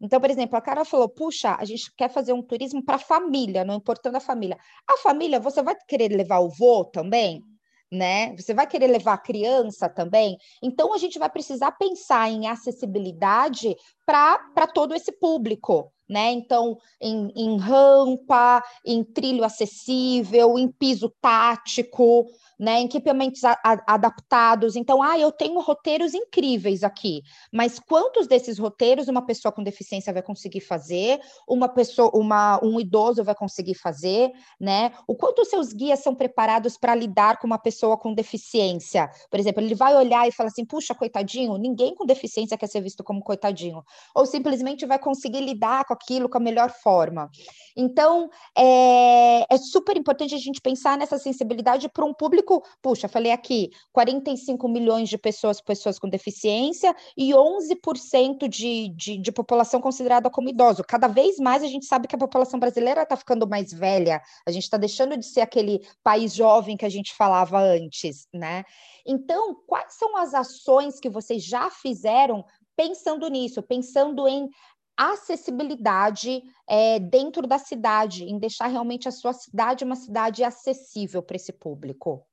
então, 0.00 0.20
por 0.20 0.30
exemplo, 0.30 0.56
a 0.56 0.60
cara 0.60 0.84
falou: 0.84 1.08
puxa, 1.08 1.56
a 1.58 1.64
gente 1.64 1.92
quer 1.94 2.10
fazer 2.10 2.32
um 2.32 2.42
turismo 2.42 2.84
para 2.84 2.96
a 2.96 2.98
família, 2.98 3.64
não 3.64 3.74
importando 3.74 4.16
a 4.16 4.20
família. 4.20 4.58
A 4.86 4.98
família, 4.98 5.40
você 5.40 5.62
vai 5.62 5.74
querer 5.88 6.08
levar 6.08 6.40
o 6.40 6.48
vô 6.48 6.84
também? 6.84 7.42
Né? 7.90 8.34
Você 8.36 8.52
vai 8.52 8.66
querer 8.66 8.88
levar 8.88 9.14
a 9.14 9.18
criança 9.18 9.88
também? 9.88 10.36
Então, 10.62 10.92
a 10.92 10.98
gente 10.98 11.18
vai 11.18 11.30
precisar 11.30 11.72
pensar 11.72 12.28
em 12.28 12.46
acessibilidade 12.48 13.76
para 14.04 14.66
todo 14.72 14.94
esse 14.94 15.12
público, 15.12 15.92
né? 16.08 16.32
Então, 16.32 16.78
em, 17.00 17.32
em 17.34 17.58
rampa, 17.58 18.62
em 18.84 19.02
trilho 19.02 19.44
acessível, 19.44 20.58
em 20.58 20.68
piso 20.68 21.12
tático, 21.20 22.26
né, 22.58 22.82
equipamentos 22.82 23.44
a, 23.44 23.52
a, 23.62 23.94
adaptados. 23.94 24.76
Então, 24.76 25.02
ah, 25.02 25.18
eu 25.18 25.30
tenho 25.30 25.60
roteiros 25.60 26.14
incríveis 26.14 26.82
aqui, 26.82 27.22
mas 27.52 27.78
quantos 27.78 28.26
desses 28.26 28.58
roteiros 28.58 29.08
uma 29.08 29.24
pessoa 29.24 29.52
com 29.52 29.62
deficiência 29.62 30.12
vai 30.12 30.22
conseguir 30.22 30.60
fazer? 30.60 31.20
Uma 31.46 31.68
pessoa, 31.68 32.10
uma, 32.14 32.58
um 32.64 32.80
idoso 32.80 33.22
vai 33.22 33.34
conseguir 33.34 33.74
fazer, 33.74 34.32
né? 34.58 34.92
O 35.06 35.14
quanto 35.14 35.42
os 35.42 35.48
seus 35.48 35.72
guias 35.72 36.00
são 36.00 36.14
preparados 36.14 36.76
para 36.78 36.94
lidar 36.94 37.38
com 37.38 37.46
uma 37.46 37.58
pessoa 37.58 37.96
com 37.96 38.14
deficiência? 38.14 39.10
Por 39.30 39.38
exemplo, 39.38 39.62
ele 39.62 39.74
vai 39.74 39.94
olhar 39.94 40.26
e 40.26 40.32
falar 40.32 40.48
assim: 40.48 40.64
puxa, 40.64 40.94
coitadinho, 40.94 41.56
ninguém 41.58 41.94
com 41.94 42.06
deficiência 42.06 42.56
quer 42.56 42.68
ser 42.68 42.80
visto 42.80 43.04
como 43.04 43.22
coitadinho, 43.22 43.82
ou 44.14 44.24
simplesmente 44.24 44.86
vai 44.86 44.98
conseguir 44.98 45.40
lidar 45.40 45.84
com 45.84 45.92
aquilo 45.96 46.28
com 46.28 46.38
a 46.38 46.40
melhor 46.40 46.70
forma. 46.70 47.30
Então, 47.76 48.30
é, 48.56 49.54
é 49.54 49.58
super 49.58 49.96
importante 49.96 50.34
a 50.34 50.38
gente 50.38 50.60
pensar 50.60 50.96
nessa 50.96 51.18
sensibilidade 51.18 51.88
para 51.88 52.04
um 52.04 52.14
público 52.14 52.62
puxa, 52.82 53.08
falei 53.08 53.32
aqui, 53.32 53.70
45 53.92 54.68
milhões 54.68 55.08
de 55.08 55.18
pessoas, 55.18 55.60
pessoas 55.60 55.98
com 55.98 56.08
deficiência 56.08 56.94
e 57.16 57.30
11% 57.30 58.48
de, 58.48 58.88
de, 58.94 59.18
de 59.18 59.32
população 59.32 59.80
considerada 59.80 60.30
como 60.30 60.48
idoso. 60.48 60.84
Cada 60.86 61.08
vez 61.08 61.38
mais 61.38 61.62
a 61.62 61.66
gente 61.66 61.86
sabe 61.86 62.08
que 62.08 62.14
a 62.14 62.18
população 62.18 62.58
brasileira 62.58 63.02
está 63.02 63.16
ficando 63.16 63.46
mais 63.46 63.72
velha, 63.72 64.22
a 64.46 64.50
gente 64.50 64.62
está 64.62 64.76
deixando 64.76 65.16
de 65.16 65.26
ser 65.26 65.40
aquele 65.40 65.80
país 66.02 66.34
jovem 66.34 66.76
que 66.76 66.84
a 66.84 66.88
gente 66.90 67.14
falava 67.14 67.58
antes, 67.58 68.26
né? 68.32 68.64
Então, 69.06 69.56
quais 69.66 69.94
são 69.94 70.16
as 70.16 70.34
ações 70.34 70.98
que 71.00 71.08
vocês 71.08 71.44
já 71.44 71.70
fizeram 71.70 72.44
pensando 72.76 73.26
nisso, 73.28 73.62
pensando 73.62 74.28
em 74.28 74.48
acessibilidade 74.96 76.42
é, 76.68 76.98
dentro 76.98 77.46
da 77.46 77.58
cidade, 77.58 78.24
em 78.24 78.38
deixar 78.38 78.68
realmente 78.68 79.08
a 79.08 79.12
sua 79.12 79.32
cidade 79.32 79.84
uma 79.84 79.96
cidade 79.96 80.42
acessível 80.42 81.22
para 81.22 81.36
esse 81.36 81.52
público? 81.52 82.26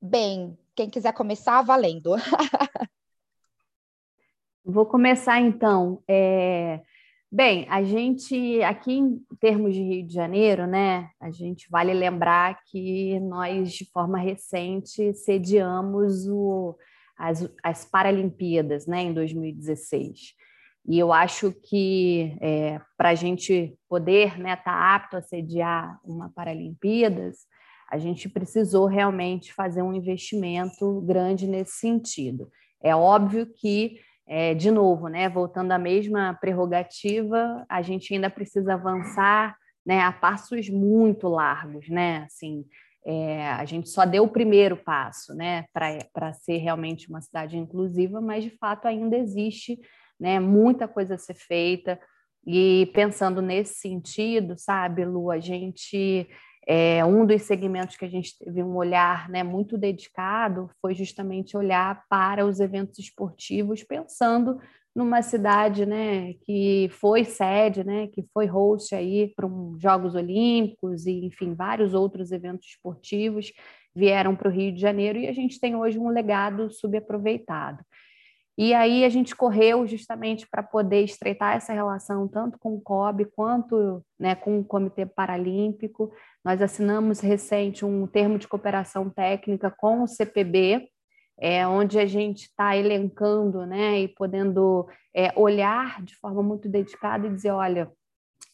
Bem, 0.00 0.56
quem 0.74 0.90
quiser 0.90 1.12
começar, 1.12 1.62
valendo. 1.62 2.14
Vou 4.64 4.84
começar 4.84 5.40
então. 5.40 6.02
É... 6.08 6.82
Bem, 7.30 7.66
a 7.68 7.82
gente 7.82 8.62
aqui 8.62 8.92
em 8.94 9.18
termos 9.40 9.74
de 9.74 9.82
Rio 9.82 10.06
de 10.06 10.14
Janeiro, 10.14 10.66
né? 10.66 11.10
A 11.20 11.30
gente 11.30 11.68
vale 11.70 11.92
lembrar 11.92 12.62
que 12.64 13.18
nós, 13.20 13.72
de 13.72 13.84
forma 13.90 14.18
recente, 14.18 15.12
sediamos 15.14 16.28
o, 16.28 16.76
as, 17.16 17.48
as 17.62 17.84
Paralimpíadas, 17.84 18.86
né, 18.86 19.02
em 19.02 19.12
2016. 19.12 20.34
E 20.88 20.98
eu 20.98 21.12
acho 21.12 21.52
que 21.52 22.36
é, 22.40 22.80
para 22.96 23.10
a 23.10 23.14
gente 23.14 23.76
poder 23.88 24.28
estar 24.28 24.38
né, 24.38 24.56
tá 24.56 24.94
apto 24.94 25.16
a 25.16 25.22
sediar 25.22 25.98
uma 26.04 26.30
Paralimpíadas, 26.30 27.38
a 27.90 27.98
gente 27.98 28.28
precisou 28.28 28.86
realmente 28.86 29.52
fazer 29.52 29.82
um 29.82 29.94
investimento 29.94 31.00
grande 31.02 31.46
nesse 31.46 31.78
sentido. 31.78 32.50
É 32.82 32.94
óbvio 32.94 33.46
que, 33.46 34.00
é, 34.26 34.54
de 34.54 34.70
novo, 34.70 35.08
né, 35.08 35.28
voltando 35.28 35.72
à 35.72 35.78
mesma 35.78 36.34
prerrogativa, 36.34 37.64
a 37.68 37.82
gente 37.82 38.12
ainda 38.14 38.30
precisa 38.30 38.74
avançar 38.74 39.56
né, 39.84 40.00
a 40.00 40.12
passos 40.12 40.68
muito 40.68 41.28
largos, 41.28 41.88
né? 41.88 42.24
Assim, 42.26 42.64
é, 43.08 43.48
a 43.52 43.64
gente 43.64 43.88
só 43.88 44.04
deu 44.04 44.24
o 44.24 44.28
primeiro 44.28 44.76
passo 44.76 45.32
né, 45.32 45.66
para 45.72 46.32
ser 46.32 46.56
realmente 46.56 47.08
uma 47.08 47.20
cidade 47.20 47.56
inclusiva, 47.56 48.20
mas 48.20 48.42
de 48.42 48.50
fato 48.50 48.86
ainda 48.86 49.16
existe 49.16 49.78
né, 50.18 50.40
muita 50.40 50.88
coisa 50.88 51.14
a 51.14 51.18
ser 51.18 51.34
feita. 51.34 52.00
E 52.44 52.90
pensando 52.92 53.40
nesse 53.40 53.74
sentido, 53.74 54.58
sabe, 54.58 55.04
Lu, 55.04 55.30
a 55.30 55.38
gente 55.38 56.28
é, 56.66 57.04
um 57.04 57.24
dos 57.24 57.42
segmentos 57.42 57.96
que 57.96 58.04
a 58.04 58.10
gente 58.10 58.36
teve 58.36 58.60
um 58.60 58.74
olhar 58.74 59.28
né, 59.28 59.44
muito 59.44 59.78
dedicado 59.78 60.68
foi 60.82 60.92
justamente 60.92 61.56
olhar 61.56 62.04
para 62.08 62.44
os 62.44 62.58
eventos 62.58 62.98
esportivos, 62.98 63.84
pensando 63.84 64.58
numa 64.96 65.20
cidade 65.20 65.84
né, 65.84 66.32
que 66.40 66.88
foi 66.90 67.22
sede, 67.22 67.84
né, 67.84 68.06
que 68.06 68.24
foi 68.32 68.46
host 68.46 68.94
aí 68.94 69.30
para 69.36 69.46
um 69.46 69.78
Jogos 69.78 70.14
Olímpicos 70.14 71.04
e, 71.04 71.26
enfim, 71.26 71.52
vários 71.52 71.92
outros 71.92 72.32
eventos 72.32 72.66
esportivos 72.66 73.52
vieram 73.94 74.34
para 74.34 74.48
o 74.48 74.50
Rio 74.50 74.72
de 74.72 74.80
Janeiro 74.80 75.18
e 75.18 75.28
a 75.28 75.34
gente 75.34 75.60
tem 75.60 75.76
hoje 75.76 75.98
um 75.98 76.08
legado 76.08 76.70
subaproveitado. 76.70 77.84
E 78.56 78.72
aí 78.72 79.04
a 79.04 79.10
gente 79.10 79.36
correu 79.36 79.86
justamente 79.86 80.48
para 80.50 80.62
poder 80.62 81.02
estreitar 81.02 81.56
essa 81.56 81.74
relação 81.74 82.26
tanto 82.26 82.58
com 82.58 82.74
o 82.74 82.80
COB 82.80 83.26
quanto 83.26 84.02
né, 84.18 84.34
com 84.34 84.60
o 84.60 84.64
Comitê 84.64 85.04
Paralímpico. 85.04 86.10
Nós 86.42 86.62
assinamos 86.62 87.20
recente 87.20 87.84
um 87.84 88.06
termo 88.06 88.38
de 88.38 88.48
cooperação 88.48 89.10
técnica 89.10 89.70
com 89.70 90.02
o 90.02 90.06
CPB, 90.06 90.88
é, 91.38 91.66
onde 91.66 91.98
a 91.98 92.06
gente 92.06 92.44
está 92.44 92.76
elencando 92.76 93.66
né, 93.66 94.00
e 94.00 94.08
podendo 94.08 94.88
é, 95.14 95.32
olhar 95.38 96.02
de 96.02 96.16
forma 96.16 96.42
muito 96.42 96.68
dedicada 96.68 97.26
e 97.26 97.34
dizer, 97.34 97.50
olha, 97.50 97.90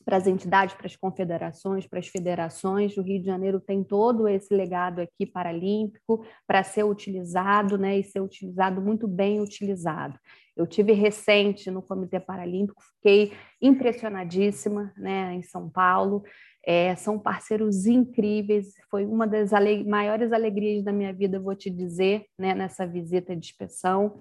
para 0.05 0.17
as 0.17 0.27
entidades, 0.27 0.75
para 0.75 0.87
as 0.87 0.97
confederações, 0.97 1.87
para 1.87 1.99
as 1.99 2.09
federações. 2.09 2.97
O 2.97 3.03
Rio 3.03 3.21
de 3.21 3.27
Janeiro 3.27 3.61
tem 3.61 3.83
todo 3.85 4.29
esse 4.29 4.53
legado 4.55 5.01
aqui 5.01 5.25
paralímpico 5.25 6.25
para 6.47 6.63
ser 6.63 6.85
utilizado, 6.85 7.79
né, 7.79 7.99
e 7.99 8.05
ser 8.05 8.21
utilizado 8.21 8.81
muito 8.81 9.07
bem 9.07 9.41
utilizado. 9.41 10.19
Eu 10.57 10.67
tive 10.67 10.93
recente 10.93 11.71
no 11.71 11.81
Comitê 11.81 12.21
Paralímpico, 12.21 12.83
fiquei 12.97 13.33
impressionadíssima, 13.61 14.93
né, 14.97 15.35
em 15.35 15.43
São 15.43 15.71
Paulo. 15.71 16.23
É, 16.65 16.95
são 16.95 17.19
parceiros 17.19 17.87
incríveis, 17.87 18.75
foi 18.91 19.05
uma 19.05 19.27
das 19.27 19.51
maiores 19.85 20.33
alegrias 20.33 20.85
da 20.85 20.93
minha 20.93 21.13
vida, 21.13 21.41
vou 21.41 21.55
te 21.55 21.69
dizer, 21.69 22.27
né, 22.39 22.55
nessa 22.55 22.87
visita 22.87 23.35
de 23.35 23.47
inspeção. 23.47 24.21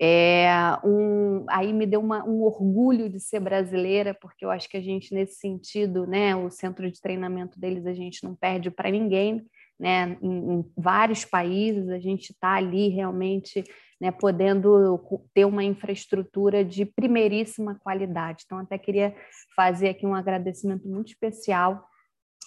É, 0.00 0.48
um, 0.84 1.44
aí 1.48 1.72
me 1.72 1.86
deu 1.86 2.00
uma, 2.00 2.24
um 2.24 2.42
orgulho 2.42 3.08
de 3.08 3.20
ser 3.20 3.38
brasileira, 3.38 4.12
porque 4.14 4.44
eu 4.44 4.50
acho 4.50 4.68
que 4.68 4.76
a 4.76 4.82
gente, 4.82 5.14
nesse 5.14 5.34
sentido, 5.34 6.06
né, 6.06 6.34
o 6.34 6.50
centro 6.50 6.90
de 6.90 7.00
treinamento 7.00 7.60
deles, 7.60 7.86
a 7.86 7.94
gente 7.94 8.24
não 8.24 8.34
perde 8.34 8.70
para 8.70 8.90
ninguém, 8.90 9.44
né, 9.78 10.16
em, 10.22 10.64
vários 10.76 11.24
países, 11.24 11.88
a 11.88 11.98
gente 11.98 12.30
está 12.30 12.54
ali 12.54 12.88
realmente 12.88 13.64
né, 14.00 14.10
podendo 14.10 15.00
ter 15.32 15.44
uma 15.44 15.64
infraestrutura 15.64 16.64
de 16.64 16.84
primeiríssima 16.84 17.74
qualidade. 17.76 18.42
Então, 18.44 18.58
até 18.58 18.76
queria 18.78 19.14
fazer 19.56 19.88
aqui 19.88 20.06
um 20.06 20.14
agradecimento 20.14 20.86
muito 20.88 21.08
especial 21.08 21.88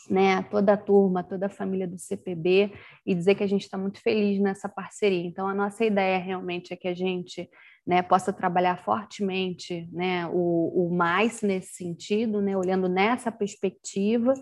né, 0.09 0.41
toda 0.43 0.73
a 0.73 0.78
turma, 0.78 1.23
toda 1.23 1.47
a 1.47 1.49
família 1.49 1.88
do 1.88 1.97
CPB 1.97 2.71
e 3.05 3.13
dizer 3.13 3.36
que 3.36 3.43
a 3.43 3.47
gente 3.47 3.63
está 3.63 3.78
muito 3.78 4.01
feliz 4.01 4.39
nessa 4.39 4.69
parceria. 4.69 5.25
Então, 5.25 5.47
a 5.47 5.53
nossa 5.53 5.84
ideia 5.86 6.17
realmente 6.17 6.73
é 6.73 6.78
que 6.78 6.88
a 6.88 6.93
gente 6.93 7.49
né, 7.86 8.01
possa 8.01 8.34
trabalhar 8.34 8.84
fortemente 8.84 9.88
né, 9.91 10.28
o, 10.28 10.88
o 10.88 10.95
mais 10.95 11.41
nesse 11.41 11.75
sentido, 11.75 12.41
né, 12.41 12.55
olhando 12.55 12.88
nessa 12.89 13.32
perspectiva, 13.32 14.34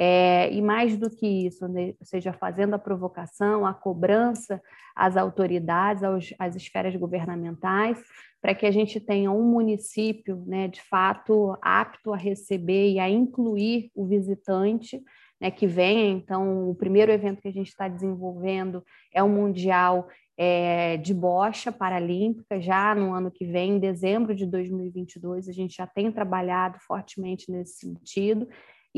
é, 0.00 0.48
e 0.52 0.62
mais 0.62 0.96
do 0.96 1.10
que 1.10 1.26
isso, 1.26 1.66
né, 1.66 1.92
ou 1.98 2.06
seja, 2.06 2.32
fazendo 2.32 2.74
a 2.74 2.78
provocação, 2.78 3.66
a 3.66 3.74
cobrança 3.74 4.62
às 4.94 5.16
autoridades, 5.16 6.04
aos, 6.04 6.32
às 6.38 6.54
esferas 6.54 6.94
governamentais, 6.94 8.00
para 8.40 8.54
que 8.54 8.64
a 8.64 8.70
gente 8.70 9.00
tenha 9.00 9.32
um 9.32 9.42
município, 9.42 10.44
né, 10.46 10.68
de 10.68 10.80
fato, 10.82 11.58
apto 11.60 12.12
a 12.12 12.16
receber 12.16 12.92
e 12.92 13.00
a 13.00 13.10
incluir 13.10 13.90
o 13.92 14.06
visitante 14.06 15.02
né, 15.40 15.50
que 15.50 15.66
venha. 15.66 16.10
Então, 16.12 16.70
o 16.70 16.76
primeiro 16.76 17.10
evento 17.10 17.42
que 17.42 17.48
a 17.48 17.52
gente 17.52 17.68
está 17.68 17.88
desenvolvendo 17.88 18.84
é 19.12 19.20
o 19.20 19.28
Mundial 19.28 20.06
é, 20.36 20.96
de 20.96 21.12
Bocha 21.12 21.72
Paralímpica, 21.72 22.60
já 22.60 22.94
no 22.94 23.12
ano 23.12 23.32
que 23.32 23.44
vem, 23.44 23.72
em 23.72 23.78
dezembro 23.80 24.32
de 24.32 24.46
2022, 24.46 25.48
a 25.48 25.52
gente 25.52 25.74
já 25.74 25.88
tem 25.88 26.12
trabalhado 26.12 26.78
fortemente 26.86 27.50
nesse 27.50 27.80
sentido. 27.80 28.46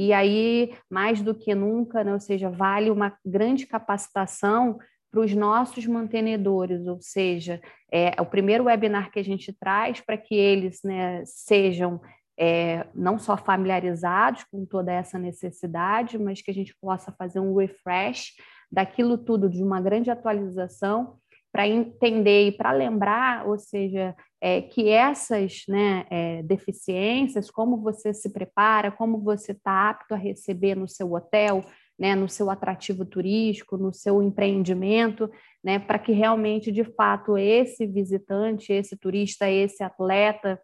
E 0.03 0.15
aí, 0.15 0.75
mais 0.89 1.21
do 1.21 1.35
que 1.35 1.55
nunca, 1.55 2.03
né, 2.03 2.11
ou 2.11 2.19
seja, 2.19 2.49
vale 2.49 2.91
uma 2.91 3.15
grande 3.23 3.67
capacitação 3.67 4.79
para 5.11 5.21
os 5.21 5.35
nossos 5.35 5.85
mantenedores, 5.85 6.87
ou 6.87 6.99
seja, 7.03 7.61
é, 7.93 8.19
o 8.19 8.25
primeiro 8.25 8.65
webinar 8.65 9.13
que 9.13 9.19
a 9.19 9.23
gente 9.23 9.53
traz 9.53 10.01
para 10.01 10.17
que 10.17 10.35
eles 10.35 10.81
né, 10.83 11.23
sejam 11.27 12.01
é, 12.39 12.87
não 12.95 13.19
só 13.19 13.37
familiarizados 13.37 14.43
com 14.45 14.65
toda 14.65 14.91
essa 14.91 15.19
necessidade, 15.19 16.17
mas 16.19 16.41
que 16.41 16.51
a 16.51 16.55
gente 16.55 16.75
possa 16.81 17.13
fazer 17.13 17.41
um 17.41 17.55
refresh 17.55 18.33
daquilo 18.73 19.19
tudo, 19.19 19.51
de 19.51 19.63
uma 19.63 19.83
grande 19.83 20.11
atualização, 20.11 21.19
para 21.61 21.69
entender 21.69 22.47
e 22.47 22.53
para 22.53 22.73
lembrar, 22.73 23.47
ou 23.47 23.59
seja, 23.59 24.17
é, 24.41 24.63
que 24.63 24.89
essas 24.89 25.65
né, 25.69 26.07
é, 26.09 26.43
deficiências, 26.43 27.51
como 27.51 27.77
você 27.77 28.15
se 28.15 28.33
prepara, 28.33 28.91
como 28.91 29.21
você 29.21 29.53
está 29.53 29.91
apto 29.91 30.15
a 30.15 30.17
receber 30.17 30.75
no 30.75 30.89
seu 30.89 31.13
hotel, 31.13 31.63
né, 31.99 32.15
no 32.15 32.31
seu 32.31 32.49
atrativo 32.49 33.05
turístico, 33.05 33.77
no 33.77 33.93
seu 33.93 34.23
empreendimento, 34.23 35.31
né, 35.63 35.79
para 35.79 35.99
que 35.99 36.13
realmente, 36.13 36.73
de 36.73 36.83
fato, 36.83 37.37
esse 37.37 37.87
visitante, 37.87 38.73
esse 38.73 38.97
turista, 38.97 39.51
esse 39.51 39.83
atleta, 39.83 40.59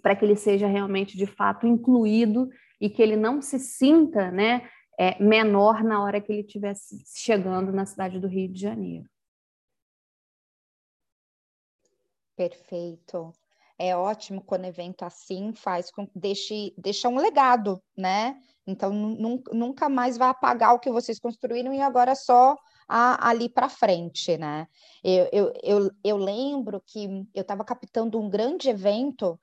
para 0.00 0.14
que 0.14 0.24
ele 0.24 0.36
seja 0.36 0.68
realmente, 0.68 1.18
de 1.18 1.26
fato, 1.26 1.66
incluído 1.66 2.48
e 2.80 2.88
que 2.88 3.02
ele 3.02 3.16
não 3.16 3.42
se 3.42 3.58
sinta 3.58 4.30
né, 4.30 4.62
é, 4.96 5.20
menor 5.20 5.82
na 5.82 6.00
hora 6.04 6.20
que 6.20 6.30
ele 6.30 6.42
estiver 6.42 6.74
chegando 7.16 7.72
na 7.72 7.84
cidade 7.84 8.20
do 8.20 8.28
Rio 8.28 8.48
de 8.48 8.60
Janeiro. 8.60 9.12
Perfeito. 12.36 13.32
É 13.78 13.96
ótimo 13.96 14.40
quando 14.42 14.66
evento 14.66 15.04
assim 15.04 15.52
faz 15.52 15.90
com 15.90 16.08
deixe 16.14 16.72
deixa 16.78 17.08
um 17.08 17.18
legado, 17.18 17.82
né? 17.96 18.40
Então, 18.66 18.92
nunca 18.92 19.88
mais 19.88 20.16
vai 20.16 20.28
apagar 20.28 20.74
o 20.74 20.78
que 20.78 20.90
vocês 20.90 21.18
construíram 21.18 21.72
e 21.72 21.80
agora 21.82 22.14
só 22.14 22.56
a, 22.88 23.28
ali 23.28 23.48
para 23.48 23.68
frente, 23.68 24.38
né? 24.38 24.66
Eu, 25.02 25.28
eu, 25.32 25.52
eu, 25.62 25.90
eu 26.02 26.16
lembro 26.16 26.82
que 26.86 27.04
eu 27.34 27.42
estava 27.42 27.64
captando 27.64 28.18
um 28.18 28.30
grande 28.30 28.70
evento 28.70 29.38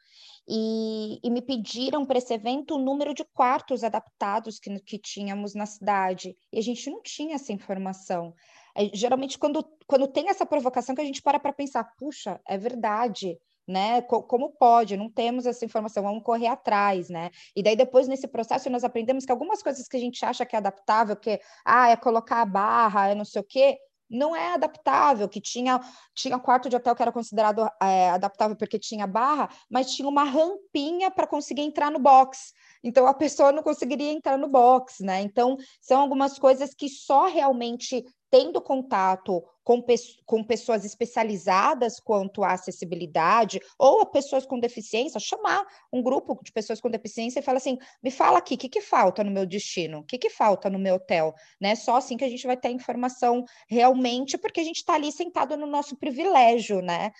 e, 0.48 1.20
e, 1.24 1.30
me 1.30 1.42
pediram 1.42 2.06
para 2.06 2.18
esse 2.18 2.34
evento 2.34 2.76
o 2.76 2.80
número 2.80 3.14
de 3.14 3.24
quartos 3.26 3.84
adaptados 3.84 4.60
que, 4.60 4.80
que 4.80 4.98
tínhamos 4.98 5.54
na 5.54 5.66
cidade. 5.66 6.36
E 6.52 6.58
a 6.58 6.62
gente 6.62 6.89
não 6.89 7.02
tinha 7.02 7.36
essa 7.36 7.54
informação. 7.54 8.34
É, 8.76 8.89
geralmente, 8.93 9.38
quando, 9.38 9.65
quando 9.88 10.07
tem 10.07 10.30
essa 10.30 10.45
provocação, 10.45 10.95
que 10.95 11.01
a 11.01 11.05
gente 11.05 11.22
para 11.22 11.39
para 11.39 11.53
pensar, 11.53 11.84
puxa, 11.97 12.39
é 12.47 12.57
verdade 12.57 13.38
né? 13.67 14.01
Como 14.01 14.51
pode? 14.51 14.97
Não 14.97 15.09
temos 15.09 15.45
essa 15.45 15.63
informação, 15.63 16.03
vamos 16.03 16.24
correr 16.24 16.47
atrás, 16.47 17.09
né? 17.09 17.30
E 17.55 17.63
daí 17.63 17.76
depois 17.76 18.07
nesse 18.07 18.28
processo 18.28 18.69
nós 18.69 18.84
aprendemos 18.84 19.26
que 19.26 19.32
algumas 19.32 19.63
coisas 19.63 19.88
que 19.88 19.97
a 19.97 19.99
gente 19.99 20.24
acha 20.26 20.45
que 20.45 20.55
é 20.55 20.59
adaptável, 20.59 21.15
que 21.15 21.39
ah, 21.63 21.89
é 21.89 21.95
colocar 21.95 22.41
a 22.41 22.45
barra, 22.45 23.09
é 23.09 23.15
não 23.15 23.26
sei 23.26 23.41
o 23.41 23.45
quê, 23.45 23.78
não 24.09 24.36
é 24.36 24.53
adaptável, 24.55 25.30
que 25.30 25.39
tinha, 25.39 25.80
tinha 26.13 26.38
quarto 26.38 26.67
de 26.67 26.76
hotel 26.76 26.93
que 26.93 27.01
era 27.01 27.13
considerado 27.13 27.65
é, 27.82 28.09
adaptável 28.09 28.57
porque 28.57 28.78
tinha 28.78 29.07
barra, 29.07 29.49
mas 29.69 29.95
tinha 29.95 30.07
uma 30.07 30.26
rampinha 30.26 31.09
para 31.09 31.26
conseguir 31.26 31.61
entrar 31.61 31.89
no 31.89 31.99
box. 31.99 32.51
Então 32.84 33.07
a 33.07 33.13
pessoa 33.13 33.53
não 33.53 33.63
conseguiria 33.63 34.11
entrar 34.11 34.38
no 34.38 34.49
box, 34.49 35.01
né? 35.01 35.22
Então 35.22 35.55
são 35.80 36.01
algumas 36.01 36.38
coisas 36.38 36.74
que 36.74 36.89
só 36.89 37.28
realmente 37.28 38.03
tendo 38.32 38.62
contato 38.62 39.44
com, 39.64 39.84
com 40.26 40.44
pessoas 40.44 40.86
especializadas 40.86 42.00
quanto 42.00 42.44
à 42.44 42.54
acessibilidade 42.54 43.60
ou 43.78 44.02
a 44.02 44.06
pessoas 44.06 44.46
com 44.46 44.58
deficiência, 44.58 45.20
chamar 45.20 45.64
um 45.92 46.02
grupo 46.02 46.40
de 46.42 46.52
pessoas 46.52 46.80
com 46.80 46.90
deficiência 46.90 47.40
e 47.40 47.44
falar 47.44 47.58
assim: 47.58 47.78
me 48.02 48.10
fala 48.10 48.40
aqui, 48.40 48.56
o 48.56 48.58
que, 48.58 48.70
que 48.70 48.82
falta 48.82 49.24
no 49.24 49.30
meu 49.30 49.46
destino? 49.46 50.00
O 50.00 50.04
que, 50.04 50.18
que 50.18 50.30
falta 50.30 50.70
no 50.70 50.80
meu 50.80 50.96
hotel? 50.96 51.34
Né? 51.60 51.76
Só 51.76 51.98
assim 51.98 52.16
que 52.16 52.24
a 52.24 52.30
gente 52.30 52.48
vai 52.48 52.56
ter 52.56 52.70
informação 52.70 53.44
realmente, 53.68 54.38
porque 54.38 54.62
a 54.62 54.64
gente 54.64 54.78
está 54.78 54.94
ali 54.94 55.12
sentado 55.12 55.58
no 55.58 55.68
nosso 55.68 55.98
privilégio, 55.98 56.82
né? 56.82 57.12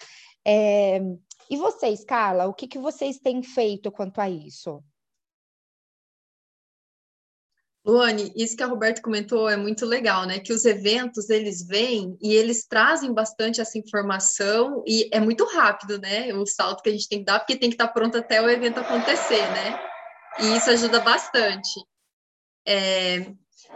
É... 0.45 0.99
E 1.49 1.57
vocês, 1.57 2.05
Carla, 2.05 2.47
o 2.47 2.53
que, 2.53 2.66
que 2.66 2.80
vocês 2.80 3.18
têm 3.20 3.43
feito 3.43 3.91
quanto 3.91 4.22
a 4.22 4.30
isso? 4.30 4.82
Luane, 7.84 8.32
isso 8.36 8.55
que 8.55 8.61
a 8.61 8.67
Roberta 8.67 9.01
comentou 9.01 9.49
é 9.49 9.57
muito 9.57 9.86
legal, 9.86 10.25
né? 10.27 10.39
Que 10.39 10.53
os 10.53 10.65
eventos 10.65 11.29
eles 11.29 11.65
vêm 11.65 12.15
e 12.21 12.34
eles 12.34 12.67
trazem 12.67 13.11
bastante 13.11 13.59
essa 13.59 13.77
informação 13.77 14.84
e 14.86 15.09
é 15.11 15.19
muito 15.19 15.45
rápido, 15.45 15.99
né? 15.99 16.32
O 16.36 16.45
salto 16.45 16.84
que 16.84 16.89
a 16.89 16.91
gente 16.91 17.09
tem 17.09 17.19
que 17.19 17.25
dar, 17.25 17.39
porque 17.39 17.57
tem 17.57 17.69
que 17.69 17.75
estar 17.75 17.88
pronto 17.88 18.17
até 18.17 18.39
o 18.39 18.49
evento 18.49 18.79
acontecer, 18.79 19.41
né? 19.51 19.79
E 20.39 20.57
isso 20.57 20.69
ajuda 20.69 20.99
bastante. 20.99 21.69
É, 22.67 23.34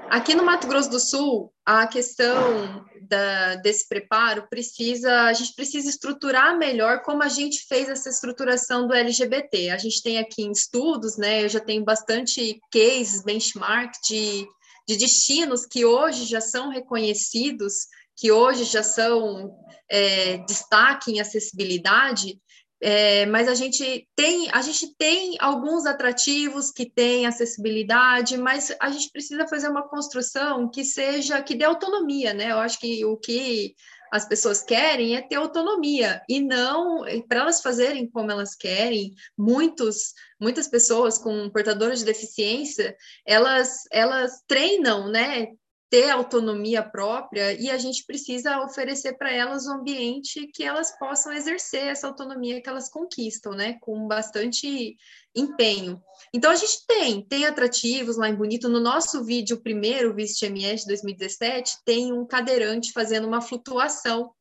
Aqui 0.09 0.35
no 0.35 0.43
Mato 0.43 0.67
Grosso 0.67 0.89
do 0.89 0.99
Sul, 0.99 1.51
a 1.65 1.87
questão 1.87 2.85
da, 3.01 3.55
desse 3.55 3.87
preparo 3.87 4.47
precisa, 4.49 5.23
a 5.23 5.33
gente 5.33 5.53
precisa 5.55 5.89
estruturar 5.89 6.57
melhor 6.57 7.01
como 7.01 7.23
a 7.23 7.27
gente 7.27 7.65
fez 7.67 7.89
essa 7.89 8.09
estruturação 8.09 8.87
do 8.87 8.93
LGBT. 8.93 9.71
A 9.71 9.77
gente 9.77 10.01
tem 10.01 10.17
aqui 10.17 10.43
em 10.43 10.51
estudos, 10.51 11.17
né? 11.17 11.43
Eu 11.43 11.49
já 11.49 11.59
tenho 11.59 11.83
bastante 11.83 12.59
cases, 12.71 13.23
benchmark 13.23 13.93
de, 14.07 14.47
de 14.87 14.97
destinos 14.97 15.65
que 15.65 15.85
hoje 15.85 16.25
já 16.25 16.41
são 16.41 16.69
reconhecidos, 16.69 17.87
que 18.15 18.31
hoje 18.31 18.63
já 18.63 18.83
são 18.83 19.55
é, 19.89 20.37
destaque 20.45 21.11
em 21.11 21.19
acessibilidade, 21.19 22.39
é, 22.81 23.25
mas 23.25 23.47
a 23.47 23.55
gente 23.55 24.07
tem 24.15 24.49
a 24.51 24.61
gente 24.61 24.95
tem 24.97 25.35
alguns 25.39 25.85
atrativos 25.85 26.71
que 26.71 26.89
têm 26.89 27.25
acessibilidade, 27.25 28.37
mas 28.37 28.75
a 28.79 28.89
gente 28.89 29.09
precisa 29.11 29.47
fazer 29.47 29.69
uma 29.69 29.87
construção 29.87 30.69
que 30.69 30.83
seja 30.83 31.41
que 31.41 31.55
dê 31.55 31.63
autonomia, 31.63 32.33
né? 32.33 32.51
Eu 32.51 32.59
acho 32.59 32.79
que 32.79 33.05
o 33.05 33.17
que 33.17 33.75
as 34.11 34.25
pessoas 34.25 34.61
querem 34.61 35.15
é 35.15 35.21
ter 35.21 35.35
autonomia 35.35 36.21
e 36.29 36.39
não 36.41 37.03
para 37.27 37.39
elas 37.41 37.61
fazerem 37.61 38.09
como 38.09 38.31
elas 38.31 38.55
querem. 38.55 39.13
Muitos, 39.37 40.13
muitas 40.39 40.67
pessoas 40.67 41.17
com 41.17 41.49
portadores 41.49 41.99
de 41.99 42.05
deficiência, 42.05 42.95
elas 43.25 43.83
elas 43.91 44.41
treinam, 44.47 45.09
né? 45.09 45.47
Ter 45.89 46.09
autonomia 46.09 46.83
própria 46.83 47.53
e 47.53 47.69
a 47.69 47.77
gente 47.77 48.03
precisa 48.05 48.61
oferecer 48.61 49.17
para 49.17 49.31
elas 49.31 49.67
um 49.67 49.73
ambiente 49.73 50.47
que 50.47 50.63
elas 50.63 50.97
possam 50.97 51.31
exercer 51.31 51.87
essa 51.87 52.07
autonomia 52.07 52.61
que 52.61 52.69
elas 52.69 52.89
conquistam, 52.89 53.53
né, 53.53 53.77
com 53.79 54.07
bastante 54.07 54.97
empenho. 55.35 56.01
Então 56.33 56.51
a 56.51 56.55
gente 56.55 56.85
tem, 56.87 57.21
tem 57.25 57.45
atrativos 57.45 58.17
lá 58.17 58.27
em 58.29 58.35
Bonito. 58.35 58.67
No 58.67 58.79
nosso 58.79 59.23
vídeo 59.23 59.61
primeiro, 59.61 60.15
Visit 60.15 60.45
MS 60.45 60.85
2017, 60.87 61.77
tem 61.85 62.11
um 62.11 62.25
cadeirante 62.25 62.91
fazendo 62.91 63.27
uma 63.27 63.41
flutuação 63.41 64.31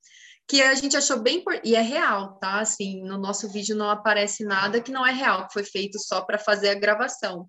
que 0.46 0.62
a 0.62 0.74
gente 0.74 0.96
achou 0.96 1.20
bem 1.20 1.42
e 1.64 1.74
é 1.74 1.80
real, 1.80 2.38
tá? 2.38 2.60
Assim, 2.60 3.02
no 3.02 3.18
nosso 3.18 3.48
vídeo 3.50 3.74
não 3.74 3.88
aparece 3.88 4.44
nada 4.44 4.80
que 4.80 4.92
não 4.92 5.06
é 5.06 5.12
real, 5.12 5.46
que 5.46 5.54
foi 5.54 5.64
feito 5.64 5.98
só 5.98 6.20
para 6.20 6.38
fazer 6.38 6.68
a 6.70 6.74
gravação. 6.74 7.48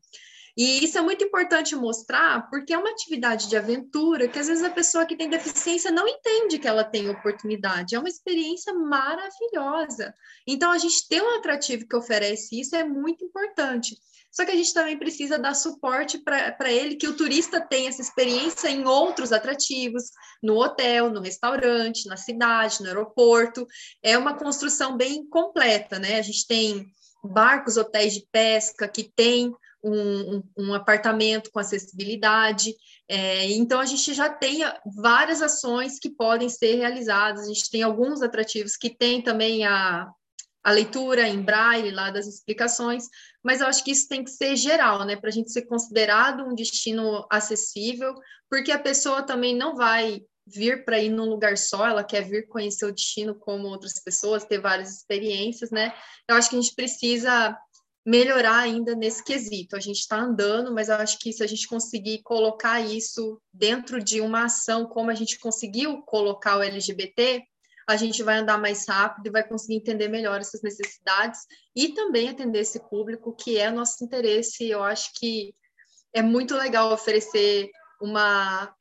E 0.57 0.85
isso 0.85 0.97
é 0.97 1.01
muito 1.01 1.23
importante 1.23 1.75
mostrar, 1.75 2.49
porque 2.49 2.73
é 2.73 2.77
uma 2.77 2.89
atividade 2.89 3.49
de 3.49 3.57
aventura 3.57 4.27
que 4.27 4.39
às 4.39 4.47
vezes 4.47 4.63
a 4.63 4.69
pessoa 4.69 5.05
que 5.05 5.17
tem 5.17 5.29
deficiência 5.29 5.91
não 5.91 6.07
entende 6.07 6.57
que 6.57 6.67
ela 6.67 6.83
tem 6.83 7.09
oportunidade. 7.09 7.93
É 7.93 7.99
uma 7.99 8.07
experiência 8.07 8.73
maravilhosa. 8.73 10.13
Então, 10.47 10.71
a 10.71 10.77
gente 10.77 11.07
ter 11.09 11.21
um 11.21 11.37
atrativo 11.37 11.85
que 11.87 11.95
oferece 11.95 12.59
isso 12.59 12.75
é 12.75 12.85
muito 12.85 13.25
importante. 13.25 13.97
Só 14.31 14.45
que 14.45 14.51
a 14.51 14.55
gente 14.55 14.73
também 14.73 14.97
precisa 14.97 15.39
dar 15.39 15.53
suporte 15.53 16.17
para 16.19 16.71
ele, 16.71 16.95
que 16.95 17.07
o 17.07 17.15
turista 17.15 17.61
tenha 17.61 17.87
essa 17.87 18.01
experiência 18.01 18.69
em 18.69 18.85
outros 18.85 19.31
atrativos, 19.31 20.03
no 20.43 20.57
hotel, 20.57 21.09
no 21.09 21.21
restaurante, 21.21 22.07
na 22.07 22.17
cidade, 22.17 22.81
no 22.81 22.87
aeroporto. 22.87 23.65
É 24.03 24.17
uma 24.17 24.33
construção 24.37 24.97
bem 24.97 25.25
completa, 25.29 25.99
né? 25.99 26.19
A 26.19 26.21
gente 26.21 26.45
tem 26.47 26.85
barcos, 27.23 27.77
hotéis 27.77 28.13
de 28.13 28.27
pesca 28.29 28.87
que 28.89 29.03
tem 29.03 29.53
um, 29.85 30.43
um, 30.57 30.73
apartamento 30.73 31.51
com 31.51 31.59
acessibilidade. 31.59 32.73
É, 33.07 33.51
então, 33.51 33.79
a 33.79 33.85
gente 33.85 34.13
já 34.13 34.29
tem 34.29 34.61
várias 34.97 35.41
ações 35.41 35.99
que 35.99 36.09
podem 36.09 36.49
ser 36.49 36.75
realizadas. 36.75 37.43
A 37.43 37.47
gente 37.47 37.69
tem 37.69 37.83
alguns 37.83 38.21
atrativos 38.21 38.75
que 38.75 38.89
tem 38.89 39.21
também 39.21 39.65
a, 39.65 40.09
a 40.63 40.71
leitura 40.71 41.27
em 41.27 41.39
braille 41.39 41.91
lá 41.91 42.09
das 42.09 42.25
explicações, 42.25 43.05
mas 43.43 43.61
eu 43.61 43.67
acho 43.67 43.83
que 43.83 43.91
isso 43.91 44.07
tem 44.07 44.23
que 44.23 44.31
ser 44.31 44.55
geral, 44.55 45.05
né, 45.05 45.15
para 45.15 45.29
a 45.29 45.33
gente 45.33 45.51
ser 45.51 45.61
considerado 45.67 46.43
um 46.43 46.55
destino 46.55 47.23
acessível, 47.29 48.15
porque 48.49 48.71
a 48.71 48.79
pessoa 48.79 49.21
também 49.21 49.55
não 49.55 49.75
vai 49.75 50.23
vir 50.47 50.83
para 50.83 50.99
ir 50.99 51.09
num 51.09 51.25
lugar 51.25 51.55
só, 51.57 51.87
ela 51.87 52.03
quer 52.03 52.21
vir 52.21 52.47
conhecer 52.47 52.85
o 52.85 52.91
destino 52.91 53.35
como 53.35 53.67
outras 53.67 54.01
pessoas, 54.03 54.45
ter 54.45 54.59
várias 54.59 54.95
experiências, 54.95 55.69
né? 55.69 55.93
Eu 56.27 56.35
acho 56.35 56.49
que 56.49 56.55
a 56.55 56.61
gente 56.61 56.75
precisa 56.75 57.57
melhorar 58.05 58.59
ainda 58.59 58.95
nesse 58.95 59.23
quesito. 59.23 59.75
A 59.75 59.79
gente 59.79 59.99
está 59.99 60.17
andando, 60.17 60.73
mas 60.73 60.89
eu 60.89 60.95
acho 60.95 61.17
que 61.17 61.33
se 61.33 61.43
a 61.43 61.47
gente 61.47 61.67
conseguir 61.67 62.21
colocar 62.21 62.79
isso 62.79 63.41
dentro 63.51 64.03
de 64.03 64.21
uma 64.21 64.45
ação, 64.45 64.85
como 64.85 65.09
a 65.09 65.15
gente 65.15 65.39
conseguiu 65.39 66.01
colocar 66.03 66.57
o 66.57 66.61
LGBT, 66.61 67.43
a 67.87 67.95
gente 67.95 68.21
vai 68.23 68.37
andar 68.37 68.59
mais 68.59 68.87
rápido 68.87 69.27
e 69.27 69.31
vai 69.31 69.47
conseguir 69.47 69.75
entender 69.75 70.07
melhor 70.07 70.39
essas 70.39 70.61
necessidades 70.61 71.41
e 71.75 71.89
também 71.89 72.29
atender 72.29 72.59
esse 72.59 72.79
público 72.89 73.35
que 73.35 73.57
é 73.57 73.71
nosso 73.71 74.03
interesse. 74.03 74.67
Eu 74.67 74.83
acho 74.83 75.11
que 75.15 75.53
é 76.13 76.21
muito 76.21 76.55
legal 76.55 76.91
oferecer 76.91 77.69
uma 78.01 78.73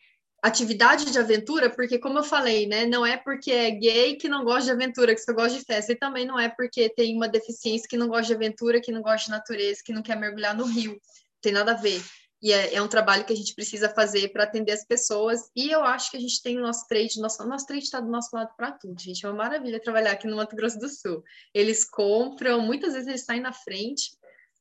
atividade 0.44 1.10
de 1.10 1.18
aventura, 1.18 1.70
porque, 1.70 1.98
como 1.98 2.18
eu 2.18 2.22
falei, 2.22 2.66
né, 2.66 2.84
não 2.84 3.04
é 3.04 3.16
porque 3.16 3.50
é 3.50 3.70
gay 3.70 4.14
que 4.16 4.28
não 4.28 4.44
gosta 4.44 4.64
de 4.64 4.72
aventura, 4.72 5.14
que 5.14 5.20
só 5.22 5.32
gosta 5.32 5.58
de 5.58 5.64
festa, 5.64 5.92
e 5.92 5.96
também 5.96 6.26
não 6.26 6.38
é 6.38 6.50
porque 6.50 6.90
tem 6.90 7.16
uma 7.16 7.26
deficiência 7.26 7.88
que 7.88 7.96
não 7.96 8.08
gosta 8.08 8.26
de 8.26 8.34
aventura, 8.34 8.78
que 8.78 8.92
não 8.92 9.00
gosta 9.00 9.24
de 9.24 9.30
natureza, 9.30 9.80
que 9.82 9.92
não 9.92 10.02
quer 10.02 10.18
mergulhar 10.18 10.54
no 10.54 10.66
rio. 10.66 11.00
Tem 11.40 11.50
nada 11.50 11.72
a 11.72 11.76
ver. 11.76 11.98
E 12.42 12.52
é, 12.52 12.74
é 12.74 12.82
um 12.82 12.88
trabalho 12.88 13.24
que 13.24 13.32
a 13.32 13.36
gente 13.36 13.54
precisa 13.54 13.88
fazer 13.88 14.34
para 14.34 14.44
atender 14.44 14.72
as 14.72 14.84
pessoas, 14.84 15.50
e 15.56 15.70
eu 15.70 15.82
acho 15.82 16.10
que 16.10 16.18
a 16.18 16.20
gente 16.20 16.42
tem 16.42 16.58
o 16.58 16.62
nosso 16.62 16.86
trade, 16.86 17.18
nosso, 17.20 17.42
nosso 17.48 17.66
trade 17.66 17.84
está 17.84 17.98
do 17.98 18.10
nosso 18.10 18.28
lado 18.36 18.50
para 18.54 18.72
tudo, 18.72 19.00
gente. 19.00 19.24
É 19.24 19.28
uma 19.30 19.38
maravilha 19.38 19.80
trabalhar 19.80 20.12
aqui 20.12 20.26
no 20.26 20.36
Mato 20.36 20.54
Grosso 20.54 20.78
do 20.78 20.90
Sul. 20.90 21.24
Eles 21.54 21.88
compram, 21.88 22.60
muitas 22.60 22.92
vezes 22.92 23.08
eles 23.08 23.24
saem 23.24 23.40
na 23.40 23.52
frente, 23.54 24.10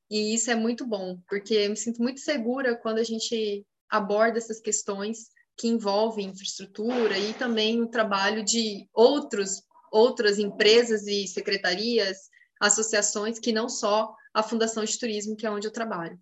e 0.10 0.34
isso 0.34 0.50
é 0.50 0.56
muito 0.56 0.86
bom, 0.86 1.20
porque 1.28 1.56
eu 1.56 1.72
me 1.72 1.76
sinto 1.76 2.02
muito 2.02 2.22
segura 2.22 2.74
quando 2.74 3.00
a 3.00 3.04
gente 3.04 3.66
aborda 3.90 4.38
essas 4.38 4.62
questões 4.62 5.28
que 5.58 5.68
envolve 5.68 6.24
infraestrutura 6.24 7.18
e 7.18 7.34
também 7.34 7.82
o 7.82 7.88
trabalho 7.88 8.44
de 8.44 8.88
outros, 8.94 9.64
outras 9.92 10.40
empresas 10.40 11.06
e 11.08 11.28
secretarias, 11.28 12.30
associações 12.60 13.40
que 13.40 13.52
não 13.52 13.70
só 13.70 14.14
a 14.34 14.42
Fundação 14.42 14.84
de 14.84 14.98
Turismo, 14.98 15.36
que 15.36 15.46
é 15.46 15.52
onde 15.52 15.68
eu 15.68 15.72
trabalho. 15.72 16.20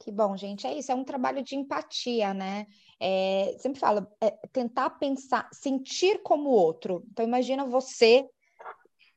Que 0.00 0.10
bom, 0.10 0.36
gente. 0.36 0.66
É 0.66 0.78
isso, 0.78 0.90
é 0.90 0.94
um 0.94 1.04
trabalho 1.04 1.42
de 1.42 1.54
empatia, 1.54 2.32
né? 2.32 2.66
É, 2.98 3.56
sempre 3.58 3.78
falo, 3.78 4.06
é 4.20 4.30
tentar 4.52 4.90
pensar, 4.90 5.48
sentir 5.52 6.22
como 6.22 6.48
o 6.48 6.52
outro. 6.52 7.04
Então, 7.10 7.24
imagina 7.26 7.66
você, 7.66 8.26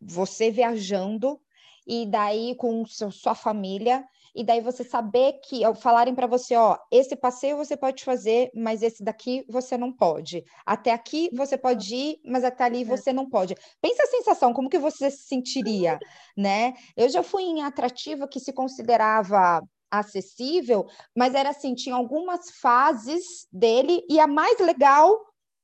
você 0.01 0.51
viajando, 0.51 1.39
e 1.87 2.05
daí 2.05 2.55
com 2.55 2.85
seu, 2.85 3.11
sua 3.11 3.35
família, 3.35 4.05
e 4.35 4.43
daí 4.43 4.61
você 4.61 4.83
saber 4.83 5.33
que, 5.43 5.63
ao 5.63 5.75
falarem 5.75 6.15
para 6.15 6.27
você, 6.27 6.55
ó, 6.55 6.77
esse 6.91 7.15
passeio 7.15 7.57
você 7.57 7.75
pode 7.75 8.03
fazer, 8.03 8.49
mas 8.55 8.81
esse 8.81 9.03
daqui 9.03 9.45
você 9.49 9.77
não 9.77 9.91
pode. 9.91 10.43
Até 10.65 10.91
aqui 10.91 11.29
você 11.33 11.57
pode 11.57 11.93
ir, 11.93 12.21
mas 12.25 12.43
até 12.43 12.63
ali 12.63 12.81
é. 12.81 12.85
você 12.85 13.11
não 13.11 13.29
pode. 13.29 13.55
Pensa 13.81 14.03
a 14.03 14.07
sensação, 14.07 14.53
como 14.53 14.69
que 14.69 14.79
você 14.79 15.11
se 15.11 15.23
sentiria, 15.27 15.99
né? 16.37 16.73
Eu 16.95 17.09
já 17.09 17.21
fui 17.21 17.43
em 17.43 17.61
atrativa 17.61 18.27
que 18.27 18.39
se 18.39 18.53
considerava 18.53 19.61
acessível, 19.89 20.87
mas 21.15 21.35
era 21.35 21.49
assim, 21.49 21.75
tinha 21.75 21.95
algumas 21.95 22.49
fases 22.61 23.47
dele 23.51 24.01
e 24.09 24.19
a 24.19 24.27
mais 24.27 24.57
legal 24.59 25.19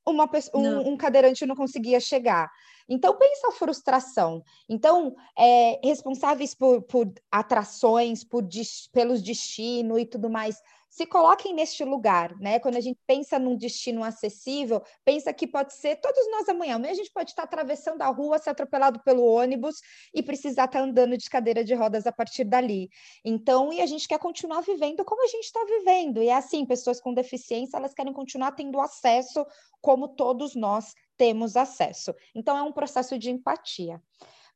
uma 0.06 0.28
um, 0.54 0.92
um 0.92 0.96
cadeirante 0.96 1.46
não 1.46 1.56
conseguia 1.56 2.00
chegar. 2.00 2.50
Então, 2.88 3.16
pensa 3.16 3.48
a 3.48 3.52
frustração. 3.52 4.42
Então, 4.68 5.14
é, 5.36 5.80
responsáveis 5.84 6.54
por, 6.54 6.82
por 6.82 7.12
atrações, 7.30 8.24
por, 8.24 8.46
pelos 8.92 9.22
destinos 9.22 9.98
e 9.98 10.06
tudo 10.06 10.30
mais, 10.30 10.60
se 10.90 11.06
coloquem 11.06 11.54
neste 11.54 11.84
lugar, 11.84 12.34
né? 12.40 12.58
Quando 12.58 12.76
a 12.76 12.80
gente 12.80 12.98
pensa 13.06 13.38
num 13.38 13.56
destino 13.56 14.02
acessível, 14.02 14.82
pensa 15.04 15.32
que 15.32 15.46
pode 15.46 15.74
ser 15.74 15.96
todos 15.96 16.30
nós 16.30 16.48
amanhã. 16.48 16.76
Amanhã 16.76 16.92
a 16.92 16.96
gente 16.96 17.12
pode 17.12 17.30
estar 17.30 17.42
atravessando 17.42 18.00
a 18.02 18.08
rua, 18.08 18.38
ser 18.38 18.50
atropelado 18.50 19.00
pelo 19.04 19.24
ônibus 19.24 19.76
e 20.14 20.22
precisar 20.22 20.64
estar 20.64 20.80
andando 20.80 21.16
de 21.16 21.28
cadeira 21.28 21.62
de 21.62 21.74
rodas 21.74 22.06
a 22.06 22.12
partir 22.12 22.44
dali. 22.44 22.88
Então, 23.24 23.72
e 23.72 23.80
a 23.82 23.86
gente 23.86 24.08
quer 24.08 24.18
continuar 24.18 24.62
vivendo 24.62 25.04
como 25.04 25.22
a 25.22 25.28
gente 25.28 25.44
está 25.44 25.62
vivendo. 25.64 26.22
E 26.22 26.28
é 26.28 26.34
assim, 26.34 26.64
pessoas 26.64 27.00
com 27.00 27.12
deficiência, 27.12 27.76
elas 27.76 27.92
querem 27.92 28.12
continuar 28.12 28.52
tendo 28.52 28.80
acesso 28.80 29.46
como 29.80 30.08
todos 30.08 30.54
nós 30.54 30.94
temos 31.18 31.56
acesso. 31.56 32.14
Então, 32.34 32.56
é 32.56 32.62
um 32.62 32.72
processo 32.72 33.18
de 33.18 33.30
empatia. 33.30 34.00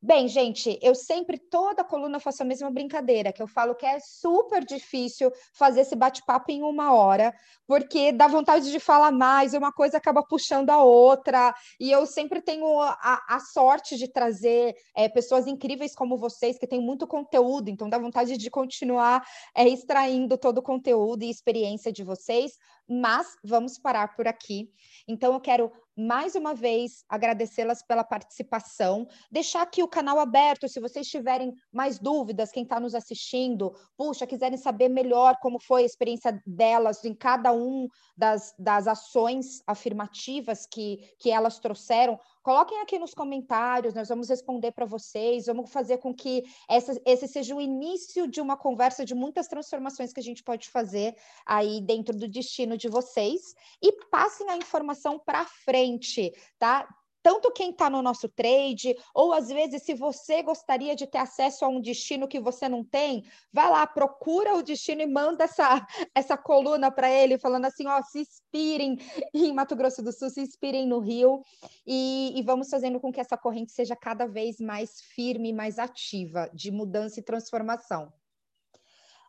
Bem, 0.05 0.27
gente, 0.27 0.77
eu 0.83 0.97
sempre, 0.97 1.39
toda 1.39 1.85
coluna, 1.85 2.19
faço 2.19 2.43
a 2.43 2.45
mesma 2.45 2.69
brincadeira, 2.69 3.33
que 3.33 3.41
eu 3.41 3.47
falo 3.47 3.73
que 3.73 3.87
é 3.87 4.01
super 4.01 4.65
difícil 4.65 5.31
fazer 5.53 5.83
esse 5.83 5.95
bate-papo 5.95 6.51
em 6.51 6.61
uma 6.61 6.93
hora, 6.93 7.33
porque 7.69 8.11
dá 8.11 8.27
vontade 8.27 8.73
de 8.73 8.81
falar 8.81 9.13
mais, 9.13 9.55
uma 9.55 9.71
coisa 9.71 9.99
acaba 9.99 10.21
puxando 10.21 10.71
a 10.71 10.83
outra, 10.83 11.55
e 11.79 11.93
eu 11.93 12.05
sempre 12.05 12.43
tenho 12.43 12.81
a, 12.81 13.23
a 13.29 13.39
sorte 13.39 13.97
de 13.97 14.09
trazer 14.09 14.75
é, 14.97 15.09
pessoas 15.09 15.47
incríveis 15.47 15.95
como 15.95 16.17
vocês, 16.17 16.59
que 16.59 16.67
têm 16.67 16.81
muito 16.81 17.07
conteúdo, 17.07 17.69
então 17.71 17.89
dá 17.89 17.97
vontade 17.97 18.37
de 18.37 18.51
continuar 18.51 19.25
é, 19.55 19.69
extraindo 19.69 20.37
todo 20.37 20.59
o 20.59 20.63
conteúdo 20.63 21.23
e 21.23 21.31
experiência 21.31 21.93
de 21.93 22.03
vocês, 22.03 22.59
mas 23.01 23.36
vamos 23.43 23.78
parar 23.78 24.14
por 24.14 24.28
aqui. 24.28 24.70
Então, 25.09 25.32
eu 25.32 25.40
quero 25.40 25.72
mais 25.97 26.34
uma 26.34 26.55
vez 26.55 27.05
agradecê-las 27.09 27.82
pela 27.82 28.03
participação, 28.03 29.07
deixar 29.30 29.62
aqui 29.62 29.82
o 29.82 29.88
canal 29.88 30.18
aberto 30.18 30.66
se 30.66 30.80
vocês 30.80 31.07
tiverem 31.07 31.53
mais 31.70 31.99
dúvidas, 31.99 32.51
quem 32.51 32.62
está 32.62 32.80
nos 32.80 32.95
assistindo, 32.95 33.74
puxa, 33.97 34.26
quiserem 34.26 34.57
saber 34.57 34.88
melhor 34.88 35.36
como 35.40 35.61
foi 35.61 35.82
a 35.82 35.86
experiência 35.86 36.40
delas 36.47 37.05
em 37.05 37.14
cada 37.14 37.53
um 37.53 37.88
das, 38.16 38.55
das 38.59 38.86
ações 38.86 39.62
afirmativas 39.66 40.66
que, 40.66 40.99
que 41.18 41.30
elas 41.30 41.59
trouxeram, 41.59 42.18
Coloquem 42.43 42.80
aqui 42.80 42.99
nos 42.99 43.14
comentários, 43.14 43.95
nós 43.95 44.09
vamos 44.09 44.28
responder 44.28 44.72
para 44.72 44.84
vocês, 44.84 45.47
vamos 45.47 45.70
fazer 45.70 45.99
com 45.99 46.12
que 46.12 46.43
essa, 46.68 47.01
esse 47.07 47.28
seja 47.28 47.55
o 47.55 47.61
início 47.61 48.26
de 48.26 48.40
uma 48.40 48.57
conversa 48.57 49.05
de 49.05 49.14
muitas 49.14 49.47
transformações 49.47 50.12
que 50.12 50.18
a 50.18 50.22
gente 50.22 50.43
pode 50.43 50.68
fazer 50.68 51.14
aí 51.47 51.80
dentro 51.80 52.16
do 52.16 52.26
destino 52.26 52.76
de 52.83 52.89
vocês 52.89 53.55
e 53.80 53.93
passem 54.11 54.49
a 54.51 54.57
informação 54.57 55.18
para 55.18 55.45
frente, 55.45 56.33
tá? 56.59 56.87
tanto 57.22 57.53
quem 57.53 57.70
está 57.70 57.89
no 57.89 58.03
nosso 58.03 58.28
trade, 58.28 58.97
ou 59.14 59.33
às 59.33 59.49
vezes, 59.49 59.83
se 59.85 59.95
você 59.95 60.43
gostaria 60.43 60.97
de 60.97 61.07
ter 61.07 61.18
acesso 61.18 61.64
a 61.64 61.68
um 61.68 61.80
destino 61.80 62.26
que 62.26 62.41
você 62.41 62.68
não 62.68 62.85
tem, 62.85 63.24
vai 63.53 63.70
lá, 63.70 63.87
procura 63.87 64.57
o 64.57 64.62
destino 64.62 65.03
e 65.03 65.07
manda 65.07 65.45
essa, 65.45 65.87
essa 66.14 66.37
coluna 66.37 66.91
para 66.91 67.09
ele, 67.09 67.39
falando 67.39 67.66
assim: 67.66 67.87
ó, 67.87 68.03
se 68.03 68.20
inspirem 68.20 68.99
em 69.33 69.53
Mato 69.53 69.76
Grosso 69.76 70.03
do 70.03 70.12
Sul, 70.12 70.30
se 70.30 70.41
inspirem 70.41 70.87
no 70.87 70.99
Rio, 70.99 71.43
e, 71.87 72.33
e 72.37 72.43
vamos 72.43 72.68
fazendo 72.68 73.01
com 73.01 73.12
que 73.12 73.20
essa 73.20 73.37
corrente 73.37 73.72
seja 73.72 73.95
cada 73.95 74.26
vez 74.26 74.59
mais 74.59 75.01
firme, 75.14 75.53
mais 75.53 75.78
ativa, 75.78 76.51
de 76.53 76.70
mudança 76.70 77.20
e 77.20 77.22
transformação. 77.22 78.12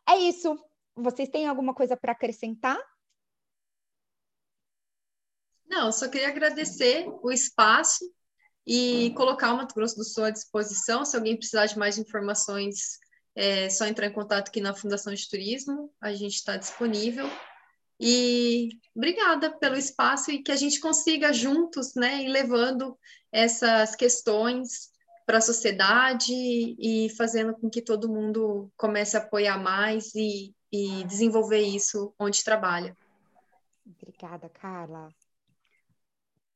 É 0.08 0.16
isso. 0.16 0.58
Vocês 0.96 1.28
têm 1.28 1.46
alguma 1.46 1.74
coisa 1.74 1.96
para 1.96 2.12
acrescentar? 2.12 2.78
Não, 5.66 5.90
só 5.90 6.08
queria 6.08 6.28
agradecer 6.28 7.06
o 7.22 7.32
espaço 7.32 8.04
e 8.66 9.12
colocar 9.16 9.52
o 9.52 9.56
Mato 9.56 9.74
Grosso 9.74 9.96
do 9.96 10.04
Sul 10.04 10.24
à 10.24 10.30
disposição. 10.30 11.04
Se 11.04 11.16
alguém 11.16 11.36
precisar 11.36 11.66
de 11.66 11.78
mais 11.78 11.98
informações, 11.98 12.98
é 13.36 13.68
só 13.68 13.86
entrar 13.86 14.06
em 14.06 14.12
contato 14.12 14.48
aqui 14.48 14.60
na 14.60 14.74
Fundação 14.74 15.12
de 15.12 15.28
Turismo, 15.28 15.92
a 16.00 16.12
gente 16.12 16.34
está 16.34 16.56
disponível. 16.56 17.28
E 18.00 18.70
obrigada 18.94 19.56
pelo 19.58 19.76
espaço 19.76 20.30
e 20.30 20.42
que 20.42 20.52
a 20.52 20.56
gente 20.56 20.80
consiga 20.80 21.32
juntos, 21.32 21.94
né, 21.94 22.22
ir 22.22 22.28
levando 22.28 22.98
essas 23.30 23.94
questões 23.94 24.90
para 25.26 25.38
a 25.38 25.40
sociedade 25.40 26.32
e 26.32 27.08
fazendo 27.16 27.54
com 27.54 27.70
que 27.70 27.80
todo 27.80 28.12
mundo 28.12 28.70
comece 28.76 29.16
a 29.16 29.20
apoiar 29.20 29.58
mais 29.58 30.14
e, 30.14 30.54
e 30.70 31.04
desenvolver 31.04 31.62
isso 31.62 32.12
onde 32.18 32.44
trabalha. 32.44 32.96
Obrigada, 33.86 34.48
Carla. 34.48 35.08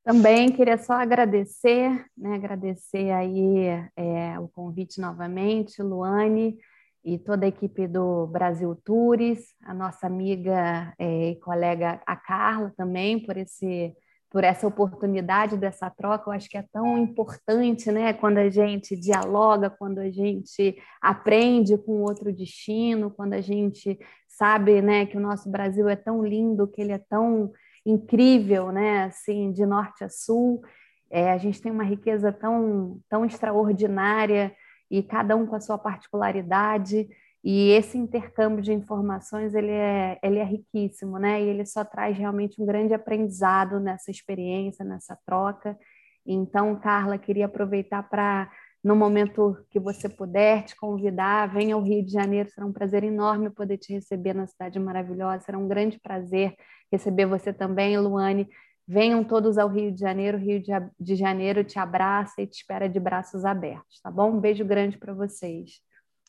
Também 0.08 0.50
queria 0.50 0.78
só 0.78 0.94
agradecer, 0.94 2.02
né, 2.16 2.36
agradecer 2.36 3.10
aí 3.10 3.66
é, 3.94 4.40
o 4.40 4.48
convite 4.48 5.02
novamente, 5.02 5.82
Luane 5.82 6.56
e 7.04 7.18
toda 7.18 7.44
a 7.44 7.48
equipe 7.50 7.86
do 7.86 8.26
Brasil 8.26 8.74
Tours, 8.74 9.38
a 9.62 9.74
nossa 9.74 10.06
amiga 10.06 10.94
é, 10.98 11.32
e 11.32 11.36
colega 11.36 12.00
a 12.06 12.16
Carla 12.16 12.72
também 12.74 13.20
por 13.20 13.36
esse 13.36 13.94
por 14.30 14.44
essa 14.44 14.66
oportunidade 14.66 15.58
dessa 15.58 15.90
troca. 15.90 16.30
Eu 16.30 16.32
acho 16.32 16.48
que 16.48 16.56
é 16.56 16.64
tão 16.72 16.96
importante, 16.96 17.92
né, 17.92 18.14
quando 18.14 18.38
a 18.38 18.48
gente 18.48 18.96
dialoga, 18.96 19.68
quando 19.68 19.98
a 19.98 20.10
gente 20.10 20.74
aprende 21.02 21.76
com 21.76 22.00
outro 22.00 22.32
destino, 22.32 23.10
quando 23.10 23.34
a 23.34 23.42
gente 23.42 23.98
sabe, 24.26 24.80
né, 24.80 25.04
que 25.04 25.18
o 25.18 25.20
nosso 25.20 25.50
Brasil 25.50 25.86
é 25.86 25.96
tão 25.96 26.24
lindo, 26.24 26.66
que 26.66 26.80
ele 26.80 26.92
é 26.92 26.98
tão 27.10 27.52
incrível, 27.84 28.70
né, 28.72 29.04
assim, 29.04 29.52
de 29.52 29.64
norte 29.64 30.04
a 30.04 30.08
sul. 30.08 30.62
É, 31.10 31.32
a 31.32 31.38
gente 31.38 31.60
tem 31.60 31.72
uma 31.72 31.84
riqueza 31.84 32.32
tão, 32.32 33.00
tão 33.08 33.24
extraordinária 33.24 34.54
e 34.90 35.02
cada 35.02 35.36
um 35.36 35.46
com 35.46 35.56
a 35.56 35.60
sua 35.60 35.78
particularidade. 35.78 37.08
E 37.42 37.70
esse 37.70 37.96
intercâmbio 37.96 38.62
de 38.62 38.72
informações 38.72 39.54
ele 39.54 39.70
é, 39.70 40.18
ele 40.22 40.38
é 40.38 40.44
riquíssimo, 40.44 41.18
né? 41.18 41.40
E 41.42 41.48
ele 41.48 41.64
só 41.64 41.84
traz 41.84 42.16
realmente 42.16 42.60
um 42.60 42.66
grande 42.66 42.92
aprendizado 42.92 43.80
nessa 43.80 44.10
experiência, 44.10 44.84
nessa 44.84 45.16
troca. 45.24 45.78
Então, 46.26 46.78
Carla, 46.78 47.16
queria 47.16 47.46
aproveitar 47.46 48.02
para, 48.02 48.50
no 48.82 48.94
momento 48.94 49.56
que 49.70 49.80
você 49.80 50.08
puder, 50.08 50.64
te 50.64 50.76
convidar, 50.76 51.52
venha 51.52 51.74
ao 51.74 51.82
Rio 51.82 52.04
de 52.04 52.12
Janeiro. 52.12 52.48
Será 52.50 52.66
um 52.66 52.72
prazer 52.72 53.02
enorme 53.02 53.50
poder 53.50 53.78
te 53.78 53.92
receber 53.92 54.34
na 54.34 54.46
cidade 54.46 54.78
maravilhosa. 54.78 55.44
Será 55.44 55.58
um 55.58 55.68
grande 55.68 55.98
prazer 55.98 56.54
receber 56.90 57.26
você 57.26 57.52
também, 57.52 57.98
Luane. 57.98 58.48
Venham 58.86 59.22
todos 59.22 59.58
ao 59.58 59.68
Rio 59.68 59.92
de 59.92 60.00
Janeiro. 60.00 60.38
O 60.38 60.40
Rio 60.40 60.62
de 60.98 61.14
Janeiro 61.16 61.64
te 61.64 61.78
abraça 61.78 62.40
e 62.40 62.46
te 62.46 62.54
espera 62.54 62.88
de 62.88 62.98
braços 62.98 63.44
abertos, 63.44 64.00
tá 64.00 64.10
bom? 64.10 64.30
Um 64.30 64.40
beijo 64.40 64.64
grande 64.64 64.96
para 64.96 65.12
vocês. 65.12 65.82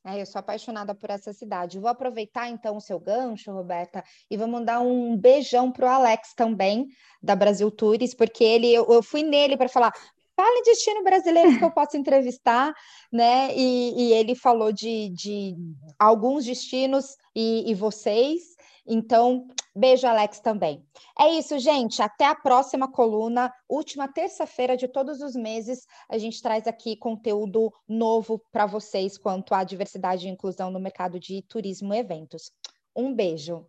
É, 0.06 0.22
eu 0.22 0.26
sou 0.26 0.39
apaixonada 0.39 0.95
por 0.95 1.10
essa 1.10 1.34
cidade. 1.34 1.78
Vou 1.78 1.89
aproveitar 1.89 2.50
então 2.50 2.78
o 2.78 2.82
seu 2.82 3.00
gancho, 3.00 3.52
Roberta, 3.52 4.04
e 4.30 4.38
vou 4.38 4.47
mandar 4.47 4.80
um 4.80 5.18
beijão 5.18 5.72
para 5.72 5.86
o 5.86 5.89
Alex 5.89 6.34
também, 6.34 6.88
da 7.22 7.36
Brasil 7.36 7.70
Tours, 7.70 8.14
porque 8.14 8.43
ele, 8.43 8.74
eu, 8.74 8.86
eu 8.89 9.04
fui 9.04 9.24
nele 9.24 9.58
para 9.58 9.68
falar. 9.68 9.93
Fala 10.39 10.57
em 10.57 10.63
destino 10.63 11.03
brasileiro 11.03 11.57
que 11.57 11.65
eu 11.65 11.69
posso 11.69 11.97
entrevistar, 11.97 12.73
né? 13.11 13.53
E, 13.53 14.03
e 14.03 14.13
ele 14.13 14.33
falou 14.33 14.71
de, 14.71 15.09
de 15.09 15.53
alguns 15.99 16.45
destinos 16.45 17.17
e, 17.35 17.69
e 17.69 17.75
vocês. 17.75 18.55
Então, 18.87 19.49
beijo, 19.75 20.07
Alex, 20.07 20.39
também. 20.39 20.81
É 21.19 21.27
isso, 21.33 21.59
gente. 21.59 22.01
Até 22.01 22.23
a 22.23 22.33
próxima 22.33 22.89
coluna. 22.89 23.53
Última 23.67 24.07
terça-feira 24.07 24.77
de 24.77 24.87
todos 24.87 25.19
os 25.19 25.35
meses, 25.35 25.85
a 26.07 26.17
gente 26.17 26.41
traz 26.41 26.67
aqui 26.67 26.95
conteúdo 26.95 27.69
novo 27.85 28.41
para 28.49 28.65
vocês 28.65 29.17
quanto 29.17 29.53
à 29.53 29.65
diversidade 29.65 30.25
e 30.25 30.31
inclusão 30.31 30.71
no 30.71 30.79
mercado 30.79 31.19
de 31.19 31.41
turismo 31.49 31.93
e 31.93 31.97
eventos. 31.97 32.49
Um 32.95 33.13
beijo. 33.13 33.65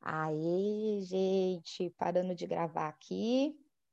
Aí, 0.00 1.00
gente, 1.02 1.90
parando 1.90 2.34
de 2.34 2.46
gravar 2.46 2.88
aqui. 2.88 3.54